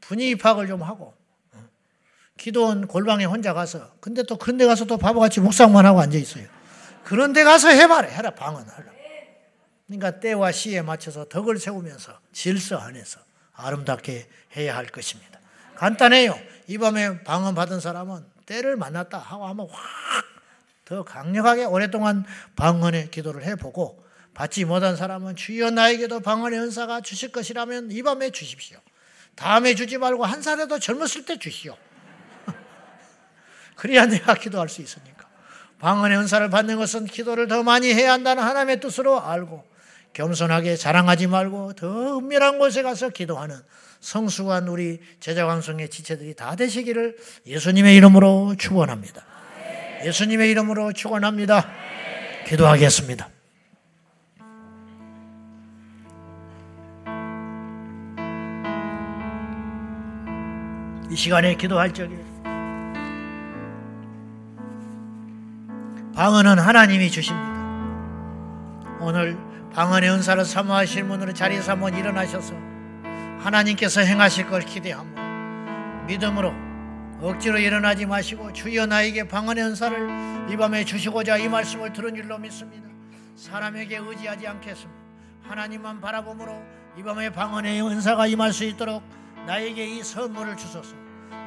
[0.00, 1.14] 분위기 파악을 좀 하고.
[2.38, 3.92] 기도원 골방에 혼자 가서.
[4.00, 6.46] 근데 또 그런 데 가서 또 바보같이 묵상만 하고 앉아 있어요.
[7.04, 8.08] 그런 데 가서 해봐라.
[8.08, 8.30] 해라.
[8.30, 8.84] 방언하라.
[9.88, 13.20] 그러니까 때와 시에 맞춰서 덕을 세우면서 질서 안에서
[13.52, 15.38] 아름답게 해야 할 것입니다.
[15.74, 16.38] 간단해요.
[16.66, 20.37] 이 밤에 방언 받은 사람은 때를 만났다 하고 하면 확
[20.88, 22.24] 더 강력하게 오랫동안
[22.56, 24.02] 방언의 기도를 해보고
[24.32, 28.78] 받지 못한 사람은 주여 나에게도 방언의 은사가 주실 것이라면 이 밤에 주십시오.
[29.34, 31.76] 다음에 주지 말고 한 살에도 젊었을 때 주시오.
[33.76, 35.28] 그래야 내가 기도할 수 있으니까.
[35.78, 39.68] 방언의 은사를 받는 것은 기도를 더 많이 해야 한다는 하나님의 뜻으로 알고
[40.14, 43.60] 겸손하게 자랑하지 말고 더 은밀한 곳에 가서 기도하는
[44.00, 49.27] 성숙한 우리 제자 광성의 지체들이 다 되시기를 예수님의 이름으로 축원합니다.
[50.04, 51.66] 예수님의 이름으로 축원합니다.
[52.46, 53.28] 기도하겠습니다.
[61.10, 62.10] 이 시간에 기도할 적에
[66.14, 67.48] 방언은 하나님이 주십니다.
[69.00, 69.38] 오늘
[69.72, 72.54] 방언의 은사를 사모하실 분으로 자리에서 한번 일어나셔서
[73.38, 75.22] 하나님께서 행하실 걸 기대합니다.
[76.06, 76.67] 믿음으로
[77.20, 82.88] 억지로 일어나지 마시고 주여 나에게 방언의 은사를 이 밤에 주시고자 이 말씀을 들은 줄로 믿습니다.
[83.34, 85.02] 사람에게 의지하지 않겠습니다.
[85.42, 86.62] 하나님만 바라보므로
[86.96, 89.02] 이 밤에 방언의 은사가 임할 수 있도록
[89.46, 90.94] 나에게 이 선물을 주소서.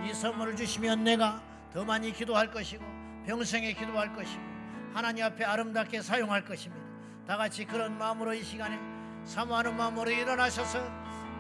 [0.06, 1.42] 이 선물을 주시면 내가
[1.74, 2.84] 더 많이 기도할 것이고
[3.26, 4.42] 평생에 기도할 것이고
[4.94, 6.86] 하나님 앞에 아름답게 사용할 것입니다.
[7.26, 8.78] 다 같이 그런 마음으로 이 시간에
[9.24, 10.80] 사모하는 마음으로 일어나셔서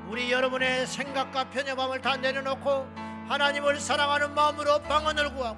[0.07, 5.57] 우리 여러분의 생각과 편협함을 다 내려놓고 하나님을 사랑하는 마음으로 방언을 구하고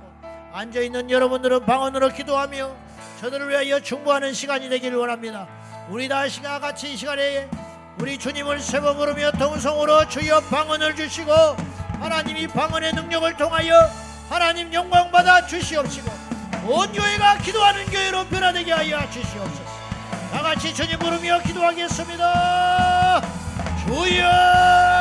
[0.53, 2.71] 앉아 있는 여러분들은 방언으로 기도하며
[3.19, 5.47] 저들을 위하여 충고하는 시간이 되기를 원합니다.
[5.89, 7.49] 우리 다 시가 같이 이 시간에
[7.99, 11.31] 우리 주님을 세번 부르며 통성으로 주여 방언을 주시고
[11.99, 13.89] 하나님이 방언의 능력을 통하여
[14.29, 16.11] 하나님 영광 받아 주시옵시고
[16.67, 19.73] 온 교회가 기도하는 교회로 변화되게 하여 주시옵소서.
[20.31, 23.21] 다 같이 주님 부르며 기도하겠습니다.
[23.85, 24.92] 주여.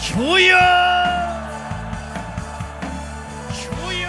[0.00, 0.58] 주여!
[3.52, 4.08] 주여!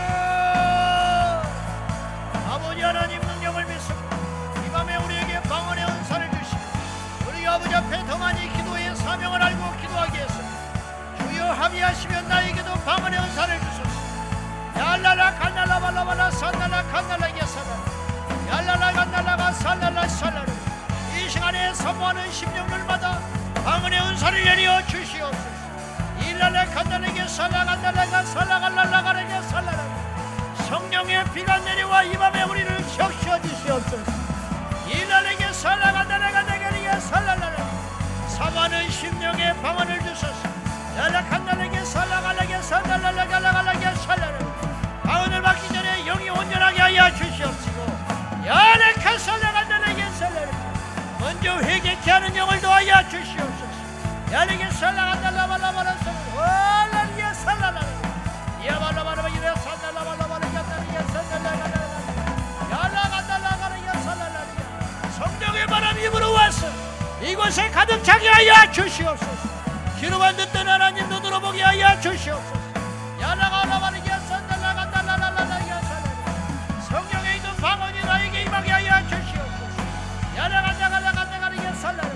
[2.50, 4.18] 아버지 하나님 능력을 믿습니다.
[4.66, 6.60] 이 밤에 우리에게 방언의 은사를 주시고
[7.30, 10.58] 우리 아버지 앞에 더 많이 기도의 사명을 알고 기도하게 했습니다
[11.18, 13.88] 주여 합의하시면 나에게도 방언의 은사를 주소서.
[14.78, 17.78] 야랄라 간날라 발라발라 산날라 간날라 예사라
[18.50, 20.52] 야랄라 간날라가 산날라 살라루
[21.18, 23.20] 이 시간에 사모하는 심령들마다
[23.64, 25.57] 방언의 은사를 내려 주시옵소서
[26.38, 29.84] 일날에 간다에게 살라간다레가 살라갈랄라가레게 살라라.
[30.70, 34.12] 성령의 비가 내려와 이 밤에 우리를 적셔 주시옵소서.
[34.88, 37.58] 일날에게 살라간다레가 내게리게 살랄라라.
[38.28, 40.36] 사모하는 심령의 방언을 주소서.
[40.96, 44.38] 연락한다에게 살라갈라게 살랄랄라갈라갈라게 살라라.
[45.06, 47.98] 방언을 받기 전에 영이 온전하게 하여 주시옵시고
[48.46, 50.52] 연락한 살라간다에게 살라라.
[51.20, 53.68] 먼저 회개케 하는 영을 도하여 주시옵소서.
[54.32, 55.98] 야리게 살라간달라발라바라
[67.28, 69.48] 이곳에 가득 차게 하여 주시옵소서.
[70.00, 72.58] 기름만 듣던 하나님 눈으로 보게 하여 주시옵소서.
[73.20, 76.82] 야라가라바리게 살라라간달라라라라게 살라라.
[76.90, 79.84] 성령에 있는 방언이 나에게 임하게 하여 주시옵소서.
[80.38, 82.10] 야라간다가라간다가리게 살라라.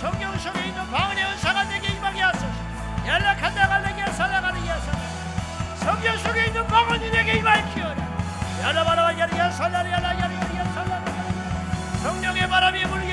[0.00, 2.68] 성령 속에 있는 방언의 은사가 내게 임하게 하소서.
[3.08, 4.98] 연락한다가내게 살아가리게 하소서
[5.76, 8.06] 성령 속에 있는 방언이 내게 임할지어다
[8.62, 11.04] 야라바라바 야리야 살라리 야라 야리야 살라리
[12.02, 13.07] 성령의 바람이 불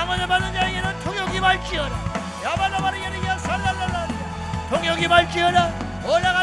[0.00, 1.36] 방언을 받는 자에게는 통역이
[2.42, 4.14] 야바라바라 야리야 살라라리
[4.70, 5.70] 통역이 임할지어다.
[6.06, 6.39] 올라가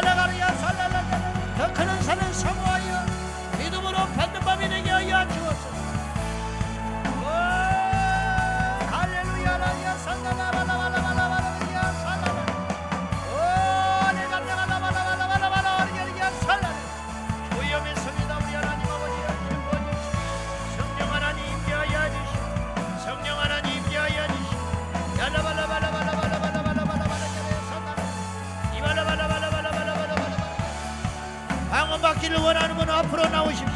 [32.38, 33.66] 받기를 원하는 분은 앞으로 나오십시오.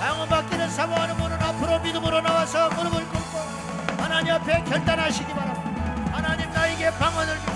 [0.00, 3.38] 방언 받기를 사모하는 분은 앞으로 믿음으로 나와서 무릎을 꿇고
[3.98, 6.12] 하나님 앞에 결단하시기 바랍니다.
[6.12, 7.52] 하나님 나에게 방언을 주시오.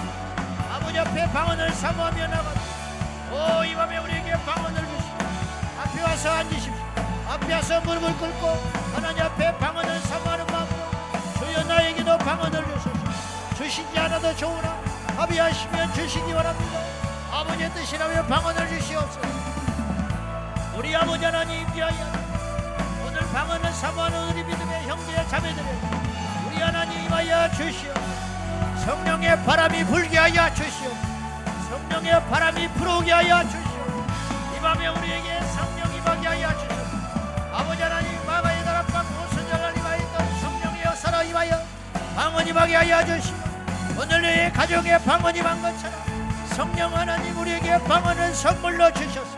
[0.72, 2.60] 아버지 앞에 방언을 사모하며 나가라.
[3.32, 5.14] 오, 이 밤에 우리에게 방언을 주시오.
[5.82, 6.74] 앞에 와서 앉으십시오.
[7.28, 8.46] 앞에 와서 무릎을 꿇고
[8.94, 10.90] 하나님 앞에 방언을 사모하는 마음으로
[11.38, 12.90] 주여 나에게도 방언을 주소서.
[13.56, 14.76] 주시지 않아도 좋으나
[15.16, 16.78] 합의하시면 주시기 바랍니다.
[17.32, 19.25] 아버지의 뜻이라면 방언을 주시옵소서.
[20.86, 21.96] 우리 아버지 하나님 위하여
[23.04, 25.66] 오늘 방언을 사모하는 우리 믿음의 형제 자매들을
[26.46, 27.92] 우리 하나님 임하여 주시오
[28.84, 30.88] 성령의 바람이 불게 하여 주시오
[31.68, 34.06] 성령의 바람이 불어오게 하여 주시오
[34.56, 36.76] 이 밤에 우리에게 성령 임하게 하여 주시오
[37.52, 41.62] 아버지 하나님 마가의 오순절날 임하여 있던 성령의 역사로 임하여
[42.14, 43.34] 방언 임하게 하여 주시오
[44.00, 45.98] 오늘 내 가정에 방언 임한 것처럼
[46.54, 49.35] 성령 하나님 우리에게 방언을 선물로 주셨소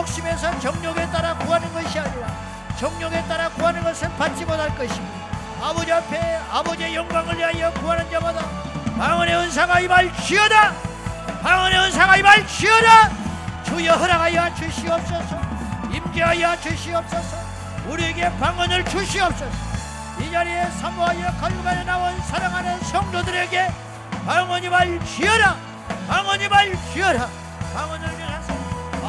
[0.00, 2.28] 욕심에서 정욕에 따라 구하는 것이 아니라
[2.78, 5.06] 정욕에 따라 구하는 것은 받지 못할 것이고
[5.60, 8.40] 아버지 앞에 아버지의 영광을 위하여 구하는 자마다
[8.96, 10.72] 방언의 은사가 임할지어다!
[11.42, 13.10] 방언의 은사가 임할지어다!
[13.64, 15.38] 주여 허락하여 주시옵소서.
[15.92, 17.36] 임재하여 주시옵소서.
[17.88, 19.50] 우리에게 방언을 주시옵소서.
[20.20, 23.70] 이 자리에 사모하여 거룩하여 나온 사랑하는 성도들에게
[24.24, 25.56] 방언이 말지어라!
[26.08, 27.28] 방언이 말지어라!
[27.74, 28.29] 방언을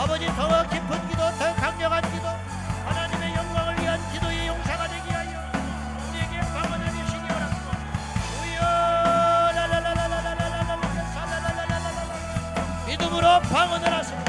[0.01, 2.27] 아버지 더 깊은 기도 더 강력한 기도
[2.85, 5.29] 하나님의 영광을 위한 기도의 용사가 되게 하여
[6.09, 7.77] 우리에게 방언을 주시기 바랍니다.
[9.59, 12.15] 라라라라라라라라라라라라라라라라
[12.87, 14.19] 믿음으로 방언을 하세요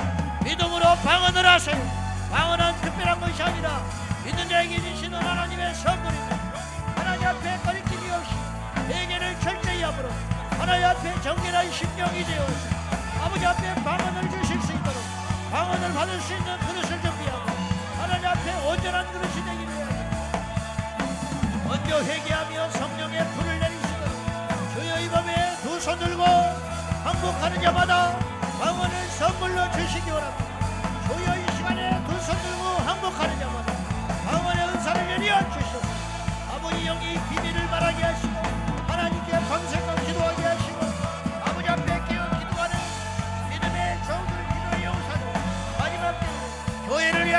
[0.45, 1.75] 믿음으로 방언을 하세요
[2.31, 3.83] 방언은 특별한 것이 아니라
[4.27, 6.37] 믿는 자에게 주시는 하나님의 선물입니다.
[6.97, 8.35] 하나님 앞에 거리낌이 없이
[8.89, 10.11] 회개를 철저히 함으로
[10.51, 12.69] 하나님 앞에 정결한 심령이 되어서
[13.25, 14.32] 아버지 앞에 방언을
[15.53, 17.51] 방언을 받을 수 있는 그릇을 준비하고
[18.01, 20.03] 하나님 앞에 온전한 그릇이 되기 위하여
[21.67, 28.19] 먼저 회개하며 성령의 불을 내리시도록 주여 이 밤에 두 손 들고 항복하는 자마다
[28.61, 30.45] 방언을 선물로 주시기 원합니다.
[31.09, 33.73] 주여 이 시간에 두 손 들고 항복하는 자마다
[34.25, 35.89] 방언의 은사를 내려 주시옵소서.
[36.55, 38.32] 아버지 영이 비밀을 말하게 하시고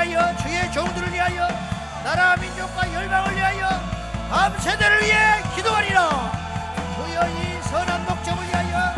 [0.04, 1.48] 위하여 주의 종들을 위하여
[2.02, 3.68] 나라 민족과 열방을 위하여
[4.28, 6.32] 다음 세대를 위해 기도하리라.
[6.94, 8.92] 주여 이 선한 목적을 위하여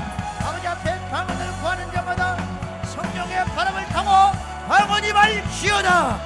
[0.44, 2.36] 아버지 앞에 방언을 구하는 자마다
[2.84, 4.36] 성령의 바람을 타고
[4.68, 6.18] 방언이 말지어다.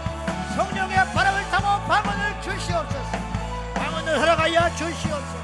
[0.57, 3.19] 성령의 바람을 타고 방언을 주시옵소서.
[3.74, 5.40] 방언을 허락하여 주시옵소서.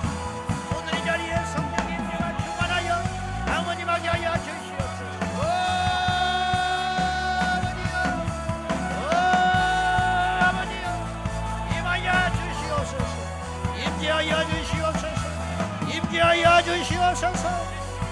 [17.14, 17.48] 주시옵소서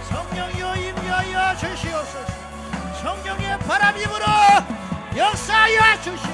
[0.08, 2.32] 성령이여 임하여 주시옵소서.
[3.02, 4.24] 성령의 바람 입으로
[5.16, 6.33] 역사하여 주시옵소서.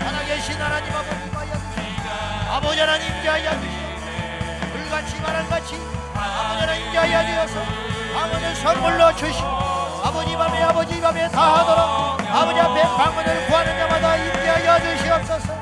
[0.00, 1.10] 살아계신 하나님 아버지
[2.50, 3.80] 아버지 하나님 자하여 주시오
[4.72, 5.76] 불같이 말한같이
[6.14, 7.64] 아버지 하나님 자하여 주셔서
[8.14, 9.46] 방언을 선물로 주시오
[10.04, 15.52] 아버지 밤에 아버지 밤에 다하도록 아버지 앞에 방언을 구하는 자마다 임재하여 주시옵소서.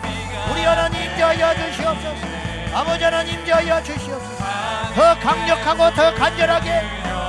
[0.51, 2.27] 우리 하나님 임재하여 주시옵소서
[2.74, 4.45] 아버지 하나님 임재하여 주시옵소서.
[4.95, 6.82] 더 강력하고 더 간절하게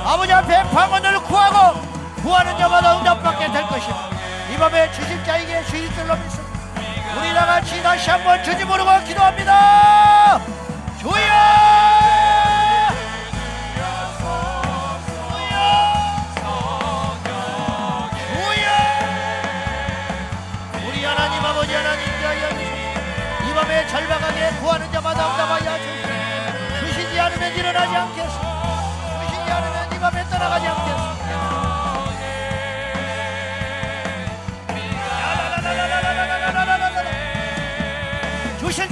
[0.04, 1.89] 아버지 앞에 방언을 구하고
[2.22, 4.08] 구하는 자마다 응답받게 될 것입니다.
[4.52, 6.60] 이 밤에 주실 자에게 주실 줄로 믿습니다.
[7.18, 10.40] 우리 다 같이 다시 한번 주님 부르고 기도합니다.
[11.00, 11.70] 주여!
[23.90, 28.40] 절박하게 구하는 자마다 응답하여 주시오 주시지 않으면 일어나지 않겠소.
[29.20, 30.99] 주시지 않으면 이 밤에 떠나가지 않겠소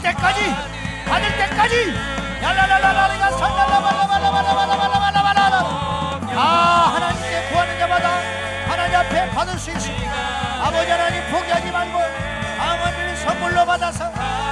[0.02, 0.54] 때까지
[1.08, 1.94] 받을 때까지.
[2.42, 5.58] 야라라라라리가 산랄라발라발라발라발라발라발라발라
[6.36, 8.08] 아 하나님께 구하는 자마다
[8.68, 10.12] 하나님 앞에 받을 수 있습니다
[10.62, 11.98] 아버지 하나님 포기하지 말고
[12.60, 14.08] 아버지를 선물로 받아서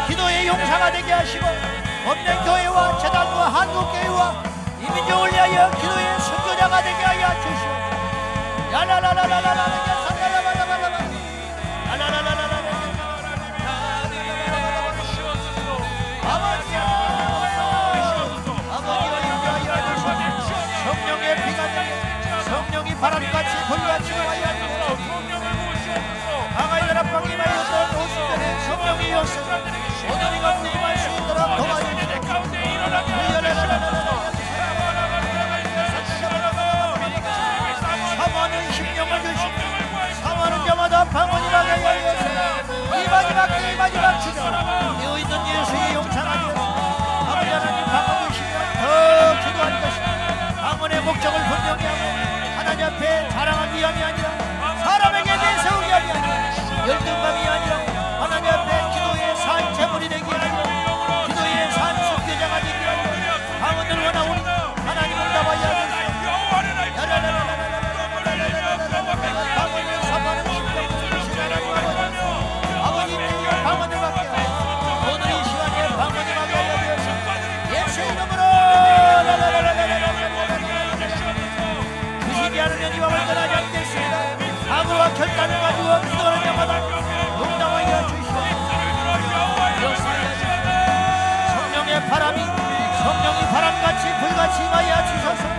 [0.09, 4.43] 기도의 용사가 되게 하시고 없는 교회와 재단과 한국교회와
[4.81, 7.70] 이민족을 위하여 기도의 선교자가 되게 하여 주시오
[8.73, 9.95] 산랄라발라발라발라
[41.12, 42.24] 방언이라게 하여서
[42.96, 46.60] 이 마지막 때 이 마지막 주전 되어 있는 예수의 아니었소
[47.28, 48.84] 아버지 하나님 방언 주시면 더
[49.44, 54.30] 기도할 것입니다 방언의 목적을 분명히 하고 하나님 앞에 자랑하기 위함이 아니라
[54.84, 57.76] 사람에게 내세우기 아니라 열등감이 아니라
[58.22, 58.85] 하나님 앞에
[59.36, 60.85] 산 제물이 되기 아
[94.48, 95.55] 起码也要去超市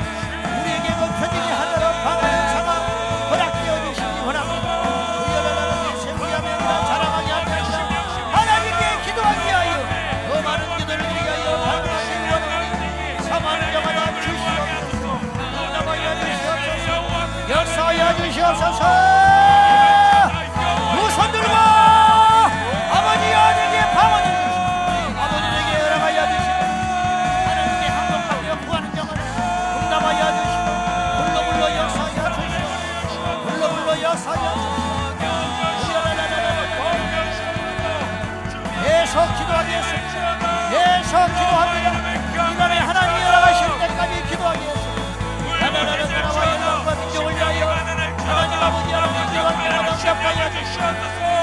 [49.37, 49.91] 영광을 이름으로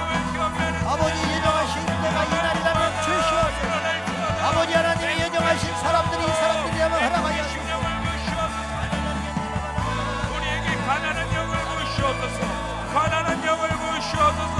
[0.87, 3.39] 아버지 예정하신 때가 이날이라면 주시옵
[4.43, 7.63] 아버지 하나님 예정하신 사람들이 이 사람들이라면 허락하여 주시옵
[10.35, 12.39] 우리에게 가난한 영을 부으시옵소서.
[12.93, 14.58] 가난한 영을 부으시옵소서.